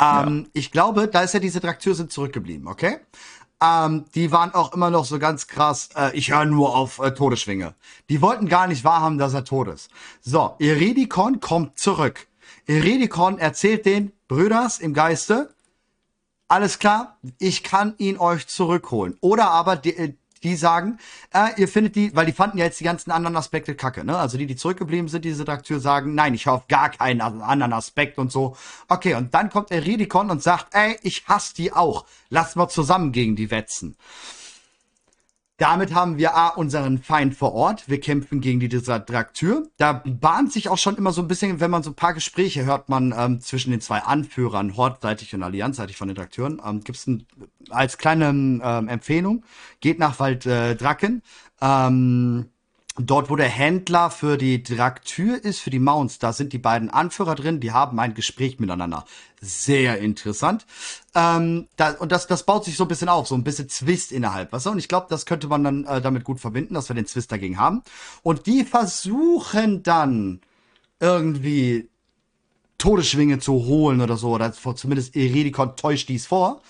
[0.00, 0.50] Ähm, ja.
[0.52, 2.98] Ich glaube, da ist ja diese Draktür sind zurückgeblieben, okay?
[3.62, 7.12] Ähm, die waren auch immer noch so ganz krass, äh, ich höre nur auf äh,
[7.14, 7.74] Todesschwinge.
[8.10, 9.90] Die wollten gar nicht wahrhaben, dass er tot ist.
[10.20, 12.26] So, Iridikon kommt zurück.
[12.66, 15.54] Iridikon erzählt den Brüders im Geiste,
[16.48, 19.16] alles klar, ich kann ihn euch zurückholen.
[19.20, 20.98] Oder aber die, äh, die sagen,
[21.32, 24.16] äh, ihr findet die, weil die fanden ja jetzt die ganzen anderen Aspekte kacke, ne?
[24.16, 28.18] Also die, die zurückgeblieben sind, diese Redakteur sagen, nein, ich auf gar keinen anderen Aspekt
[28.18, 28.56] und so.
[28.88, 32.04] Okay, und dann kommt Eridikon und sagt, ey, ich hasse die auch.
[32.30, 33.96] Lass mal zusammen gegen die wetzen.
[35.58, 37.88] Damit haben wir A, unseren Feind vor Ort.
[37.88, 39.66] Wir kämpfen gegen die Desaktür.
[39.78, 42.66] Da bahnt sich auch schon immer so ein bisschen, wenn man so ein paar Gespräche
[42.66, 46.98] hört, man ähm, zwischen den zwei Anführern, Hortseitig und Allianzseitig von den Drakteuren, ähm, gibt
[46.98, 47.08] es
[47.70, 49.44] als kleine ähm, Empfehlung,
[49.80, 51.22] geht nach Wald äh, Draken.
[51.62, 52.50] Ähm,
[52.98, 56.88] Dort, wo der Händler für die Draktür ist, für die Mounts, da sind die beiden
[56.88, 59.04] Anführer drin, die haben ein Gespräch miteinander.
[59.42, 60.64] Sehr interessant.
[61.14, 64.12] Ähm, da, und das, das baut sich so ein bisschen auf, so ein bisschen Zwist
[64.12, 64.66] innerhalb, was?
[64.66, 67.30] Und ich glaube, das könnte man dann äh, damit gut verbinden, dass wir den Zwist
[67.30, 67.82] dagegen haben.
[68.22, 70.40] Und die versuchen dann
[70.98, 71.90] irgendwie
[72.78, 76.62] Todesschwinge zu holen oder so, oder zumindest Eredikon täuscht dies vor.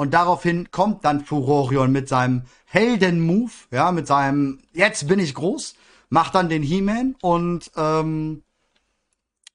[0.00, 5.74] Und daraufhin kommt dann Furorion mit seinem Helden-Move, ja, mit seinem Jetzt bin ich groß,
[6.08, 8.42] macht dann den He-Man und ähm,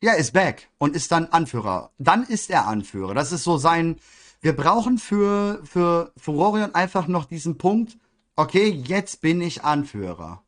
[0.04, 1.89] ja, ist back und ist dann Anführer.
[1.98, 3.16] Dann ist er Anführer.
[3.16, 3.96] Das ist so sein.
[4.39, 7.98] Wir brauchen für, für Furorion einfach noch diesen Punkt,
[8.36, 10.43] okay, jetzt bin ich Anführer.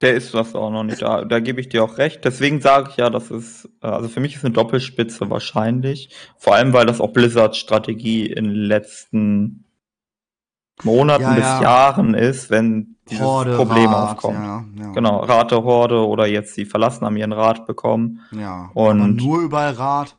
[0.00, 1.24] Der ist das auch noch nicht da.
[1.24, 2.24] Da gebe ich dir auch recht.
[2.24, 6.14] Deswegen sage ich ja, das ist, äh, also für mich ist eine Doppelspitze wahrscheinlich.
[6.36, 9.64] Vor allem, weil das auch Blizzards Strategie in den letzten
[10.84, 11.62] Monaten ja, bis ja.
[11.62, 14.38] Jahren ist, wenn dieses Horde, Problem Rat, aufkommt.
[14.38, 14.92] Ja.
[14.92, 18.20] Genau, Rate, Horde oder jetzt die verlassen haben ihren Rat bekommen.
[18.30, 18.70] Ja.
[18.74, 20.16] Und nur überall Rat.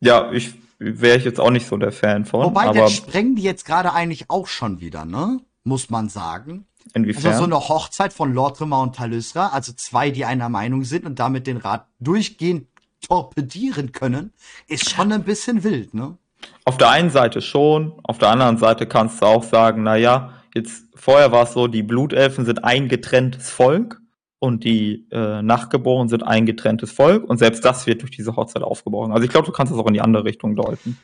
[0.00, 2.44] Ja, ich wäre ich jetzt auch nicht so der Fan von.
[2.44, 5.40] Wobei, aber der sprengen die jetzt gerade eigentlich auch schon wieder, ne?
[5.64, 6.67] Muss man sagen.
[6.94, 7.26] Inwiefern?
[7.26, 11.18] Also so eine Hochzeit von Lortremer und Talysra, also zwei, die einer Meinung sind und
[11.18, 12.66] damit den Rat durchgehend
[13.00, 14.32] torpedieren können,
[14.66, 16.16] ist schon ein bisschen wild, ne?
[16.64, 20.34] Auf der einen Seite schon, auf der anderen Seite kannst du auch sagen, na ja,
[20.54, 24.00] jetzt vorher war es so, die Blutelfen sind ein getrenntes Volk
[24.38, 28.62] und die äh, Nachgeborenen sind ein getrenntes Volk und selbst das wird durch diese Hochzeit
[28.62, 29.12] aufgebrochen.
[29.12, 30.98] Also ich glaube, du kannst das auch in die andere Richtung deuten.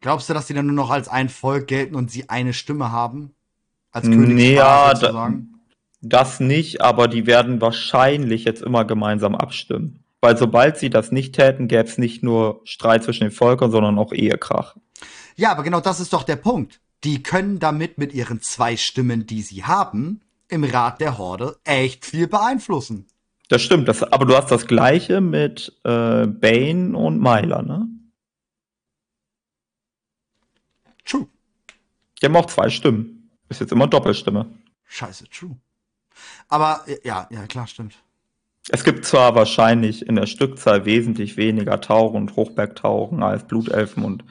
[0.00, 2.92] Glaubst du, dass die dann nur noch als ein Volk gelten und sie eine Stimme
[2.92, 3.34] haben?
[3.96, 5.32] Als nee, ja, da,
[6.02, 10.04] das nicht, aber die werden wahrscheinlich jetzt immer gemeinsam abstimmen.
[10.20, 13.98] Weil sobald sie das nicht täten, gäbe es nicht nur Streit zwischen den Völkern, sondern
[13.98, 14.76] auch Ehekrach.
[15.36, 16.78] Ja, aber genau das ist doch der Punkt.
[17.04, 22.04] Die können damit mit ihren zwei Stimmen, die sie haben, im Rat der Horde echt
[22.04, 23.06] viel beeinflussen.
[23.48, 27.88] Das stimmt, das, aber du hast das gleiche mit äh, Bane und Myla, ne?
[31.06, 31.28] True.
[32.20, 33.15] Die haben auch zwei Stimmen.
[33.48, 34.46] Ist jetzt immer Doppelstimme.
[34.84, 35.56] Scheiße, true.
[36.48, 37.94] Aber ja, ja, klar, stimmt.
[38.68, 44.24] Es gibt zwar wahrscheinlich in der Stückzahl wesentlich weniger Tauchen und Hochbergtauchen als Blutelfen und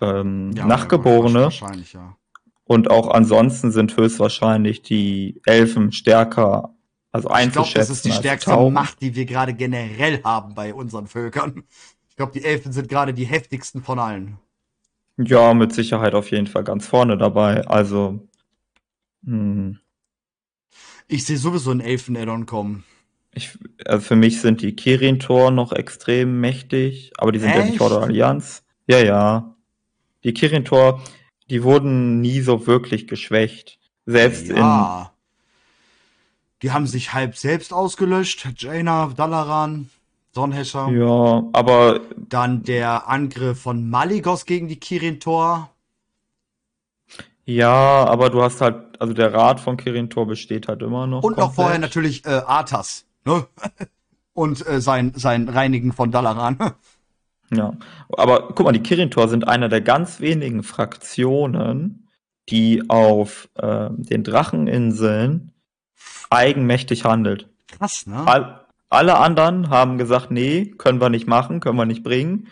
[0.00, 1.44] ähm, ja, Nachgeborene.
[1.44, 2.16] Wahrscheinlich, ja.
[2.64, 6.72] Und auch ansonsten sind höchstwahrscheinlich die Elfen stärker,
[7.10, 7.66] also ich einzuschätzen.
[7.66, 8.74] Ich glaube, das ist die stärkste Tauchen.
[8.74, 11.64] Macht, die wir gerade generell haben bei unseren Völkern.
[12.08, 14.38] Ich glaube, die Elfen sind gerade die heftigsten von allen.
[15.16, 17.66] Ja, mit Sicherheit auf jeden Fall ganz vorne dabei.
[17.66, 18.20] Also.
[19.24, 19.78] Hm.
[21.08, 22.84] Ich sehe sowieso einen Elfen-Addon kommen.
[23.32, 27.58] Ich, also für mich sind die Kirin-Tor noch extrem mächtig, aber die sind Echt?
[27.58, 28.64] ja nicht Horde Allianz.
[28.86, 29.54] Ja, ja.
[30.24, 31.02] Die Kirin-Tor,
[31.48, 33.78] die wurden nie so wirklich geschwächt.
[34.06, 35.02] Selbst ja.
[35.02, 35.10] in.
[36.62, 38.48] Die haben sich halb selbst ausgelöscht.
[38.56, 39.88] Jaina, Dalaran,
[40.32, 40.88] Sonnhäscher.
[40.90, 42.00] Ja, aber.
[42.16, 45.70] Dann der Angriff von Maligos gegen die Kirin-Tor.
[47.50, 51.24] Ja, aber du hast halt, also der Rat von Kirin-Tor besteht halt immer noch.
[51.24, 51.46] Und komplett.
[51.46, 53.06] noch vorher natürlich äh, Arthas.
[53.24, 53.44] Ne?
[54.32, 56.58] Und äh, sein, sein Reinigen von Dalaran.
[57.52, 57.72] ja,
[58.16, 62.08] aber guck mal, die Kirin-Tor sind einer der ganz wenigen Fraktionen,
[62.48, 65.52] die auf äh, den Dracheninseln
[66.30, 67.48] eigenmächtig handelt.
[67.66, 68.26] Krass, ne?
[68.26, 72.46] All, alle anderen haben gesagt, nee, können wir nicht machen, können wir nicht bringen.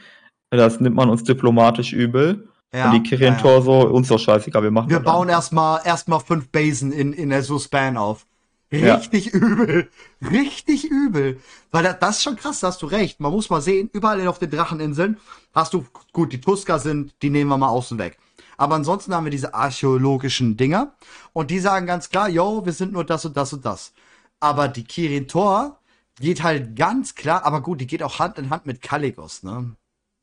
[0.50, 2.48] Das nimmt man uns diplomatisch übel.
[2.72, 3.60] Ja, und die ja, ja.
[3.62, 7.42] so, uns doch scheißegal, wir machen Wir bauen erstmal erstmal fünf Basen in, in der
[7.42, 8.26] Suspan auf.
[8.70, 9.88] Richtig übel.
[10.30, 11.40] Richtig übel.
[11.70, 13.20] Weil das, das ist schon krass, da hast du recht.
[13.20, 15.18] Man muss mal sehen, überall auf den Dracheninseln
[15.54, 18.18] hast du, gut, die Tusker sind, die nehmen wir mal außen weg.
[18.58, 20.94] Aber ansonsten haben wir diese archäologischen Dinger
[21.32, 23.92] und die sagen ganz klar, yo, wir sind nur das und das und das.
[24.40, 25.78] Aber die Kirin Tor
[26.20, 29.76] geht halt ganz klar, aber gut, die geht auch Hand in Hand mit Caligos, ne?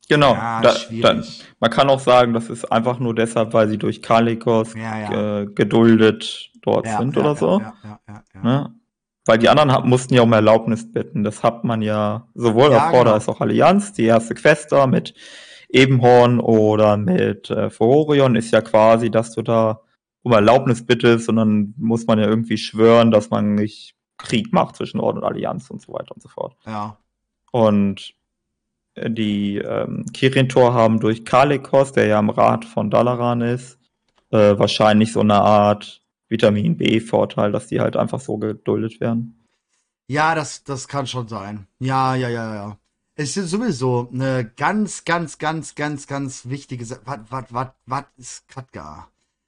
[0.07, 0.33] Genau.
[0.33, 1.23] Ja, da, da,
[1.59, 5.39] man kann auch sagen, das ist einfach nur deshalb, weil sie durch Kalikos ja, ja.
[5.41, 7.61] Äh, geduldet dort sind oder so.
[8.41, 8.75] Ne?
[9.25, 11.23] Weil die anderen mussten ja um Erlaubnis bitten.
[11.23, 13.13] Das hat man ja sowohl auf Border genau.
[13.13, 13.93] als auch Allianz.
[13.93, 15.15] Die erste Quest da mit
[15.69, 19.81] Ebenhorn oder mit äh, Furorion ist ja quasi, dass du da
[20.21, 24.75] um Erlaubnis bittest und dann muss man ja irgendwie schwören, dass man nicht Krieg macht
[24.75, 26.55] zwischen Orden und Allianz und so weiter und so fort.
[26.65, 26.97] Ja.
[27.51, 28.13] Und
[28.95, 33.77] die ähm, Kirin-Tor haben durch Kalikos, der ja im Rat von Dalaran ist,
[34.31, 39.45] äh, wahrscheinlich so eine Art Vitamin B-Vorteil, dass die halt einfach so geduldet werden.
[40.07, 41.67] Ja, das, das kann schon sein.
[41.79, 42.77] Ja, ja, ja, ja.
[43.15, 47.01] Es ist sowieso eine ganz, ganz, ganz, ganz, ganz wichtige Sache.
[47.05, 49.07] Was, was, was, was ist Katka?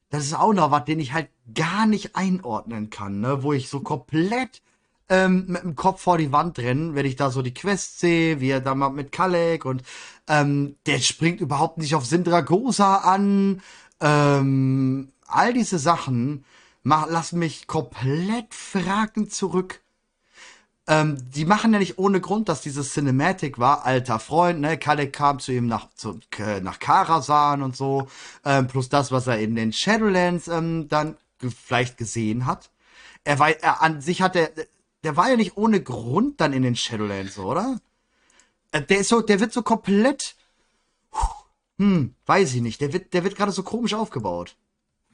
[0.09, 3.43] Das ist auch noch was, den ich halt gar nicht einordnen kann, ne?
[3.43, 4.61] Wo ich so komplett
[5.10, 8.39] ähm, mit dem Kopf vor die Wand rennen, wenn ich da so die Quest sehe,
[8.39, 9.84] wie er da mal mit Kalek und
[10.28, 13.62] ähm, der springt überhaupt nicht auf Sindragosa an.
[14.01, 16.43] Ähm, all diese Sachen
[16.84, 19.82] mach, lassen mich komplett fragend zurück.
[20.89, 24.78] Ähm, die machen ja nicht ohne Grund, dass dieses Cinematic war, alter Freund, ne?
[24.78, 28.08] Kalek kam zu ihm nach, zu, äh, nach Karasan und so,
[28.45, 32.70] ähm, plus das, was er in den Shadowlands ähm, dann vielleicht gesehen hat.
[33.26, 34.49] Er war, er an sich hat er,
[35.03, 37.79] der war ja nicht ohne Grund dann in den Shadowlands, oder?
[38.71, 40.35] Äh, der ist so, der wird so komplett,
[41.77, 44.55] hm, weiß ich nicht, der wird, der wird gerade so komisch aufgebaut.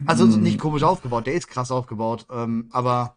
[0.05, 0.41] Also hm.
[0.41, 3.15] nicht komisch aufgebaut, der ist krass aufgebaut, ähm, aber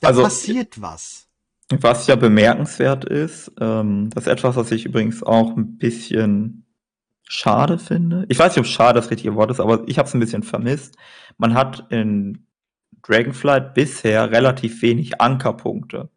[0.00, 1.26] da also, passiert was.
[1.68, 6.66] Was ja bemerkenswert ist, ähm, das ist etwas, was ich übrigens auch ein bisschen
[7.24, 8.26] schade finde.
[8.28, 10.42] Ich weiß nicht, ob schade das richtige Wort ist, aber ich habe es ein bisschen
[10.42, 10.96] vermisst.
[11.38, 12.46] Man hat in
[13.02, 16.08] Dragonflight bisher relativ wenig Ankerpunkte.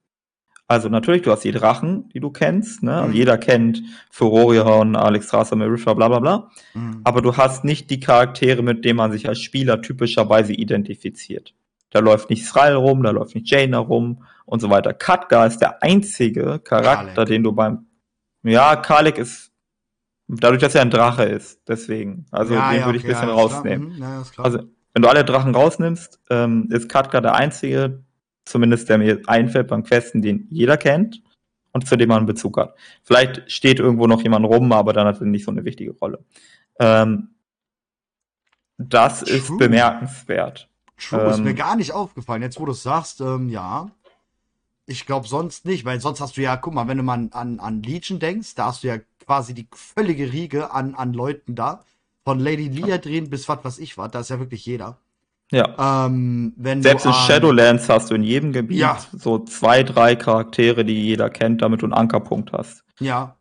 [0.68, 2.96] Also natürlich, du hast die Drachen, die du kennst, ne?
[2.96, 3.16] Also mhm.
[3.16, 6.52] jeder kennt Furorion, Alexstrasza, Marisha, bla bla bla.
[6.74, 7.02] Mhm.
[7.04, 11.54] Aber du hast nicht die Charaktere, mit denen man sich als Spieler typischerweise identifiziert.
[11.92, 14.94] Da läuft nicht Sral rum, da läuft nicht Jaina rum und so weiter.
[14.94, 17.30] Katka ist der einzige Charakter, Kalek.
[17.30, 17.86] den du beim
[18.42, 19.52] Ja, Kalek ist
[20.28, 22.26] dadurch, dass er ein Drache ist, deswegen.
[22.32, 23.96] Also ja, den ja, würde ich ein bisschen ja, rausnehmen.
[23.96, 24.60] Mhm, ja, also
[24.96, 28.02] wenn du alle Drachen rausnimmst, ähm, ist Katka der einzige,
[28.46, 31.22] zumindest der mir einfällt beim Questen, den jeder kennt
[31.74, 32.76] und zu dem man einen Bezug hat.
[33.04, 36.24] Vielleicht steht irgendwo noch jemand rum, aber dann hat er nicht so eine wichtige Rolle.
[36.80, 37.36] Ähm,
[38.78, 39.36] das True.
[39.36, 40.70] ist bemerkenswert.
[40.98, 42.42] True, ähm, ist mir gar nicht aufgefallen.
[42.42, 43.92] Jetzt, wo du es sagst, ähm, ja.
[44.86, 47.60] Ich glaube sonst nicht, weil sonst hast du ja, guck mal, wenn du mal an,
[47.60, 51.82] an Legion denkst, da hast du ja quasi die völlige Riege an, an Leuten da,
[52.26, 54.98] von Lady Liadrin bis was weiß ich was, da ist ja wirklich jeder.
[55.52, 56.06] Ja.
[56.08, 58.98] Ähm, Selbst in Shadowlands hast du in jedem Gebiet ja.
[59.14, 62.84] so zwei, drei Charaktere, die jeder kennt, damit du einen Ankerpunkt hast.
[63.00, 63.38] Ja.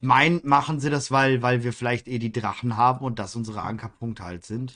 [0.00, 3.62] Mein machen sie das, weil, weil wir vielleicht eh die Drachen haben und das unsere
[3.62, 4.74] Ankerpunkte halt sind.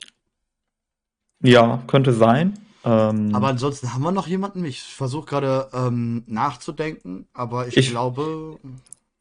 [1.42, 2.56] Ja, könnte sein.
[2.84, 4.64] Ähm, aber ansonsten haben wir noch jemanden?
[4.64, 8.60] Ich versuche gerade ähm, nachzudenken, aber ich, ich glaube.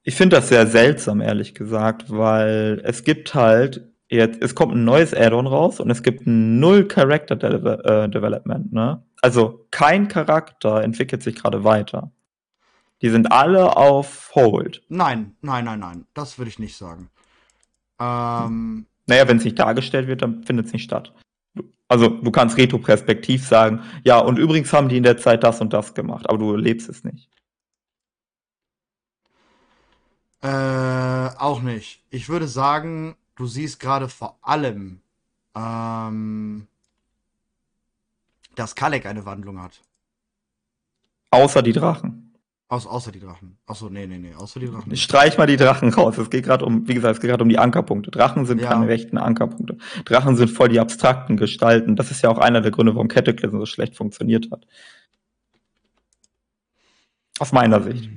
[0.08, 4.86] Ich finde das sehr seltsam, ehrlich gesagt, weil es gibt halt jetzt, es kommt ein
[4.86, 9.04] neues Add-on raus und es gibt null Character De äh, Development, ne?
[9.24, 12.12] Also kein Charakter entwickelt sich gerade weiter.
[13.02, 14.84] Die sind alle auf Hold.
[14.90, 16.06] Nein, nein, nein, nein.
[16.14, 17.10] Das würde ich nicht sagen.
[18.00, 21.14] Ähm, naja, wenn es nicht dargestellt wird, dann findet es nicht statt.
[21.88, 25.74] Also du kannst retroperspektiv sagen, ja, und übrigens haben die in der Zeit das und
[25.74, 27.28] das gemacht, aber du erlebst es nicht.
[30.46, 32.04] Äh, auch nicht.
[32.12, 35.00] Ich würde sagen, du siehst gerade vor allem,
[35.56, 36.68] ähm,
[38.54, 39.82] dass Kalek eine Wandlung hat.
[41.32, 42.36] Außer die Drachen.
[42.68, 43.58] Aus, außer die Drachen.
[43.66, 44.96] Achso, nee, nee, nee, außer die Drachen.
[44.96, 46.18] Streich mal die Drachen raus.
[46.20, 48.12] Es geht gerade um, wie gesagt, es geht gerade um die Ankerpunkte.
[48.12, 48.70] Drachen sind ja.
[48.70, 49.78] keine rechten Ankerpunkte.
[50.06, 51.96] Drachen sind voll die abstrakten Gestalten.
[51.96, 54.68] Das ist ja auch einer der Gründe, warum Cataclysm so schlecht funktioniert hat.
[57.40, 58.10] Aus meiner Sicht.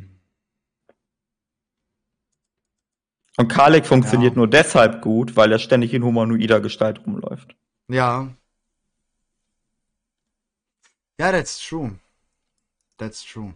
[3.38, 4.38] Und Kalek funktioniert ja.
[4.38, 7.54] nur deshalb gut, weil er ständig in humanoider Gestalt rumläuft.
[7.88, 8.28] Ja.
[11.20, 11.98] Ja, that's true.
[12.98, 13.54] That's true.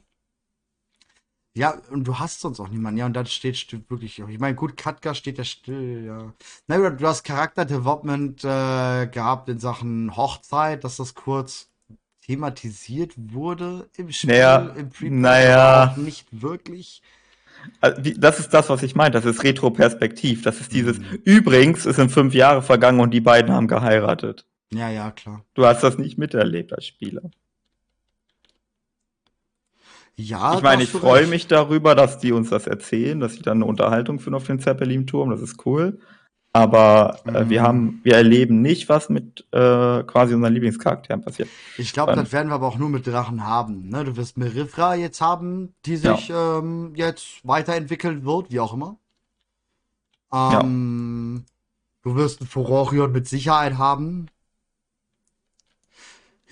[1.55, 2.99] Ja, und du hast sonst auch niemanden.
[2.99, 4.21] Ja, und dann steht wirklich.
[4.21, 6.33] Ich meine, gut, Katka steht ja still, ja.
[6.69, 11.69] Na gut, du hast Charakter-Development äh, gehabt in Sachen Hochzeit, dass das kurz
[12.25, 15.95] thematisiert wurde im Spiel, naja, im Prequel, naja.
[15.99, 17.03] nicht wirklich.
[17.81, 19.21] Also, das ist das, was ich meinte.
[19.21, 20.43] Das ist Retroperspektiv.
[20.43, 20.99] Das ist dieses.
[20.99, 21.21] Mhm.
[21.25, 24.47] Übrigens, es sind fünf Jahre vergangen und die beiden haben geheiratet.
[24.73, 25.45] Ja, ja, klar.
[25.55, 27.23] Du hast das nicht miterlebt als Spieler.
[30.17, 33.59] Ja, ich meine, ich freue mich darüber, dass die uns das erzählen, dass sie dann
[33.59, 35.31] eine Unterhaltung führen auf dem Zeppelin-Turm.
[35.31, 35.99] Das ist cool.
[36.55, 37.51] Aber äh, mhm.
[37.51, 41.49] wir haben, wir erleben nicht, was mit äh, quasi unseren Lieblingscharakteren passiert.
[41.79, 43.89] Ich glaube, das werden wir aber auch nur mit Drachen haben.
[43.89, 44.05] Ne?
[44.05, 46.59] Du wirst Merifra jetzt haben, die sich ja.
[46.59, 48.97] ähm, jetzt weiterentwickeln wird, wie auch immer.
[50.33, 51.53] Ähm, ja.
[52.03, 54.27] Du wirst ein Furorion mit Sicherheit haben.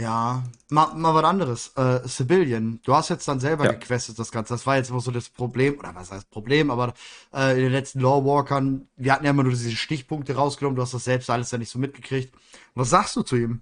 [0.01, 1.73] Ja, mal, mal was anderes.
[1.77, 3.73] Äh, Civilian, du hast jetzt dann selber ja.
[3.73, 4.55] gequestet, das Ganze.
[4.55, 6.95] Das war jetzt immer so das Problem, oder was heißt Problem, aber
[7.35, 10.95] äh, in den letzten Lawwalkern, wir hatten ja immer nur diese Stichpunkte rausgenommen, du hast
[10.95, 12.35] das selbst alles ja nicht so mitgekriegt.
[12.75, 13.61] Was sagst du zu ihm?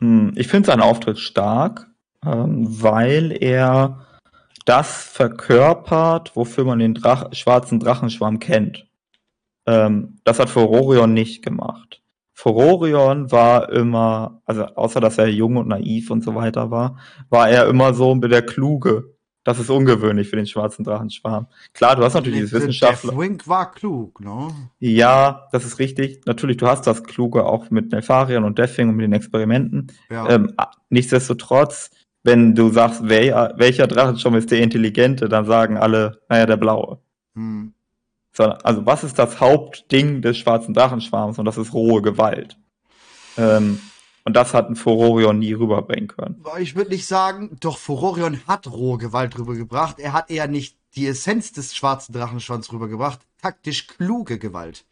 [0.00, 1.86] Hm, ich finde seinen Auftritt stark,
[2.26, 4.04] ähm, weil er
[4.64, 8.88] das verkörpert, wofür man den Drach schwarzen Drachenschwarm kennt.
[9.66, 12.00] Ähm, das hat Furorion nicht gemacht.
[12.34, 16.98] Furorion war immer, also außer dass er jung und naiv und so weiter war,
[17.30, 19.14] war er immer so mit der Kluge.
[19.44, 21.46] Das ist ungewöhnlich für den schwarzen Drachenschwarm.
[21.74, 23.10] Klar, du hast natürlich dieses Wissenschaftler.
[23.10, 24.48] Deathwing war klug, ne?
[24.80, 26.22] Ja, das ist richtig.
[26.26, 29.92] Natürlich, du hast das Kluge auch mit Nelfarion und Deathwing und mit den Experimenten.
[30.10, 30.28] Ja.
[30.30, 30.54] Ähm,
[30.88, 31.90] nichtsdestotrotz,
[32.24, 36.98] wenn du sagst, wer, welcher Drachenschwarm ist der intelligente, dann sagen alle, naja, der blaue.
[37.34, 37.73] Hm
[38.36, 42.58] sondern also was ist das Hauptding des schwarzen Drachenschwarms und das ist rohe Gewalt.
[43.36, 43.80] Ähm,
[44.24, 46.42] und das hat ein Furorion nie rüberbringen können.
[46.58, 49.98] Ich würde nicht sagen, doch Furorion hat rohe Gewalt rübergebracht.
[49.98, 54.86] Er hat eher nicht die Essenz des schwarzen Drachenschwanz rübergebracht, taktisch kluge Gewalt.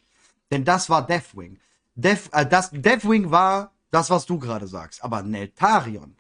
[0.51, 1.59] Denn das war Deathwing.
[1.95, 5.03] Death, äh, das, Deathwing war das, was du gerade sagst.
[5.03, 6.15] Aber Neltarion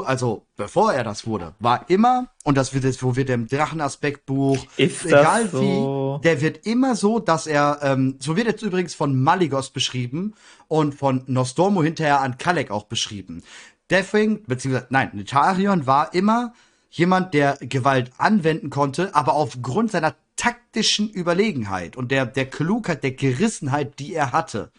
[0.00, 4.58] also bevor er das wurde, war immer, und das wird jetzt, wo wird im Drachenaspektbuch,
[4.76, 6.18] egal so?
[6.20, 10.34] wie, der wird immer so, dass er, ähm, so wird jetzt übrigens von Maligos beschrieben
[10.68, 13.42] und von Nostormo hinterher an Kalek auch beschrieben.
[13.90, 16.52] Deathwing, beziehungsweise, nein, Netarion war immer
[16.90, 23.12] jemand, der Gewalt anwenden konnte, aber aufgrund seiner taktischen Überlegenheit und der, der Klugheit, der
[23.12, 24.70] Gerissenheit, die er hatte,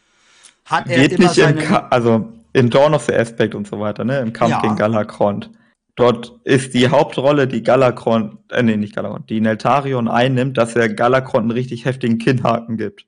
[0.65, 1.91] hat er Geht immer seine...
[1.91, 4.19] Also in Dawn of the Aspect und so weiter, ne?
[4.19, 4.61] Im Kampf ja.
[4.61, 5.51] gegen Galakrond.
[5.95, 10.89] Dort ist die Hauptrolle, die Galakrond, äh, nee, nicht Galakrond, die Neltarion einnimmt, dass er
[10.89, 13.05] Galakrond einen richtig heftigen Kinnhaken gibt.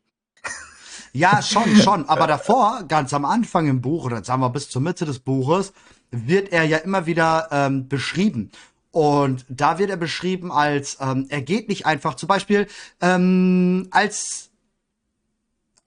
[1.14, 2.08] Ja, schon, schon.
[2.08, 5.74] Aber davor, ganz am Anfang im Buch, oder sagen wir bis zur Mitte des Buches,
[6.12, 8.52] wird er ja immer wieder ähm, beschrieben.
[8.92, 12.68] Und da wird er beschrieben als, ähm, er geht nicht einfach, zum Beispiel,
[13.02, 14.49] ähm, als,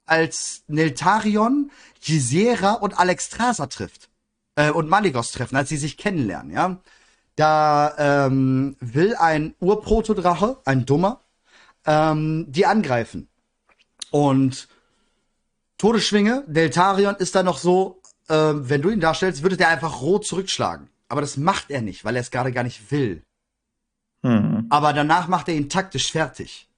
[0.04, 1.70] als Neltarion
[2.00, 4.08] Gisera und Alexstrasza trifft.
[4.54, 6.76] Äh, und Maligos treffen, als sie sich kennenlernen, ja.
[7.36, 7.94] Da
[8.26, 11.22] ähm, will ein Urprotodrache, ein Dummer,
[11.86, 13.28] ähm, die angreifen.
[14.10, 14.68] Und
[15.78, 20.26] Todesschwinge, Deltarion ist da noch so, äh, wenn du ihn darstellst, würde der einfach rot
[20.26, 20.90] zurückschlagen.
[21.08, 23.22] Aber das macht er nicht, weil er es gerade gar nicht will.
[24.22, 24.66] Hm.
[24.68, 26.68] Aber danach macht er ihn taktisch fertig.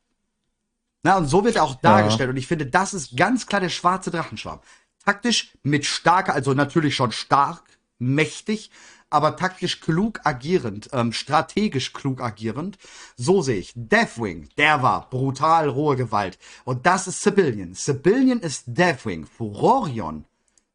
[1.04, 2.28] Na, und so wird er auch dargestellt.
[2.28, 2.30] Ja.
[2.30, 4.60] Und ich finde, das ist ganz klar der schwarze Drachenschwarm
[5.04, 7.62] taktisch mit starker, also natürlich schon stark,
[7.98, 8.70] mächtig,
[9.10, 12.78] aber taktisch klug agierend, ähm, strategisch klug agierend.
[13.16, 13.72] So sehe ich.
[13.76, 16.38] Deathwing, der war brutal rohe Gewalt.
[16.64, 17.74] Und das ist Civilian.
[17.74, 19.26] Civilian ist Deathwing.
[19.26, 20.24] Furorion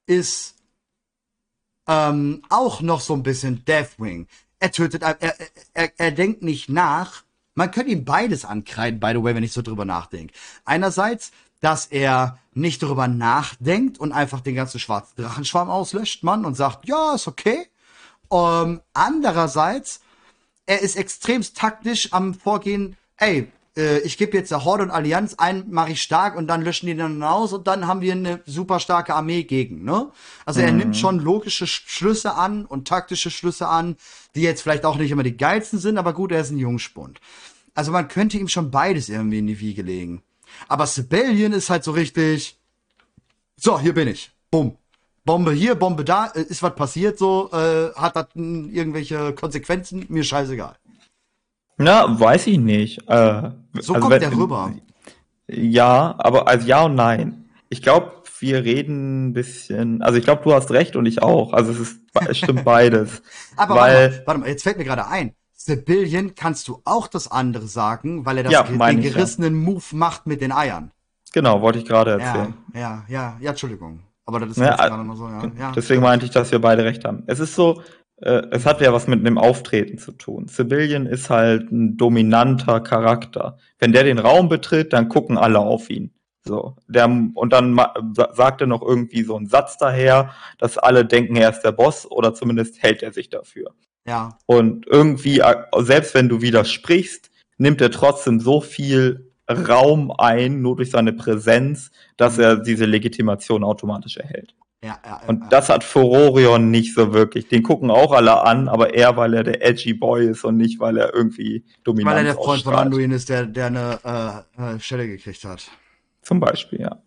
[0.06, 0.56] ist
[1.88, 4.28] ähm, auch noch so ein bisschen Deathwing.
[4.60, 5.36] Er tötet, er, er,
[5.74, 7.24] er, er denkt nicht nach.
[7.56, 10.34] Man könnte ihm beides ankreiden, by the way, wenn ich so drüber nachdenke.
[10.66, 16.56] Einerseits, dass er nicht darüber nachdenkt und einfach den ganzen schwarzen Drachenschwarm auslöscht, man, und
[16.56, 17.68] sagt, ja, ist okay.
[18.32, 20.02] Ähm, andererseits,
[20.66, 25.36] er ist extremst taktisch am Vorgehen, ey, äh, ich gebe jetzt der Horde und Allianz
[25.38, 28.42] ein, mache ich stark und dann löschen die dann aus und dann haben wir eine
[28.46, 30.12] super starke Armee gegen, ne?
[30.46, 30.78] Also er mhm.
[30.78, 33.96] nimmt schon logische Schlüsse an und taktische Schlüsse an,
[34.36, 37.20] die jetzt vielleicht auch nicht immer die geilsten sind, aber gut, er ist ein Jungspund.
[37.74, 40.24] Also man könnte ihm schon beides irgendwie in die Wiege legen.
[40.68, 42.60] Aber Sibelian ist halt so richtig,
[43.56, 44.32] so, hier bin ich.
[44.52, 44.78] Bumm.
[45.26, 50.24] Bombe hier, Bombe da, äh, ist was passiert so, äh, hat das irgendwelche Konsequenzen, mir
[50.24, 50.76] scheißegal.
[51.80, 53.00] Na, weiß ich nicht.
[53.08, 54.72] Äh, so also kommt wenn, der rüber.
[55.48, 57.50] Ja, aber also ja und nein.
[57.70, 61.54] Ich glaube, wir reden ein bisschen, also ich glaube, du hast recht und ich auch.
[61.54, 63.22] Also es ist, es stimmt beides.
[63.56, 65.34] aber weil, warte, mal, warte mal, jetzt fällt mir gerade ein.
[65.54, 69.72] Sibillion kannst du auch das andere sagen, weil er das, ja, den gerissenen ja.
[69.72, 70.92] Move macht mit den Eiern.
[71.34, 72.54] Genau, wollte ich gerade erzählen.
[72.74, 74.00] Ja, ja, ja, ja, Entschuldigung.
[74.26, 75.52] Aber das ist ja, gerade noch so, ja.
[75.58, 75.72] ja.
[75.76, 77.24] Deswegen meinte ich, dass wir beide recht haben.
[77.28, 77.82] Es ist so,
[78.22, 80.48] äh, es hat ja was mit einem Auftreten zu tun.
[80.48, 83.58] Civilian ist halt ein dominanter Charakter.
[83.80, 86.12] Wenn der den Raum betritt, dann gucken alle auf ihn.
[86.46, 87.80] So, der, und dann
[88.34, 92.10] sagt er noch irgendwie so einen Satz daher, dass alle denken, er ist der Boss
[92.10, 93.76] oder zumindest hält er sich dafür.
[94.08, 94.38] Ja.
[94.46, 100.78] Und irgendwie, äh, selbst wenn du widersprichst, nimmt er trotzdem so viel Raum ein, nur
[100.78, 104.56] durch seine Präsenz, dass er diese Legitimation automatisch erhält.
[104.82, 105.48] Ja, ja, und ja.
[105.50, 107.50] das hat Furorion nicht so wirklich.
[107.50, 110.80] Den gucken auch alle an, aber er, weil er der edgy Boy ist und nicht,
[110.80, 112.18] weil er irgendwie dominant ist.
[112.18, 115.70] Weil er der Freund von Anduin ist, der, der eine äh, äh, Stelle gekriegt hat.
[116.22, 116.98] Zum Beispiel, ja.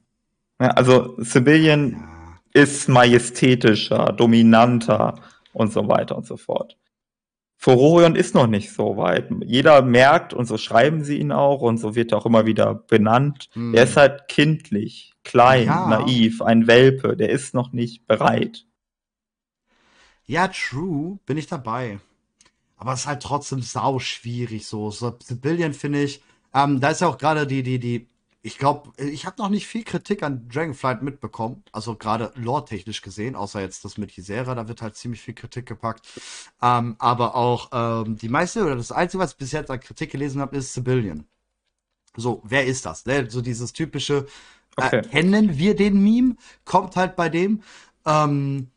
[0.61, 2.62] ja also Sibylian ja.
[2.62, 5.15] ist majestätischer, dominanter
[5.55, 6.77] und so weiter und so fort.
[7.57, 9.31] Furorion ist noch nicht so weit.
[9.47, 12.74] Jeder merkt, und so schreiben sie ihn auch, und so wird er auch immer wieder
[12.74, 13.73] benannt, hm.
[13.73, 15.89] er ist halt kindlich, klein, ja.
[15.89, 18.66] naiv, ein Welpe, der ist noch nicht bereit.
[20.24, 21.99] Ja, true, bin ich dabei.
[22.77, 24.90] Aber es ist halt trotzdem sau schwierig so.
[24.90, 26.23] So Sibylian finde ich,
[26.55, 28.09] ähm, da ist ja auch gerade die, die, die
[28.44, 33.36] ich glaube, ich habe noch nicht viel Kritik an Dragonflight mitbekommen, also gerade lore-technisch gesehen,
[33.36, 36.07] außer jetzt das mit Hisera, da wird halt ziemlich viel Kritik gepackt.
[36.61, 40.11] Ähm, aber auch ähm, die meiste oder das Einzige, was ich bis jetzt an Kritik
[40.11, 41.24] gelesen habe, ist Civilian.
[42.16, 43.07] So, wer ist das?
[43.07, 43.31] Ne?
[43.31, 44.27] So dieses typische,
[44.77, 45.03] okay.
[45.03, 46.36] kennen wir den Meme?
[46.65, 47.62] Kommt halt bei dem.
[48.07, 48.69] Ähm,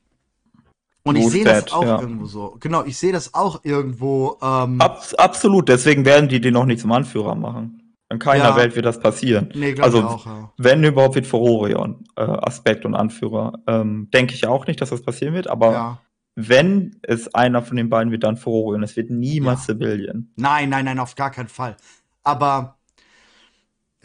[1.03, 1.99] und ich sehe das auch ja.
[2.01, 2.57] irgendwo so.
[2.59, 4.37] Genau, ich sehe das auch irgendwo.
[4.41, 7.93] Ähm, Abs absolut, deswegen werden die den noch nicht zum Anführer machen.
[8.09, 8.55] In keiner ja.
[8.55, 9.49] Welt wird das passieren.
[9.55, 10.51] Nee, also, auch, ja.
[10.57, 13.53] wenn überhaupt wird Furorion äh, Aspekt und Anführer.
[13.67, 15.99] Ähm, Denke ich auch nicht, dass das passieren wird, aber
[16.35, 18.83] wenn es einer von den beiden wird, dann Furorion.
[18.83, 19.73] Es wird niemals ja.
[19.73, 20.31] Civilian.
[20.35, 21.77] Nein, nein, nein, auf gar keinen Fall.
[22.23, 22.77] Aber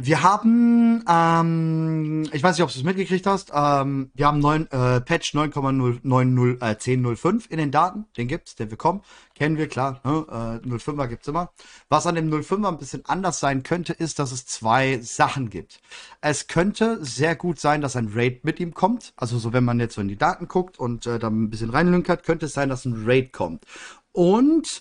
[0.03, 4.67] wir haben, ähm, ich weiß nicht, ob du es mitgekriegt hast, ähm, wir haben neun,
[4.71, 9.03] äh, Patch 9,090 äh, in den Daten, den gibt's, den wir kommen,
[9.35, 10.61] kennen wir, klar, ne?
[10.65, 11.53] äh, 05er gibt's immer.
[11.89, 15.81] Was an dem 05er ein bisschen anders sein könnte, ist, dass es zwei Sachen gibt.
[16.21, 19.81] Es könnte sehr gut sein, dass ein Raid mit ihm kommt, also so, wenn man
[19.81, 22.69] jetzt so in die Daten guckt und äh, da ein bisschen reinlünkert, könnte es sein,
[22.69, 23.65] dass ein Raid kommt.
[24.13, 24.81] Und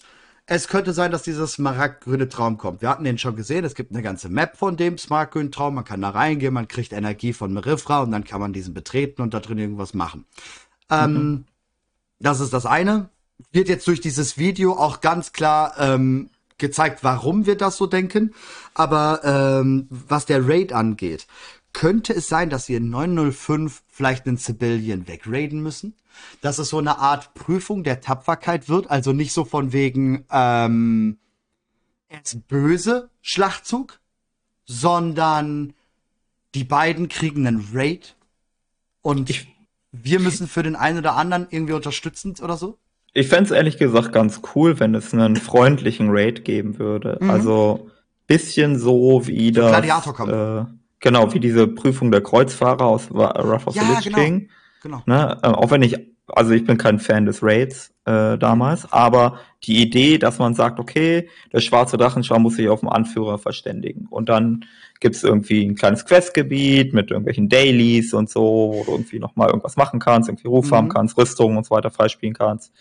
[0.52, 2.82] es könnte sein, dass dieser smaragdgrüne Traum kommt.
[2.82, 3.64] Wir hatten den schon gesehen.
[3.64, 5.76] Es gibt eine ganze Map von dem smaragdgrünen Traum.
[5.76, 9.22] Man kann da reingehen, man kriegt Energie von Merifra und dann kann man diesen betreten
[9.22, 10.26] und da drin irgendwas machen.
[10.90, 11.46] Ähm, mhm.
[12.18, 13.10] das ist das eine.
[13.52, 18.34] Wird jetzt durch dieses Video auch ganz klar ähm, gezeigt, warum wir das so denken.
[18.74, 21.28] Aber ähm, was der Raid angeht,
[21.74, 25.94] könnte es sein, dass wir in 905 vielleicht einen Civilian wegraiden müssen?
[26.42, 31.18] Dass es so eine Art Prüfung der Tapferkeit wird, also nicht so von wegen, ähm,
[32.08, 34.00] er ist böse, Schlachtzug,
[34.66, 35.74] sondern
[36.56, 38.16] die beiden kriegen einen Raid
[39.02, 39.48] und ich,
[39.92, 42.78] wir müssen für den einen oder anderen irgendwie unterstützend oder so?
[43.14, 47.18] Ich fände ehrlich gesagt ganz cool, wenn es einen freundlichen Raid geben würde.
[47.20, 47.30] Mhm.
[47.30, 47.90] Also
[48.28, 49.72] bisschen so wie so das.
[49.72, 50.66] Gladiator äh,
[51.02, 54.14] Genau, wie diese Prüfung der Kreuzfahrer aus Wrath of the Lich.
[54.14, 54.50] King.
[54.82, 55.02] Genau.
[55.06, 55.38] Ne?
[55.44, 55.98] Äh, auch wenn ich,
[56.28, 60.80] also ich bin kein Fan des Raids äh, damals, aber die Idee, dass man sagt,
[60.80, 64.66] okay, der schwarze Drachenschwarm muss sich auf den Anführer verständigen und dann
[65.00, 68.42] gibt es irgendwie ein kleines Questgebiet mit irgendwelchen Dailies und so,
[68.74, 70.76] wo du irgendwie nochmal irgendwas machen kannst, irgendwie Ruf mhm.
[70.76, 72.74] haben kannst, Rüstungen und so weiter freispielen kannst.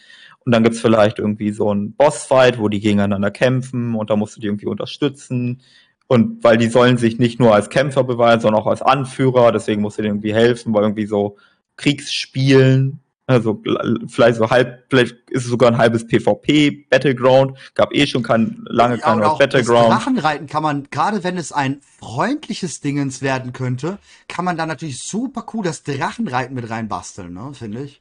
[0.45, 4.37] Und dann gibt's vielleicht irgendwie so einen Bossfight, wo die gegeneinander kämpfen und da musst
[4.37, 5.61] du die irgendwie unterstützen.
[6.07, 9.83] Und weil die sollen sich nicht nur als Kämpfer beweisen, sondern auch als Anführer, deswegen
[9.83, 11.37] musst du denen irgendwie helfen, weil irgendwie so
[11.79, 13.63] Kriegsspielen also
[14.07, 17.59] vielleicht so halb, vielleicht ist es sogar ein halbes PvP Battleground.
[17.75, 19.91] Gab eh schon kein lange ja, kein Battleground.
[19.91, 23.99] Drachenreiten kann man, gerade wenn es ein freundliches Dingens werden könnte,
[24.29, 28.01] kann man da natürlich super cool das Drachenreiten mit reinbasteln, ne, finde ich.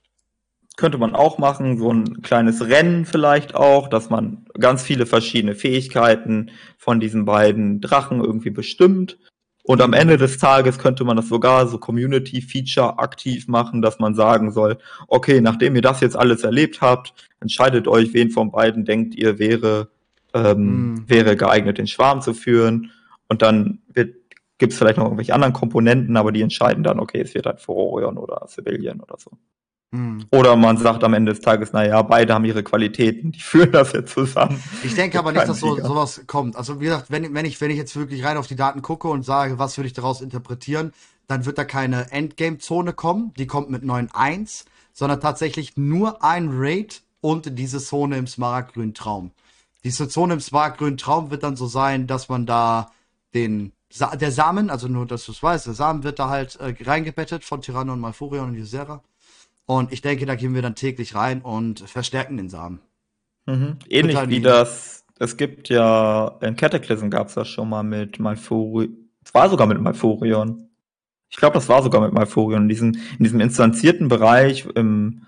[0.78, 5.56] Könnte man auch machen, so ein kleines Rennen vielleicht auch, dass man ganz viele verschiedene
[5.56, 9.18] Fähigkeiten von diesen beiden Drachen irgendwie bestimmt
[9.68, 14.15] und am Ende des Tages könnte man das sogar so Community-Feature aktiv machen, dass man
[14.15, 14.77] sagen soll,
[15.10, 19.39] okay, nachdem ihr das jetzt alles erlebt habt, entscheidet euch, wen von beiden denkt ihr
[19.39, 19.89] wäre,
[20.34, 21.10] ähm, mhm.
[21.10, 22.91] wäre geeignet, den Schwarm zu führen.
[23.27, 27.35] Und dann gibt es vielleicht noch irgendwelche anderen Komponenten, aber die entscheiden dann, okay, es
[27.35, 29.31] wird halt Furorion oder Civilian oder so.
[29.92, 30.26] Mhm.
[30.32, 33.94] Oder man sagt am Ende des Tages, naja, beide haben ihre Qualitäten, die führen das
[33.94, 34.62] jetzt zusammen.
[34.84, 36.56] Ich denke aber nicht, dass so, sowas kommt.
[36.56, 39.08] Also wie gesagt, wenn, wenn, ich, wenn ich jetzt wirklich rein auf die Daten gucke
[39.08, 40.94] und sage, was würde ich daraus interpretieren,
[41.28, 47.04] dann wird da keine Endgame-Zone kommen, die kommt mit 9.1, sondern tatsächlich nur ein Raid
[47.22, 49.32] und diese Zone im Smaragdgrünen Traum.
[49.84, 52.92] Diese Zone im Smaragdgrünen Traum wird dann so sein, dass man da
[53.34, 56.58] den Sa der Samen, also nur, dass du es weißt, der Samen wird da halt
[56.58, 59.02] äh, reingebettet von Tyranno und Malfurion und Ysera.
[59.68, 62.80] Und ich denke, da gehen wir dann täglich rein und verstärken den Samen.
[63.45, 63.77] Mhm.
[63.89, 69.10] Ähnlich wie das, es gibt ja, in Cataclysm gab es das schon mal mit Malfurion.
[69.23, 70.69] Es war sogar mit Malfurion.
[71.30, 72.64] Ich glaube, das war sogar mit Malfurion.
[72.64, 75.23] In diesem, in diesem instanzierten Bereich, im,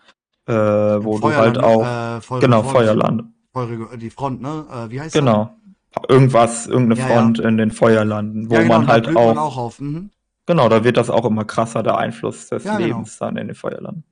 [0.45, 1.83] äh, wo Im du halt auch.
[1.83, 3.23] Äh, Feuer, genau, Front, Feuerland.
[3.51, 4.65] Feuer, die Front, ne?
[4.71, 5.19] Äh, wie heißt das?
[5.19, 5.53] Genau.
[5.91, 6.03] Das?
[6.07, 7.49] Irgendwas, irgendeine ja, Front ja.
[7.49, 9.35] in den Feuerlanden, wo ja, genau, man halt auch.
[9.35, 9.79] Man auch.
[9.79, 10.11] Mhm.
[10.45, 12.77] Genau, da wird das auch immer krasser, der Einfluss des genau.
[12.77, 13.31] Lebens genau.
[13.31, 14.03] dann in den Feuerlanden.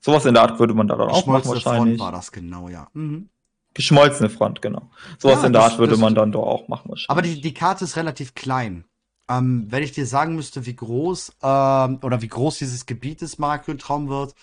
[0.00, 1.98] Sowas in der Art würde man da dann auch machen wahrscheinlich.
[1.98, 2.88] Front war das genau, ja.
[2.94, 3.28] Mhm.
[3.74, 4.90] Geschmolzene Front, genau.
[5.18, 7.10] Sowas ja, in der Art würde man dann doch auch machen wahrscheinlich.
[7.10, 8.84] Aber die, die Karte ist relativ klein.
[9.28, 13.36] Ähm, wenn ich dir sagen müsste, wie groß ähm, oder wie groß dieses Gebiet des
[13.36, 14.34] Traum wird,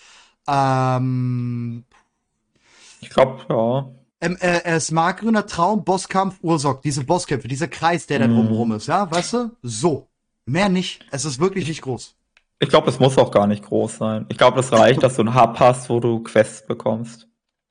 [0.46, 1.84] ähm,
[3.00, 3.90] ich glaube, ja.
[4.20, 8.34] Ähm, äh, äh, Smargrüner Traum, Bosskampf, Ursock, diese Bosskämpfe, dieser Kreis, der da mm.
[8.34, 9.56] drumherum ist, ja, weißt du?
[9.62, 10.08] So.
[10.44, 11.06] Mehr nicht.
[11.10, 12.16] Es ist wirklich nicht groß.
[12.60, 14.26] Ich glaube, es muss auch gar nicht groß sein.
[14.28, 17.27] Ich glaube, es reicht, dass du einen Hub hast, wo du Quests bekommst.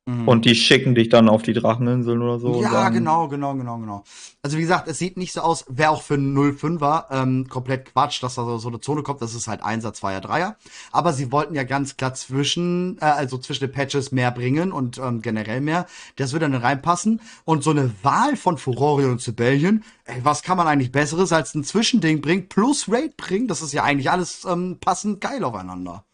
[0.07, 0.25] Mhm.
[0.25, 2.61] Und die schicken dich dann auf die Dracheninseln oder so.
[2.61, 4.03] Ja, genau, genau, genau, genau.
[4.41, 7.91] Also wie gesagt, es sieht nicht so aus, wäre auch für einen 05er ähm, komplett
[7.91, 9.21] Quatsch, dass da so eine Zone kommt.
[9.21, 10.55] Das ist halt Einser, Zweier, Dreier.
[10.93, 14.97] Aber sie wollten ja ganz klar zwischen, äh, also zwischen den Patches mehr bringen und
[14.97, 15.87] ähm, generell mehr.
[16.15, 17.19] Das würde dann reinpassen.
[17.43, 21.53] Und so eine Wahl von Furore und Sibellion, ey, was kann man eigentlich Besseres als
[21.53, 23.49] ein Zwischending bringen plus Raid bringen?
[23.49, 26.05] Das ist ja eigentlich alles ähm, passend geil aufeinander.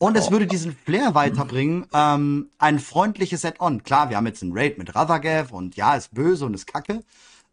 [0.00, 3.82] Und es würde diesen Flair weiterbringen, ähm, ein freundliches Add-on.
[3.82, 7.02] Klar, wir haben jetzt einen Raid mit Radagav und ja, ist böse und ist kacke.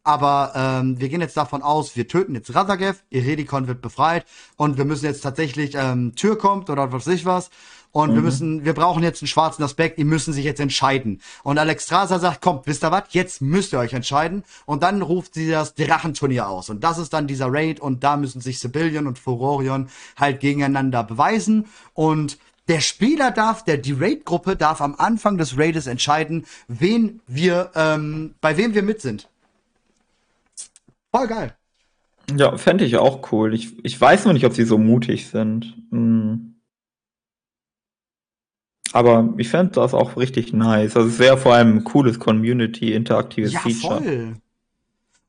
[0.04, 4.78] Aber ähm, wir gehen jetzt davon aus, wir töten jetzt Radagav, Iredikon wird befreit und
[4.78, 7.50] wir müssen jetzt tatsächlich, ähm, Tür kommt oder was weiß ich was
[7.96, 8.16] und mhm.
[8.16, 11.22] wir müssen, wir brauchen jetzt einen schwarzen Aspekt, die müssen sich jetzt entscheiden.
[11.44, 14.44] Und Alexstrasza sagt, kommt, wisst ihr was, jetzt müsst ihr euch entscheiden.
[14.66, 16.70] Und dann ruft sie das Drachenturnier aus.
[16.70, 21.06] Und das ist dann dieser Raid und da müssen sich Sibylion und Furorion halt gegeneinander
[21.06, 21.68] beweisen.
[21.94, 27.72] Und der Spieler darf, der die Raid-Gruppe darf am Anfang des Raides entscheiden, wen wir,
[27.76, 29.30] ähm, bei wem wir mit sind.
[31.14, 31.56] Voll geil.
[32.36, 33.54] Ja, fände ich auch cool.
[33.54, 35.78] Ich, ich weiß nur nicht, ob sie so mutig sind.
[35.92, 36.55] Hm.
[38.94, 40.96] Aber ich fände das auch richtig nice.
[40.96, 44.02] Also es wäre vor allem ein cooles Community-interaktives ja, Feature.
[44.02, 44.36] Voll.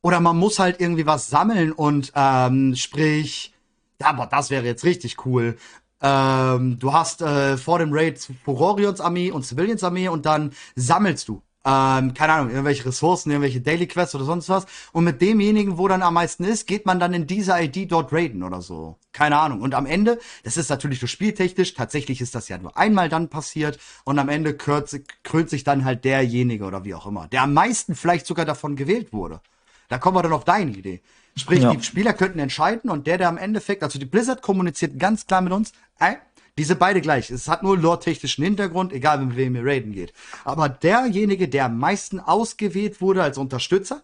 [0.02, 3.52] Oder man muss halt irgendwie was sammeln und ähm, sprich,
[4.00, 5.56] ja, aber das wäre jetzt richtig cool.
[6.00, 11.28] Ähm, du hast äh, vor dem Raid Furorions Armee und Civilians Armee und dann sammelst
[11.28, 14.66] du ähm, keine Ahnung, irgendwelche Ressourcen, irgendwelche Daily Quests oder sonst was.
[14.93, 18.12] Und mit demjenigen, wo dann am meisten ist, geht man dann in dieser ID dort
[18.12, 18.97] raiden oder so.
[19.12, 19.62] Keine Ahnung.
[19.62, 23.28] Und am Ende, das ist natürlich nur spieltechnisch, tatsächlich ist das ja nur einmal dann
[23.28, 27.43] passiert und am Ende krönt, krönt sich dann halt derjenige oder wie auch immer, der
[27.43, 29.40] am meisten vielleicht sogar davon gewählt wurde.
[29.88, 31.02] Da kommen wir dann auf deine Idee.
[31.36, 31.74] Sprich, ja.
[31.74, 35.40] die Spieler könnten entscheiden und der, der am Endeffekt, also die Blizzard kommuniziert ganz klar
[35.40, 36.16] mit uns, ey,
[36.58, 37.30] diese beide gleich.
[37.30, 40.12] Es hat nur lore-technischen Hintergrund, egal mit wem ihr raiden geht.
[40.44, 44.02] Aber derjenige, der am meisten ausgewählt wurde als Unterstützer,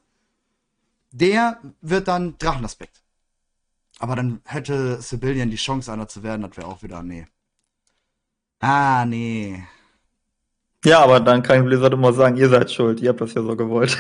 [1.11, 3.03] der wird dann Drachenaspekt.
[3.99, 7.27] Aber dann hätte Sibylian die Chance, einer zu werden, das wäre auch wieder, nee.
[8.61, 9.63] Ah, nee.
[10.85, 13.55] Ja, aber dann kann Blizzard immer sagen, ihr seid schuld, ihr habt das ja so
[13.55, 13.97] gewollt.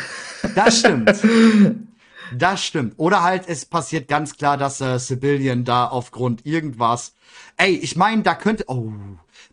[0.54, 1.10] Das stimmt.
[2.34, 2.94] Das stimmt.
[2.96, 7.14] Oder halt, es passiert ganz klar, dass äh, Civilian da aufgrund irgendwas.
[7.56, 8.64] Ey, ich meine, da könnte.
[8.68, 8.92] Oh,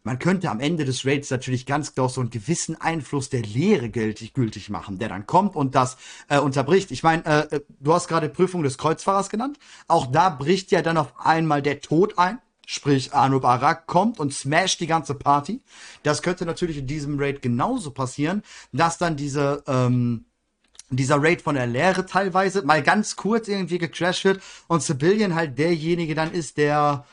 [0.04, 3.90] man könnte am Ende des Raids natürlich ganz klar so einen gewissen Einfluss der Lehre
[3.90, 5.98] gültig, gültig machen, der dann kommt und das
[6.30, 6.92] äh, unterbricht.
[6.92, 9.60] Ich meine, äh, äh, du hast gerade Prüfung des Kreuzfahrers genannt.
[9.88, 12.40] Auch da bricht ja dann auf einmal der Tod ein.
[12.66, 15.62] Sprich, Anub Arak kommt und smasht die ganze Party.
[16.04, 20.26] Das könnte natürlich in diesem Raid genauso passieren, dass dann diese, ähm,
[20.90, 25.58] dieser Raid von der Lehre teilweise mal ganz kurz irgendwie gecrashed wird und Civilian halt
[25.58, 27.06] derjenige dann ist, der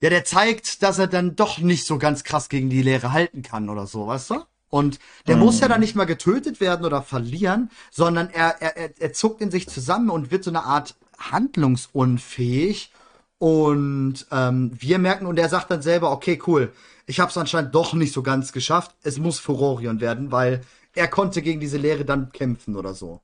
[0.00, 3.42] ja, der zeigt, dass er dann doch nicht so ganz krass gegen die Lehre halten
[3.42, 4.44] kann oder so, weißt du?
[4.70, 5.42] Und der mhm.
[5.42, 9.50] muss ja dann nicht mal getötet werden oder verlieren, sondern er, er, er, zuckt in
[9.50, 12.92] sich zusammen und wird so eine Art handlungsunfähig.
[13.38, 16.72] Und ähm, wir merken, und er sagt dann selber, okay, cool,
[17.06, 18.94] ich habe es anscheinend doch nicht so ganz geschafft.
[19.02, 20.60] Es muss Furorion werden, weil
[20.94, 23.20] er konnte gegen diese Lehre dann kämpfen oder so.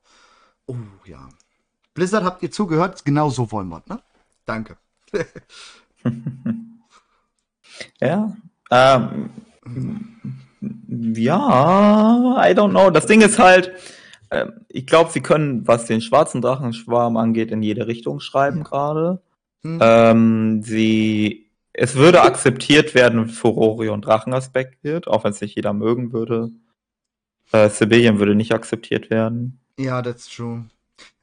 [0.67, 0.75] Oh
[1.05, 1.29] ja.
[1.93, 3.05] Blizzard, habt ihr zugehört?
[3.05, 3.99] Genau so wollen wir, ne?
[4.45, 4.77] Danke.
[8.01, 8.35] ja.
[8.71, 9.29] Ähm,
[10.87, 12.89] ja, I don't know.
[12.89, 13.71] Das Ding ist halt,
[14.29, 19.21] äh, ich glaube, sie können, was den schwarzen Drachenschwarm angeht, in jede Richtung schreiben gerade.
[19.63, 19.79] Hm.
[19.81, 25.73] Ähm, sie, es würde akzeptiert werden, Furore und Drachenaspekt wird, auch wenn es nicht jeder
[25.73, 26.51] mögen würde.
[27.51, 29.59] Äh, Sibyllian würde nicht akzeptiert werden.
[29.77, 30.65] Ja, that's true.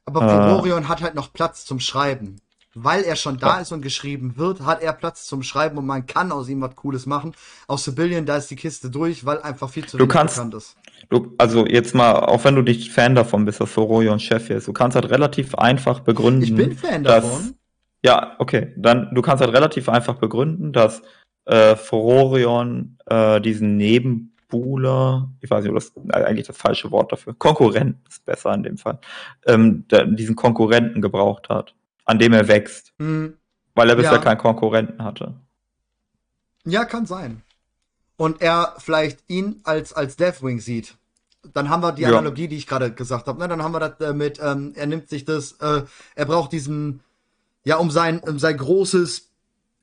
[0.05, 2.37] Aber Furorion äh, hat halt noch Platz zum Schreiben
[2.75, 6.05] weil er schon da ist und geschrieben wird, hat er Platz zum Schreiben und man
[6.05, 7.33] kann aus ihm was Cooles machen.
[7.67, 10.75] Aus Sibillion, da ist die Kiste durch, weil einfach viel zu du kannst, bekannt ist.
[11.09, 14.67] Du, also jetzt mal, auch wenn du nicht Fan davon bist, dass Foroyon Chef ist,
[14.67, 16.43] du kannst halt relativ einfach begründen.
[16.43, 17.55] Ich bin Fan dass, davon.
[18.03, 18.73] Ja, okay.
[18.75, 21.03] Dann, du kannst halt relativ einfach begründen, dass
[21.45, 23.77] äh, Fororion äh, diesen
[24.53, 28.63] Nebenbuhler, ich weiß nicht, ob das eigentlich das falsche Wort dafür, Konkurrent ist besser in
[28.63, 28.99] dem Fall,
[29.45, 31.73] ähm, diesen Konkurrenten gebraucht hat
[32.05, 32.93] an dem er wächst.
[32.97, 33.37] Mhm.
[33.75, 34.17] Weil er bisher ja.
[34.19, 35.33] keinen Konkurrenten hatte.
[36.65, 37.41] Ja, kann sein.
[38.17, 40.95] Und er vielleicht ihn als, als Deathwing sieht.
[41.53, 42.47] Dann haben wir die Analogie, ja.
[42.49, 43.39] die ich gerade gesagt habe.
[43.39, 43.47] Ne?
[43.47, 45.81] Dann haben wir das äh, mit, ähm, er nimmt sich das, äh,
[46.15, 47.01] er braucht diesen,
[47.65, 49.32] ja, um sein, um sein großes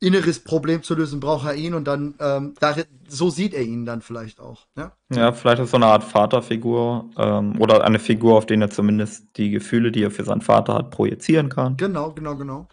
[0.01, 2.75] inneres Problem zu lösen, braucht er ihn und dann, ähm, da,
[3.07, 4.67] so sieht er ihn dann vielleicht auch.
[4.77, 8.71] Ja, ja vielleicht ist so eine Art Vaterfigur ähm, oder eine Figur, auf den er
[8.71, 11.77] zumindest die Gefühle, die er für seinen Vater hat, projizieren kann.
[11.77, 12.67] Genau, genau, genau.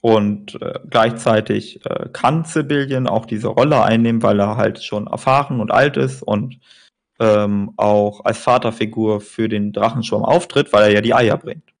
[0.00, 5.60] Und äh, gleichzeitig äh, kann Sibillion auch diese Rolle einnehmen, weil er halt schon erfahren
[5.60, 6.58] und alt ist und
[7.20, 11.74] ähm, auch als Vaterfigur für den Drachenschwarm auftritt, weil er ja die Eier bringt.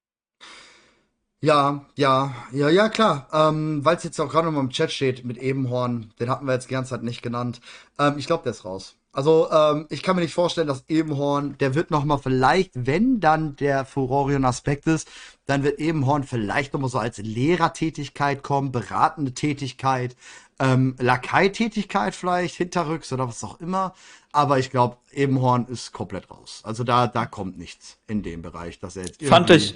[1.42, 3.26] Ja, ja, ja, ja, klar.
[3.32, 6.44] Ähm, Weil es jetzt auch gerade noch mal im Chat steht mit Ebenhorn, den hatten
[6.46, 7.60] wir jetzt die ganze Zeit nicht genannt.
[7.98, 8.96] Ähm, ich glaube, der ist raus.
[9.12, 13.20] Also, ähm, ich kann mir nicht vorstellen, dass Ebenhorn, der wird noch mal vielleicht, wenn
[13.20, 15.08] dann der Furorion-Aspekt ist,
[15.46, 20.16] dann wird Ebenhorn vielleicht noch mal so als Lehrertätigkeit kommen, beratende Tätigkeit,
[20.60, 23.94] ähm, Lakai-Tätigkeit vielleicht, hinterrücks oder was auch immer.
[24.30, 26.60] Aber ich glaube, Ebenhorn ist komplett raus.
[26.64, 29.74] Also da, da kommt nichts in dem Bereich, dass er jetzt Fand ich,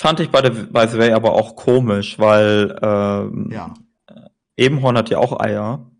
[0.00, 3.74] Fand ich bei der by the way aber auch komisch, weil ähm, ja.
[4.56, 5.90] Ebenhorn hat ja auch Eier.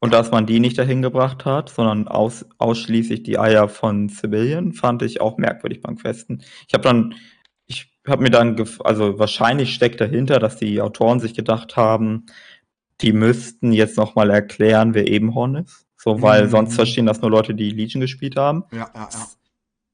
[0.00, 4.72] Und dass man die nicht dahin gebracht hat, sondern aus, ausschließlich die Eier von Civilian,
[4.72, 6.42] fand ich auch merkwürdig beim Questen.
[6.66, 7.14] Ich habe dann,
[7.68, 12.26] ich habe mir dann, also wahrscheinlich steckt dahinter, dass die Autoren sich gedacht haben,
[13.02, 15.86] die müssten jetzt nochmal erklären, wer Ebenhorn ist.
[15.96, 16.50] So, weil mhm.
[16.50, 18.64] sonst verstehen das nur Leute, die Legion gespielt haben.
[18.72, 19.26] Ja, ja, ja.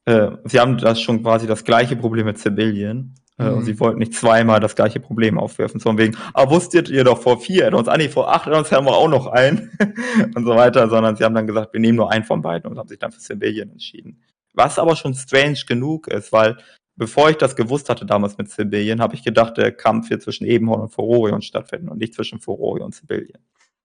[0.09, 3.15] Äh, sie haben das schon quasi das gleiche Problem mit Civilian.
[3.39, 3.59] Äh, mhm.
[3.59, 5.81] Und sie wollten nicht zweimal das gleiche Problem aufwerfen.
[5.81, 8.87] Sondern wegen, ah, wusstet ihr doch vor vier, uns, ah nee, vor acht, uns haben
[8.87, 9.71] wir auch noch einen.
[10.35, 10.89] und so weiter.
[10.89, 13.13] Sondern sie haben dann gesagt, wir nehmen nur einen von beiden und haben sich dann
[13.13, 14.23] für Civilian entschieden.
[14.55, 16.57] Was aber schon strange genug ist, weil
[16.97, 20.47] bevor ich das gewusst hatte damals mit Civilian, habe ich gedacht, der Kampf wird zwischen
[20.47, 23.43] Ebenhorn und Furorion stattfinden und nicht zwischen Furorion und Civilian.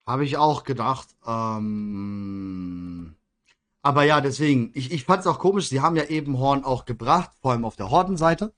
[0.08, 1.10] Habe ich auch gedacht.
[1.28, 3.18] Ähm
[3.84, 6.86] aber ja, deswegen, ich, ich fand es auch komisch, sie haben ja eben Horn auch
[6.86, 8.54] gebracht, vor allem auf der Hordenseite.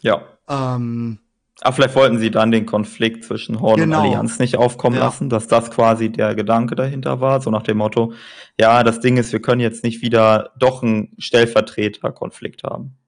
[0.00, 0.20] Ja.
[0.48, 1.20] Ähm,
[1.60, 4.00] Aber vielleicht wollten sie dann den Konflikt zwischen Horde genau.
[4.00, 5.04] und Allianz nicht aufkommen ja.
[5.04, 8.12] lassen, dass das quasi der Gedanke dahinter war, so nach dem Motto,
[8.58, 12.98] ja, das Ding ist, wir können jetzt nicht wieder doch einen Stellvertreter-Konflikt haben.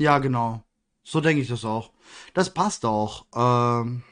[0.00, 0.64] Ja, genau.
[1.04, 1.92] So denke ich das auch.
[2.34, 3.26] Das passt auch.
[3.34, 4.02] Ähm,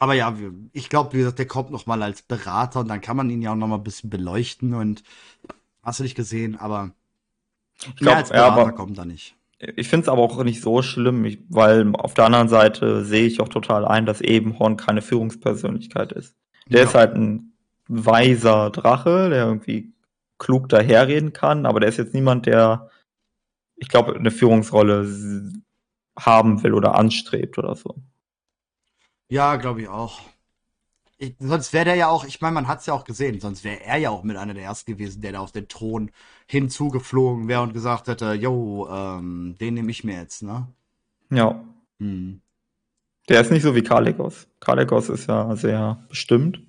[0.00, 0.34] aber ja,
[0.72, 3.42] ich glaube, wie gesagt, der kommt noch mal als Berater und dann kann man ihn
[3.42, 5.02] ja auch noch mal ein bisschen beleuchten und
[5.82, 6.92] hast du nicht gesehen, aber
[7.86, 9.36] ich glaub, als Berater ja, kommt er nicht.
[9.58, 13.26] Ich finde es aber auch nicht so schlimm, ich, weil auf der anderen Seite sehe
[13.26, 16.34] ich auch total ein, dass Ebenhorn keine Führungspersönlichkeit ist.
[16.66, 16.86] Der ja.
[16.86, 17.52] ist halt ein
[17.86, 19.92] weiser Drache, der irgendwie
[20.38, 22.88] klug daherreden kann, aber der ist jetzt niemand, der
[23.76, 25.06] ich glaube, eine Führungsrolle
[26.18, 27.96] haben will oder anstrebt oder so.
[29.30, 30.20] Ja, glaube ich auch.
[31.16, 33.62] Ich, sonst wäre der ja auch, ich meine, man hat es ja auch gesehen, sonst
[33.62, 36.10] wäre er ja auch mit einer der ersten gewesen, der da auf den Thron
[36.46, 40.66] hinzugeflogen wäre und gesagt hätte, yo, ähm, den nehme ich mir jetzt, ne?
[41.30, 41.62] Ja.
[42.00, 42.40] Hm.
[43.28, 44.48] Der ist nicht so wie Kalikos.
[44.58, 46.60] Kalikos ist ja sehr bestimmt.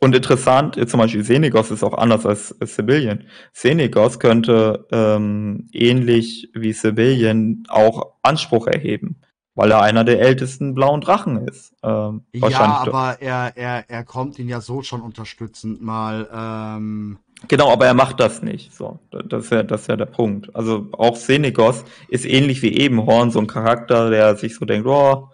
[0.00, 3.28] Und interessant, zum Beispiel Senegos ist auch anders als Sibyllien.
[3.52, 9.20] Senegos könnte ähm, ähnlich wie Sibyllien auch Anspruch erheben,
[9.58, 11.74] weil er einer der ältesten blauen Drachen ist.
[11.82, 16.28] Ähm, ja, aber er, er, er kommt ihn ja so schon unterstützend mal.
[16.32, 17.18] Ähm
[17.48, 18.72] Genau, aber er macht das nicht.
[18.72, 20.54] So, das ist ja, das ist ja der Punkt.
[20.54, 25.28] Also auch Senegos ist ähnlich wie Ebenhorn so ein Charakter, der sich so denkt, oh,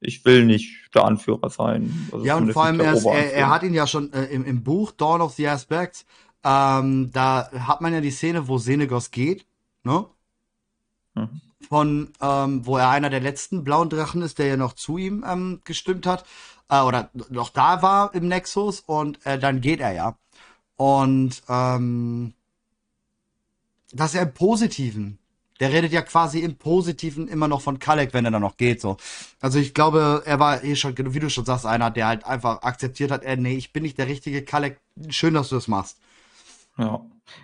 [0.00, 2.10] ich will nicht der Anführer sein.
[2.12, 4.62] Also ja, und vor allem, er, er, er, hat ihn ja schon äh, im, im
[4.62, 6.04] Buch Dawn of the Aspects,
[6.44, 9.46] ähm, da hat man ja die Szene, wo Senegos geht,
[9.84, 10.04] ne?
[11.14, 11.40] Mhm.
[11.68, 15.24] Von, ähm, wo er einer der letzten blauen Drachen ist, der ja noch zu ihm
[15.28, 16.24] ähm, gestimmt hat,
[16.68, 20.16] äh, oder noch da war im Nexus, und äh, dann geht er ja.
[20.76, 22.34] Und ähm,
[23.92, 25.18] dass er im Positiven
[25.60, 28.80] der redet ja quasi im Positiven immer noch von Kalek, wenn er dann noch geht,
[28.80, 28.96] so.
[29.40, 32.62] Also ich glaube, er war eh schon, wie du schon sagst, einer, der halt einfach
[32.62, 34.80] akzeptiert hat, ey, nee, ich bin nicht der richtige Kalek.
[35.10, 35.98] Schön, dass du das machst.
[36.76, 37.00] Ja.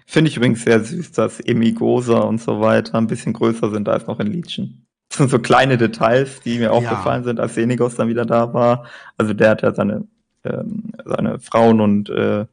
[0.07, 4.07] Finde ich übrigens sehr süß, dass Emigosa und so weiter ein bisschen größer sind als
[4.07, 4.87] noch in Legion.
[5.09, 7.29] Das sind so kleine Details, die mir aufgefallen ja.
[7.29, 8.87] sind, als Senegos dann wieder da war.
[9.17, 10.07] Also der hat ja seine,
[10.45, 12.47] ähm, seine Frauen und äh,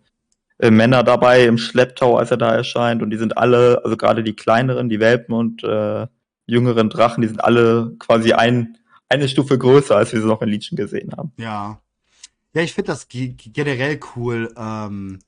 [0.59, 3.03] äh, Männer dabei im Schlepptau, als er da erscheint.
[3.03, 6.07] Und die sind alle, also gerade die kleineren, die Welpen und äh,
[6.47, 8.77] jüngeren Drachen, die sind alle quasi ein,
[9.09, 11.31] eine Stufe größer, als wir sie noch in Legion gesehen haben.
[11.37, 11.79] Ja.
[12.53, 15.19] Ja, ich finde das generell cool, ähm,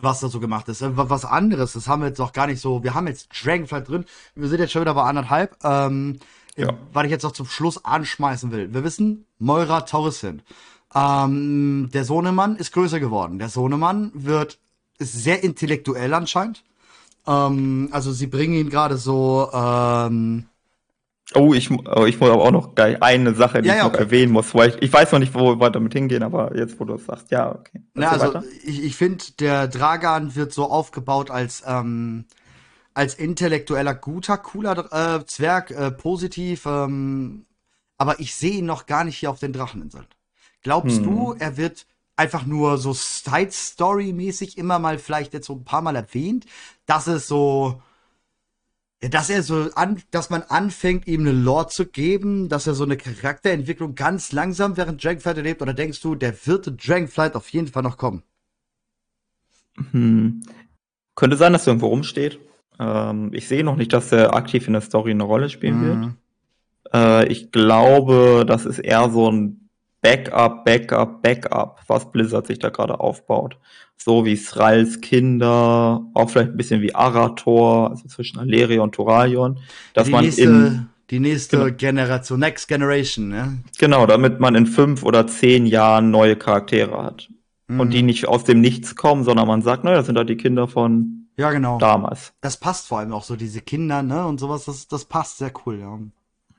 [0.00, 0.82] was da so gemacht ist.
[0.82, 2.82] Äh, was anderes, das haben wir jetzt auch gar nicht so.
[2.82, 4.04] Wir haben jetzt Dragonflight drin.
[4.34, 5.56] Wir sind jetzt schon wieder bei anderthalb.
[5.64, 6.18] Ähm,
[6.56, 6.72] ja.
[6.92, 8.72] Was ich jetzt noch zum Schluss anschmeißen will.
[8.74, 10.42] Wir wissen, Moira Torresin
[10.94, 13.38] ähm, der Sohnemann ist größer geworden.
[13.38, 14.58] Der Sohnemann wird
[14.98, 16.64] ist sehr intellektuell anscheinend.
[17.26, 19.50] Ähm, also sie bringen ihn gerade so.
[19.52, 20.46] Ähm,
[21.34, 23.88] oh, ich, oh, ich muss aber auch noch gleich eine Sache, die ja, ich noch
[23.88, 24.02] okay.
[24.02, 24.54] erwähnen muss.
[24.54, 27.06] Weil ich, ich weiß noch nicht, wo wir damit hingehen, aber jetzt, wo du es
[27.06, 27.82] sagst, ja, okay.
[27.94, 28.44] Na, also weiter?
[28.64, 32.24] ich, ich finde, der Dragan wird so aufgebaut als ähm,
[32.98, 36.66] als intellektueller, guter, cooler äh, Zwerg, äh, positiv.
[36.66, 37.46] Ähm,
[37.96, 40.06] aber ich sehe ihn noch gar nicht hier auf den Dracheninseln.
[40.62, 41.04] Glaubst hm.
[41.04, 41.86] du, er wird
[42.16, 46.46] einfach nur so Side-Story-mäßig immer mal vielleicht jetzt so ein paar Mal erwähnt,
[46.86, 47.82] dass es so, ja,
[49.00, 52.84] dass er so an, dass man anfängt, ihm eine Lore zu geben, dass er so
[52.84, 57.68] eine Charakterentwicklung ganz langsam während Dragonflight erlebt, oder denkst du, der wird Dragonflight auf jeden
[57.68, 58.22] Fall noch kommen?
[59.92, 60.42] Hm.
[61.14, 62.40] Könnte sein, dass er irgendwo rumsteht.
[62.80, 65.84] Ähm, ich sehe noch nicht, dass er aktiv in der Story eine Rolle spielen mhm.
[65.84, 66.14] wird.
[66.92, 69.57] Äh, ich glaube, das ist eher so ein
[70.00, 73.58] Backup, Backup, Backup, was Blizzard sich da gerade aufbaut.
[73.96, 79.58] So wie Thralls Kinder, auch vielleicht ein bisschen wie Arator, also zwischen Aleria und Toralion,
[79.94, 83.58] dass die man nächste, in die nächste genau, Generation, Next Generation, ne?
[83.78, 87.28] Genau, damit man in fünf oder zehn Jahren neue Charaktere hat.
[87.66, 87.80] Mhm.
[87.80, 90.36] Und die nicht aus dem Nichts kommen, sondern man sagt, naja, das sind halt die
[90.36, 91.78] Kinder von ja, genau.
[91.78, 92.32] damals.
[92.40, 94.26] Das passt vor allem auch so, diese Kinder, ne?
[94.26, 95.98] Und sowas, das, das passt sehr cool, ja.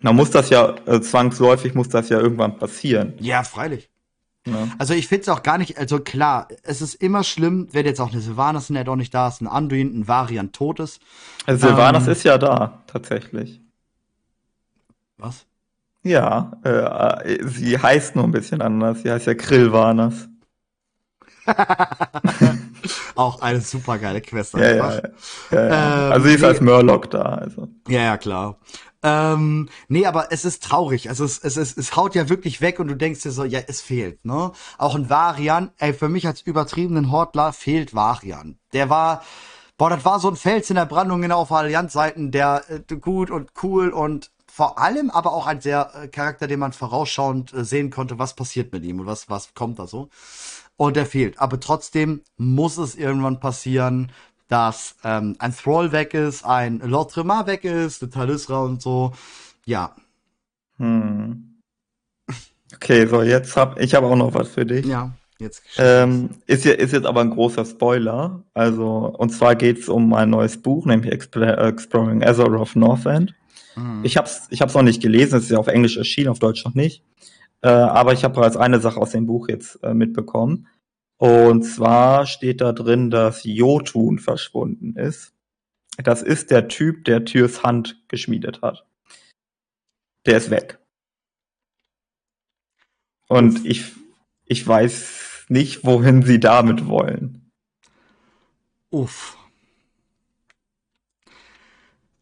[0.01, 3.13] Na, muss das ja, äh, zwangsläufig muss das ja irgendwann passieren.
[3.19, 3.89] Ja, freilich.
[4.45, 4.69] Ja.
[4.77, 7.99] Also ich finde es auch gar nicht, also klar, es ist immer schlimm, wenn jetzt
[7.99, 11.01] auch eine Sylvanas der doch nicht da ist, ein Anduin, ein Varian tot ist.
[11.45, 13.61] Also Sylvanas ähm, ist ja da, tatsächlich.
[15.17, 15.45] Was?
[16.03, 19.01] Ja, äh, äh sie heißt nur ein bisschen anders.
[19.03, 20.29] Sie heißt ja Krillvanas.
[23.15, 24.53] auch eine super geile Quest.
[24.53, 25.01] Ja, ja, ja,
[25.51, 27.21] ja, ähm, Also sie ist als Murloc da.
[27.21, 27.67] Also.
[27.87, 28.57] Ja, ja, klar.
[29.01, 31.09] Ähm, nee, aber es ist traurig.
[31.09, 33.59] Also es, es, es, es haut ja wirklich weg und du denkst dir so, ja,
[33.67, 34.51] es fehlt, ne?
[34.77, 38.59] Auch ein Varian, ey, für mich als übertriebenen Hortler fehlt Varian.
[38.73, 39.23] Der war,
[39.77, 43.31] boah, das war so ein Fels in der Brandung genau auf Allianzseiten, der äh, gut
[43.31, 47.63] und cool und vor allem aber auch ein sehr äh, Charakter, den man vorausschauend äh,
[47.63, 50.09] sehen konnte, was passiert mit ihm und was, was kommt da so.
[50.75, 51.39] Und der fehlt.
[51.39, 54.11] Aber trotzdem muss es irgendwann passieren,
[54.49, 59.13] dass ähm, ein Thrall weg ist, ein Lord Tremar weg ist, eine Talisra und so.
[59.65, 59.95] Ja.
[60.77, 61.61] Hm.
[62.75, 64.85] Okay, so jetzt hab ich habe auch noch was für dich.
[64.85, 65.61] Ja, jetzt.
[65.77, 68.43] Ähm, ist, ist jetzt aber ein großer Spoiler.
[68.53, 73.35] Also und zwar geht's um ein neues Buch, nämlich Exploring Azeroth Northend.
[73.75, 74.01] Mhm.
[74.03, 75.37] Ich hab's, ich hab's noch nicht gelesen.
[75.37, 77.03] Es ist ja auf Englisch erschienen, auf Deutsch noch nicht.
[77.61, 80.67] Äh, aber ich habe bereits eine Sache aus dem Buch jetzt äh, mitbekommen.
[81.19, 85.33] Und zwar steht da drin, dass Jotun verschwunden ist.
[85.97, 88.87] das ist der Typ, der Türs Hand geschmiedet hat.
[90.25, 90.79] Der ist weg.
[93.27, 93.91] Und ich,
[94.45, 97.51] ich weiß nicht, wohin sie damit wollen.
[98.89, 99.37] Uff.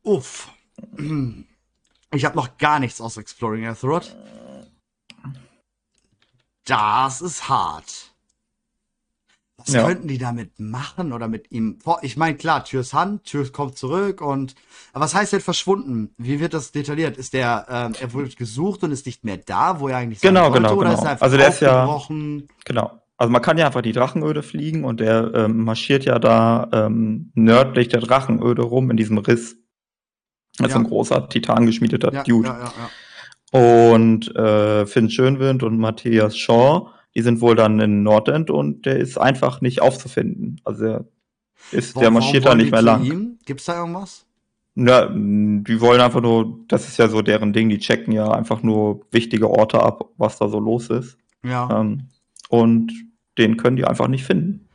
[0.01, 0.51] Uff.
[2.11, 4.17] Ich habe noch gar nichts aus Exploring Azeroth.
[6.65, 8.06] Das ist hart.
[9.67, 9.85] Was ja.
[9.85, 11.79] könnten die damit machen oder mit ihm?
[12.01, 14.55] Ich meine, klar, Tür ist Hand, Tür kommt zurück und.
[14.93, 16.13] Aber was heißt denn verschwunden?
[16.17, 17.17] Wie wird das detailliert?
[17.17, 20.45] Ist der, ähm, er wurde gesucht und ist nicht mehr da, wo er eigentlich genau,
[20.45, 21.01] sein genau, Oder genau.
[21.01, 22.01] ist er also der ist ja.
[22.65, 23.01] Genau.
[23.17, 27.31] Also man kann ja einfach die Drachenöde fliegen und der ähm, marschiert ja da ähm,
[27.33, 29.57] nördlich der Drachenöde rum in diesem Riss.
[30.57, 30.79] Das ist ja.
[30.79, 32.47] ein großer, titangeschmiedeter ja, Dude.
[32.47, 32.89] Ja, ja, ja.
[33.59, 38.97] Und äh, Finn Schönwind und Matthias Shaw die sind wohl dann in Nordend und der
[38.97, 40.61] ist einfach nicht aufzufinden.
[40.63, 41.05] Also der
[41.71, 43.03] ist, warum, der marschiert da nicht mehr lang.
[43.03, 43.39] Ihm?
[43.43, 44.27] Gibt's da irgendwas?
[44.75, 48.61] Na, die wollen einfach nur, das ist ja so deren Ding, die checken ja einfach
[48.61, 51.17] nur wichtige Orte ab, was da so los ist.
[51.43, 51.81] Ja.
[51.81, 52.09] Ähm,
[52.49, 52.93] und
[53.39, 54.67] den können die einfach nicht finden.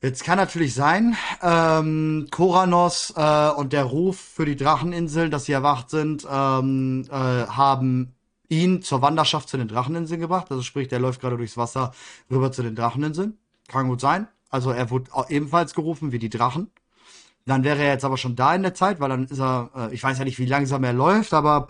[0.00, 5.52] Jetzt kann natürlich sein, ähm, Koranos äh, und der Ruf für die Dracheninseln, dass sie
[5.52, 8.14] erwacht sind, ähm, äh, haben
[8.48, 10.50] ihn zur Wanderschaft zu den Dracheninseln gebracht.
[10.50, 11.92] Also sprich, der läuft gerade durchs Wasser
[12.30, 13.38] rüber zu den Dracheninseln.
[13.68, 14.28] Kann gut sein.
[14.50, 16.70] Also er wurde ebenfalls gerufen wie die Drachen.
[17.44, 19.94] Dann wäre er jetzt aber schon da in der Zeit, weil dann ist er, äh,
[19.94, 21.68] ich weiß ja nicht, wie langsam er läuft, aber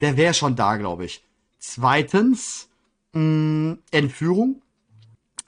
[0.00, 1.24] der wäre schon da, glaube ich.
[1.58, 2.68] Zweitens,
[3.12, 4.62] mh, Entführung.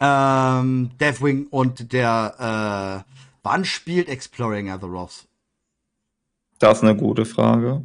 [0.04, 3.12] Ähm, Deathwing und der, äh,
[3.44, 5.28] wann spielt Exploring Azeroth?
[6.58, 7.84] Das ist eine gute Frage.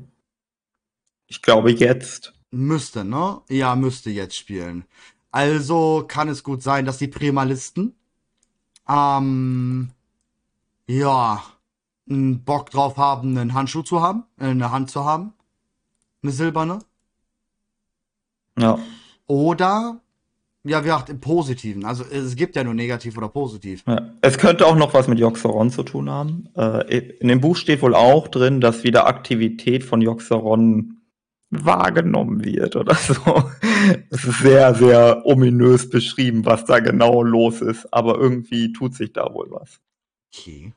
[1.27, 2.34] Ich glaube jetzt.
[2.51, 3.41] Müsste, ne?
[3.49, 4.85] Ja, müsste jetzt spielen.
[5.31, 7.95] Also kann es gut sein, dass die Primalisten
[8.87, 9.89] ähm,
[10.87, 11.43] ja,
[12.09, 15.33] einen Bock drauf haben, einen Handschuh zu haben, äh, eine Hand zu haben.
[16.23, 16.79] Eine silberne.
[18.57, 18.79] Ja.
[19.27, 19.99] Oder,
[20.63, 21.85] ja, wie gesagt, im Positiven.
[21.85, 23.83] Also es gibt ja nur negativ oder positiv.
[23.85, 24.13] Ja.
[24.21, 26.49] Es könnte auch noch was mit Joxeron zu tun haben.
[26.55, 30.96] Äh, in dem Buch steht wohl auch drin, dass wieder Aktivität von Joxeron
[31.49, 33.15] wahrgenommen wird oder so.
[34.09, 39.13] Es ist sehr, sehr ominös beschrieben, was da genau los ist, aber irgendwie tut sich
[39.13, 39.79] da wohl was.
[40.33, 40.73] Okay.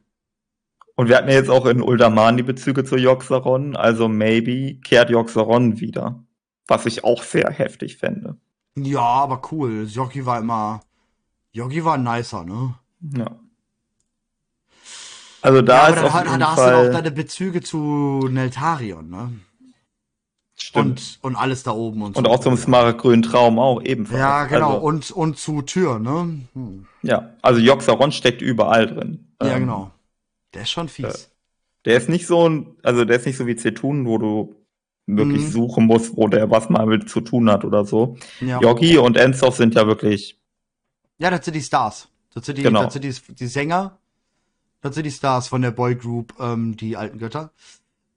[0.94, 5.10] Und wir hatten ja jetzt auch in Uldaman die Bezüge zu Joxeron, also maybe kehrt
[5.10, 6.22] Joxeron wieder.
[6.68, 8.36] Was ich auch sehr heftig fände.
[8.76, 9.86] Ja, aber cool.
[9.88, 10.82] Jockey war immer.
[11.52, 12.74] Jockey war nicer, ne?
[13.00, 13.40] Ja.
[15.42, 19.08] Also da ja, ist auf jeden da, da hast du auch deine Bezüge zu Neltarion,
[19.08, 19.32] ne?
[20.62, 21.18] Stimmt.
[21.22, 22.18] Und, und alles da oben und so.
[22.18, 24.20] Und auch zum Smaragd-grünen Traum auch ebenfalls.
[24.20, 24.74] Ja, genau.
[24.74, 26.40] Also, und, und zu Tür, ne?
[26.52, 26.86] Hm.
[27.02, 29.26] Ja, also Joxaron steckt überall drin.
[29.42, 29.90] Ja, ähm, genau.
[30.52, 31.06] Der ist schon fies.
[31.06, 31.28] Äh,
[31.86, 34.54] der ist nicht so ein, also der ist nicht so wie Zetun, wo du
[35.06, 35.50] wirklich mhm.
[35.50, 38.18] suchen musst, wo der was mal mit zu tun hat oder so.
[38.40, 38.60] Ja.
[38.60, 40.38] Yogi und Enstoff sind ja wirklich.
[41.18, 42.08] Ja, das sind die Stars.
[42.34, 42.84] Das sind die, genau.
[42.84, 43.98] das sind die, die Sänger.
[44.82, 47.50] Das sind die Stars von der Boygroup, ähm, die alten Götter.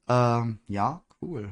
[0.07, 1.49] Ähm, ja, cool.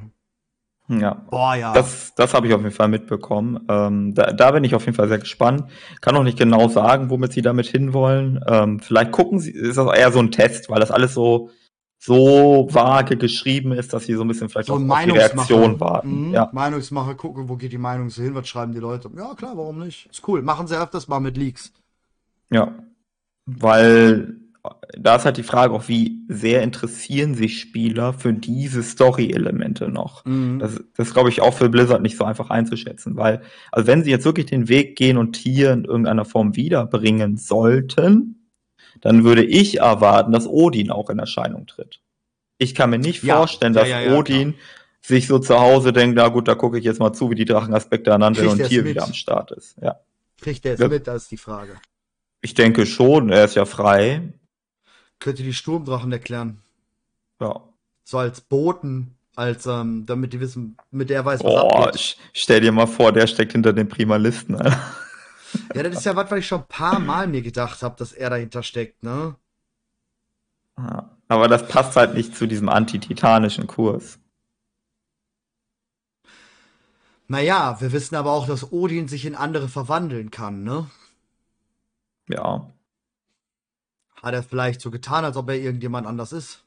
[1.00, 1.14] Ja.
[1.30, 1.72] Boah, ja.
[1.72, 3.64] Das, das habe ich auf jeden Fall mitbekommen.
[3.68, 5.64] Ähm, da, da bin ich auf jeden Fall sehr gespannt.
[6.00, 8.40] Kann auch nicht genau sagen, womit sie damit hinwollen.
[8.46, 11.50] Ähm, vielleicht gucken sie, ist das eher so ein Test, weil das alles so,
[11.98, 15.80] so vage geschrieben ist, dass sie so ein bisschen vielleicht so auch auf die Reaktion
[15.80, 16.28] warten.
[16.28, 16.34] Mhm.
[16.34, 16.50] Ja.
[16.52, 19.08] Meinungsmache, gucken, wo geht die Meinung so hin, was schreiben die Leute.
[19.16, 20.08] Ja, klar, warum nicht?
[20.10, 20.42] Ist cool.
[20.42, 21.72] Machen sie öfters mal mit Leaks.
[22.50, 22.72] Ja.
[23.46, 24.41] Weil
[24.96, 30.24] da ist halt die Frage auch, wie sehr interessieren sich Spieler für diese Story-Elemente noch?
[30.24, 30.60] Mhm.
[30.60, 34.10] Das, das glaube ich auch für Blizzard nicht so einfach einzuschätzen, weil, also wenn sie
[34.10, 38.48] jetzt wirklich den Weg gehen und Tier in irgendeiner Form wiederbringen sollten,
[39.00, 42.00] dann würde ich erwarten, dass Odin auch in Erscheinung tritt.
[42.58, 43.38] Ich kann mir nicht ja.
[43.38, 44.62] vorstellen, dass ja, ja, Odin klar.
[45.00, 47.46] sich so zu Hause denkt, na gut, da gucke ich jetzt mal zu, wie die
[47.46, 49.76] Drachenaspekte ernannt werden und Tier wieder am Start ist.
[49.82, 49.98] Ja.
[50.40, 51.78] Kriegt er es mit, das ist die Frage.
[52.42, 54.32] Ich denke schon, er ist ja frei.
[55.22, 56.60] Könnte die Sturmdrachen erklären.
[57.40, 57.60] Ja.
[58.02, 62.16] So als Boten, als, ähm, damit die wissen, mit der weiß, was Boah, abgeht.
[62.32, 64.80] stell dir mal vor, der steckt hinter den Primalisten, Alter.
[65.74, 68.12] Ja, das ist ja was, was ich schon ein paar Mal mir gedacht habe, dass
[68.12, 69.36] er dahinter steckt, ne?
[70.76, 74.18] Ja, aber das passt halt nicht zu diesem antititanischen Kurs.
[77.28, 80.90] Naja, wir wissen aber auch, dass Odin sich in andere verwandeln kann, ne?
[82.28, 82.71] Ja.
[84.22, 86.64] Hat er vielleicht so getan, als ob er irgendjemand anders ist?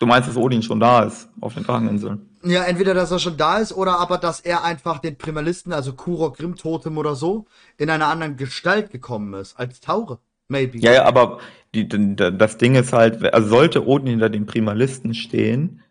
[0.00, 2.28] Du meinst, dass Odin schon da ist auf den Dracheninseln?
[2.42, 5.92] Ja, entweder, dass er schon da ist oder aber, dass er einfach den Primalisten, also
[5.92, 7.46] Kurok Grimm Totem oder so,
[7.78, 10.18] in einer anderen Gestalt gekommen ist, als Taure.
[10.48, 10.78] Maybe.
[10.78, 11.38] Ja, ja, aber
[11.72, 15.82] die, das Ding ist halt, also sollte Odin hinter den Primalisten stehen,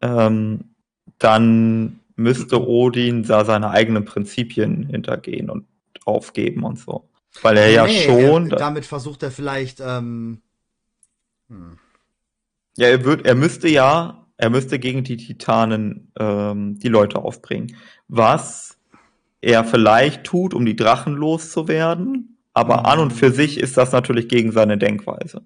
[0.00, 0.74] ähm,
[1.18, 5.66] dann müsste Odin da seine eigenen Prinzipien hintergehen und
[6.04, 7.08] aufgeben und so.
[7.40, 8.50] Weil er ja schon.
[8.50, 9.80] Er, damit versucht er vielleicht.
[9.80, 10.42] Ähm,
[11.48, 11.78] hm.
[12.76, 17.76] Ja, er wird, er müsste ja, er müsste gegen die Titanen ähm, die Leute aufbringen.
[18.08, 18.76] Was
[19.40, 22.86] er vielleicht tut, um die Drachen loszuwerden, aber mhm.
[22.86, 25.44] an und für sich ist das natürlich gegen seine Denkweise.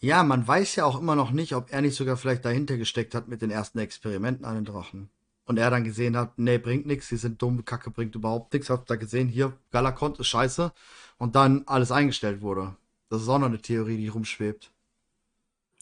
[0.00, 3.14] Ja, man weiß ja auch immer noch nicht, ob er nicht sogar vielleicht dahinter gesteckt
[3.14, 5.08] hat mit den ersten Experimenten an den Drachen.
[5.46, 8.70] Und er dann gesehen hat, nee, bringt nichts, die sind dumm, Kacke bringt überhaupt nichts.
[8.70, 10.72] Hat da gesehen, hier, Galakont ist scheiße.
[11.18, 12.74] Und dann alles eingestellt wurde.
[13.10, 14.70] Das ist auch noch eine Theorie, die rumschwebt.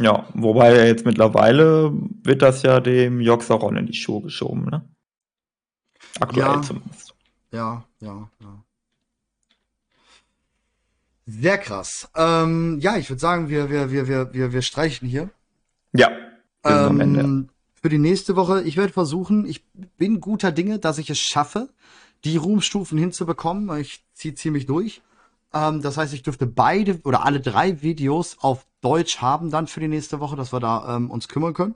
[0.01, 1.93] Ja, wobei jetzt mittlerweile
[2.25, 4.85] wird das ja dem Joxeron in die Schuhe geschoben, ne?
[6.21, 7.15] Aktuell ja, zumindest.
[7.53, 8.63] Ja, ja, ja.
[11.27, 12.11] Sehr krass.
[12.17, 15.31] Ähm, ja, ich würde sagen, wir, wir, wir, wir, wir, wir streichen hier.
[15.93, 16.11] Ja.
[16.65, 17.49] Ähm,
[17.83, 19.65] für die nächste Woche, ich werde versuchen, ich
[19.99, 21.69] bin guter Dinge, dass ich es schaffe,
[22.25, 23.77] die Ruhmstufen hinzubekommen.
[23.81, 25.03] Ich ziehe ziemlich durch.
[25.53, 29.81] Ähm, das heißt, ich dürfte beide oder alle drei Videos auf Deutsch haben dann für
[29.81, 31.75] die nächste Woche, dass wir da ähm, uns kümmern können.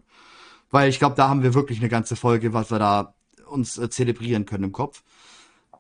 [0.71, 3.15] Weil ich glaube, da haben wir wirklich eine ganze Folge, was wir da
[3.49, 5.03] uns äh, zelebrieren können im Kopf.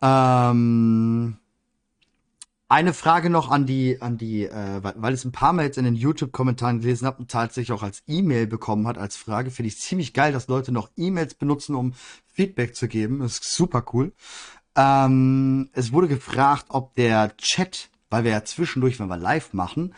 [0.03, 1.39] Ähm,
[2.69, 5.79] eine Frage noch an die, an die, äh, weil, weil es ein paar Mal jetzt
[5.79, 9.69] in den YouTube-Kommentaren gelesen habe und tatsächlich auch als E-Mail bekommen hat als Frage, finde
[9.69, 11.95] ich ziemlich geil, dass Leute noch E-Mails benutzen, um
[12.27, 13.21] Feedback zu geben.
[13.21, 14.13] Das ist super cool.
[14.75, 19.95] Ähm, es wurde gefragt, ob der Chat, weil wir ja zwischendurch, wenn wir live machen,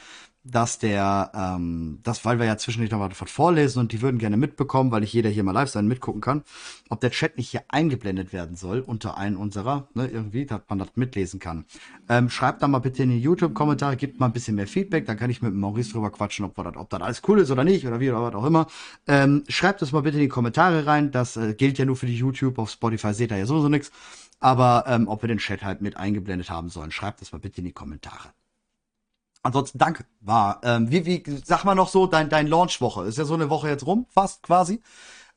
[0.51, 4.37] dass der, ähm, das, weil wir ja zwischendurch noch was vorlesen und die würden gerne
[4.37, 6.43] mitbekommen, weil ich jeder hier mal live sein mitgucken kann,
[6.89, 10.79] ob der Chat nicht hier eingeblendet werden soll unter einen unserer, ne, irgendwie, dass man
[10.79, 11.65] das mitlesen kann.
[12.09, 15.17] Ähm, schreibt da mal bitte in die YouTube-Kommentare, gibt mal ein bisschen mehr Feedback, dann
[15.17, 17.87] kann ich mit Maurice drüber quatschen, ob, das, ob das alles cool ist oder nicht
[17.87, 18.67] oder wie oder was auch immer.
[19.07, 22.07] Ähm, schreibt das mal bitte in die Kommentare rein, das äh, gilt ja nur für
[22.07, 23.91] die YouTube, auf Spotify seht ihr ja sowieso nichts.
[24.41, 27.59] Aber ähm, ob wir den Chat halt mit eingeblendet haben sollen, schreibt das mal bitte
[27.59, 28.31] in die Kommentare.
[29.49, 30.05] Ansonsten danke.
[30.21, 33.05] War, ähm, wie, wie, sag mal noch so, dein, dein Launch-Woche.
[33.05, 34.83] Ist ja so eine Woche jetzt rum, fast quasi.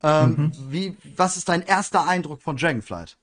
[0.04, 0.52] Ähm, mhm.
[0.70, 3.18] wie, was ist dein erster Eindruck von Dragonflight?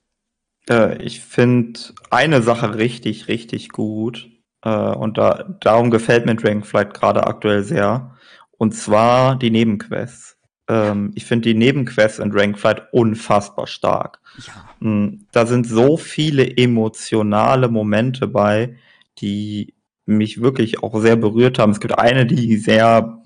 [0.70, 1.78] Äh, ich finde
[2.08, 4.30] eine Sache richtig, richtig gut.
[4.62, 8.16] Äh, und da, darum gefällt mir Dragonflight gerade aktuell sehr.
[8.52, 10.38] Und zwar die Nebenquests.
[10.68, 14.20] Ähm, ich finde die Nebenquests in Dragonflight unfassbar stark.
[14.38, 14.54] Ja.
[14.80, 18.78] Hm, da sind so viele emotionale Momente bei,
[19.18, 19.74] die
[20.08, 21.72] mich wirklich auch sehr berührt haben.
[21.72, 23.20] Es gibt eine, die sehr,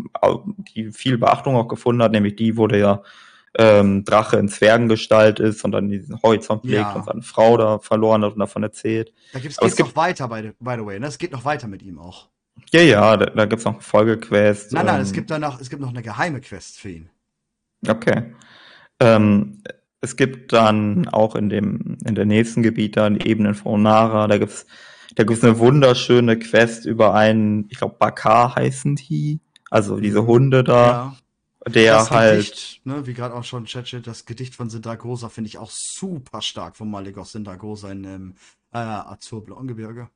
[0.74, 3.02] die viel Beachtung auch gefunden hat, nämlich die, wo der
[3.58, 6.92] ähm, Drache in Zwergengestalt ist und dann diesen Horizont legt ja.
[6.92, 9.12] und seine Frau da verloren hat und davon erzählt.
[9.32, 11.06] Da gibt's, geht's es gibt, noch weiter, by the, by the way, ne?
[11.06, 12.28] Es geht noch weiter mit ihm auch.
[12.70, 14.72] Ja, ja, da, da gibt's noch eine Folgequest.
[14.72, 17.10] Nein, nein, ähm, es gibt danach, es gibt noch eine geheime Quest für ihn.
[17.86, 18.32] Okay.
[19.00, 19.62] Ähm,
[20.00, 24.38] es gibt dann auch in dem, in der nächsten Gebiet dann Ebenen von Onara, da
[24.38, 24.66] gibt's
[25.14, 29.40] da gibt es eine wunderschöne Quest über einen, ich glaube, Bakar heißen die.
[29.70, 30.90] Also diese Hunde da.
[30.90, 31.16] Ja.
[31.68, 32.38] Der das halt.
[32.38, 36.42] Gedicht, ne, wie gerade auch schon Chat, das Gedicht von Sindagosa finde ich auch super
[36.42, 38.34] stark von Maligos Sindagosa in dem
[38.72, 40.08] äh, Azurblauen-Gebirge.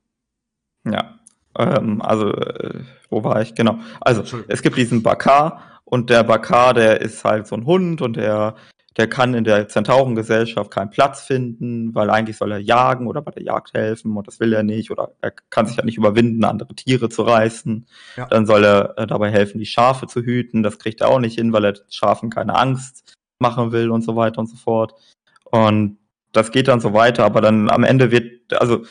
[0.83, 1.19] Ja.
[1.57, 3.55] Ähm, also, äh, wo war ich?
[3.55, 3.79] Genau.
[4.01, 8.17] Also, es gibt diesen Bakar und der Bakar, der ist halt so ein Hund und
[8.17, 8.55] der
[8.97, 13.31] der kann in der Zentaurengesellschaft keinen Platz finden, weil eigentlich soll er jagen oder bei
[13.31, 16.43] der Jagd helfen und das will er nicht oder er kann sich ja nicht überwinden,
[16.43, 17.85] andere Tiere zu reißen.
[18.15, 18.25] Ja.
[18.25, 20.63] Dann soll er äh, dabei helfen, die Schafe zu hüten.
[20.63, 24.15] Das kriegt er auch nicht hin, weil er Schafen keine Angst machen will und so
[24.15, 24.95] weiter und so fort.
[25.43, 25.99] Und
[26.31, 28.83] das geht dann so weiter, aber dann am Ende wird, also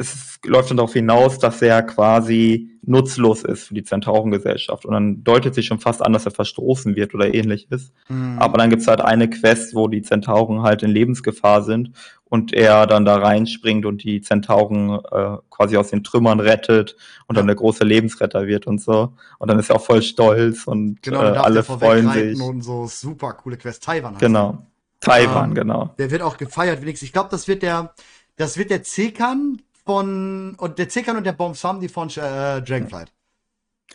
[0.00, 4.86] es läuft dann darauf hinaus, dass er quasi nutzlos ist für die Zentaurengesellschaft.
[4.86, 7.92] Und dann deutet sich schon fast an, dass er verstoßen wird oder ähnliches.
[8.08, 8.38] Mhm.
[8.38, 11.92] Aber dann gibt's halt eine Quest, wo die Zentauren halt in Lebensgefahr sind
[12.24, 16.96] und er dann da reinspringt und die Zentauren äh, quasi aus den Trümmern rettet
[17.28, 17.40] und ja.
[17.40, 19.12] dann der große Lebensretter wird und so.
[19.38, 22.40] Und dann ist er auch voll stolz und genau, äh, alle freuen sich.
[22.40, 23.82] Und so super coole Quest.
[23.82, 24.16] Taiwan.
[24.16, 24.66] Genau.
[25.00, 25.94] Taiwan, ähm, genau.
[25.98, 27.08] Der wird auch gefeiert wenigstens.
[27.08, 27.94] Ich glaube, das wird der,
[28.36, 29.60] das wird der Zekan
[29.90, 33.12] von und der Zickern und der Bomb die von äh, Dragonflight.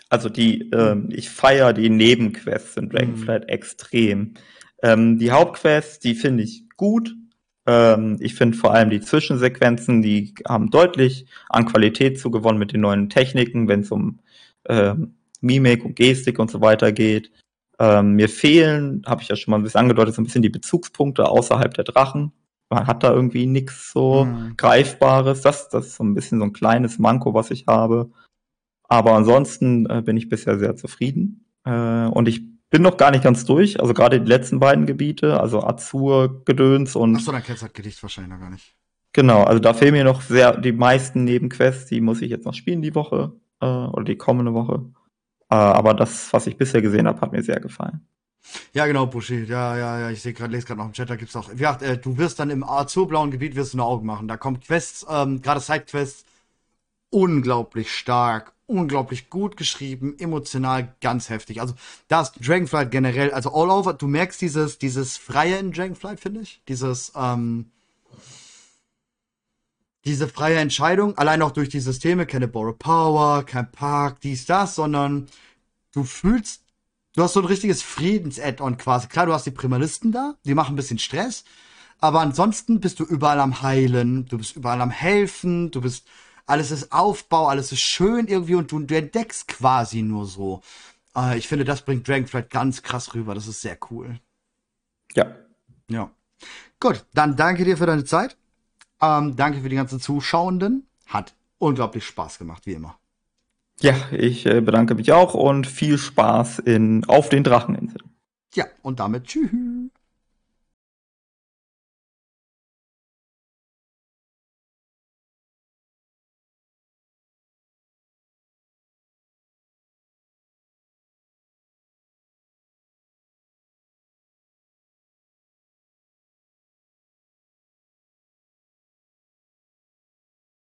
[0.10, 3.48] Also die, ähm, ich feiere die Nebenquests in Dragonflight mhm.
[3.48, 4.34] extrem.
[4.84, 7.16] Ähm, die Hauptquests, die finde ich gut.
[7.66, 12.82] Ähm, ich finde vor allem die Zwischensequenzen, die haben deutlich an Qualität zugewonnen mit den
[12.82, 14.20] neuen Techniken, wenn es um
[14.68, 17.32] ähm, Mimik und Gestik und so weiter geht.
[17.80, 20.50] Ähm, mir fehlen, habe ich ja schon mal ein bisschen angedeutet, so ein bisschen die
[20.50, 22.34] Bezugspunkte außerhalb der Drachen.
[22.70, 24.56] Man hat da irgendwie nichts so mhm.
[24.58, 25.42] Greifbares.
[25.42, 28.12] Das, das ist so ein bisschen so ein kleines Manko, was ich habe.
[28.84, 31.46] Aber ansonsten äh, bin ich bisher sehr zufrieden.
[31.64, 33.80] Äh, und ich bin noch gar nicht ganz durch.
[33.80, 37.16] Also gerade die letzten beiden Gebiete, also Azur, Gedöns und.
[37.16, 38.76] Achso, dann kennst du das Gedicht wahrscheinlich noch gar nicht.
[39.14, 42.54] Genau, also da fehlen mir noch sehr die meisten Nebenquests, die muss ich jetzt noch
[42.54, 43.32] spielen die Woche
[43.62, 44.92] äh, oder die kommende Woche.
[45.50, 48.06] Äh, aber das, was ich bisher gesehen habe, hat mir sehr gefallen.
[48.74, 49.44] Ja, genau, Bushi.
[49.44, 50.10] Ja, ja, ja.
[50.10, 51.50] Ich sehe gerade, lese gerade noch im Chat, da gibt's auch.
[51.52, 54.28] Wie gesagt, äh, du wirst dann im azurblauen Gebiet wirst du eine Augen machen.
[54.28, 56.26] Da kommen Quests, ähm, gerade Sidequests,
[57.10, 61.62] unglaublich stark, unglaublich gut geschrieben, emotional ganz heftig.
[61.62, 61.76] Also
[62.08, 66.42] da ist Dragonflight generell, also all over, du merkst dieses, dieses Freie in Dragonflight, finde
[66.42, 66.62] ich.
[66.68, 67.72] Dieses, ähm,
[70.06, 74.76] diese freie Entscheidung, allein auch durch die Systeme, keine Borrow Power, kein Park, dies, das,
[74.76, 75.28] sondern
[75.94, 76.65] du fühlst
[77.16, 79.08] Du hast so ein richtiges Friedens-Add-on quasi.
[79.08, 81.46] Klar, du hast die Primalisten da, die machen ein bisschen Stress,
[82.00, 86.08] aber ansonsten bist du überall am Heilen, du bist überall am Helfen, du bist,
[86.46, 90.62] alles ist Aufbau, alles ist schön irgendwie und du, du entdeckst quasi nur so.
[91.16, 94.20] Äh, ich finde, das bringt Dragonflight ganz krass rüber, das ist sehr cool.
[95.16, 95.34] Ja.
[95.90, 96.12] Ja.
[96.82, 98.36] Gut, dann danke dir für deine Zeit.
[99.02, 100.86] Ähm, danke für die ganzen Zuschauenden.
[101.08, 103.00] Hat unglaublich Spaß gemacht, wie immer.
[103.81, 108.10] Ja, ich äh, bedanke mich auch und viel Spaß in Auf den Dracheninseln.
[108.53, 109.49] Ja, und damit tschüss.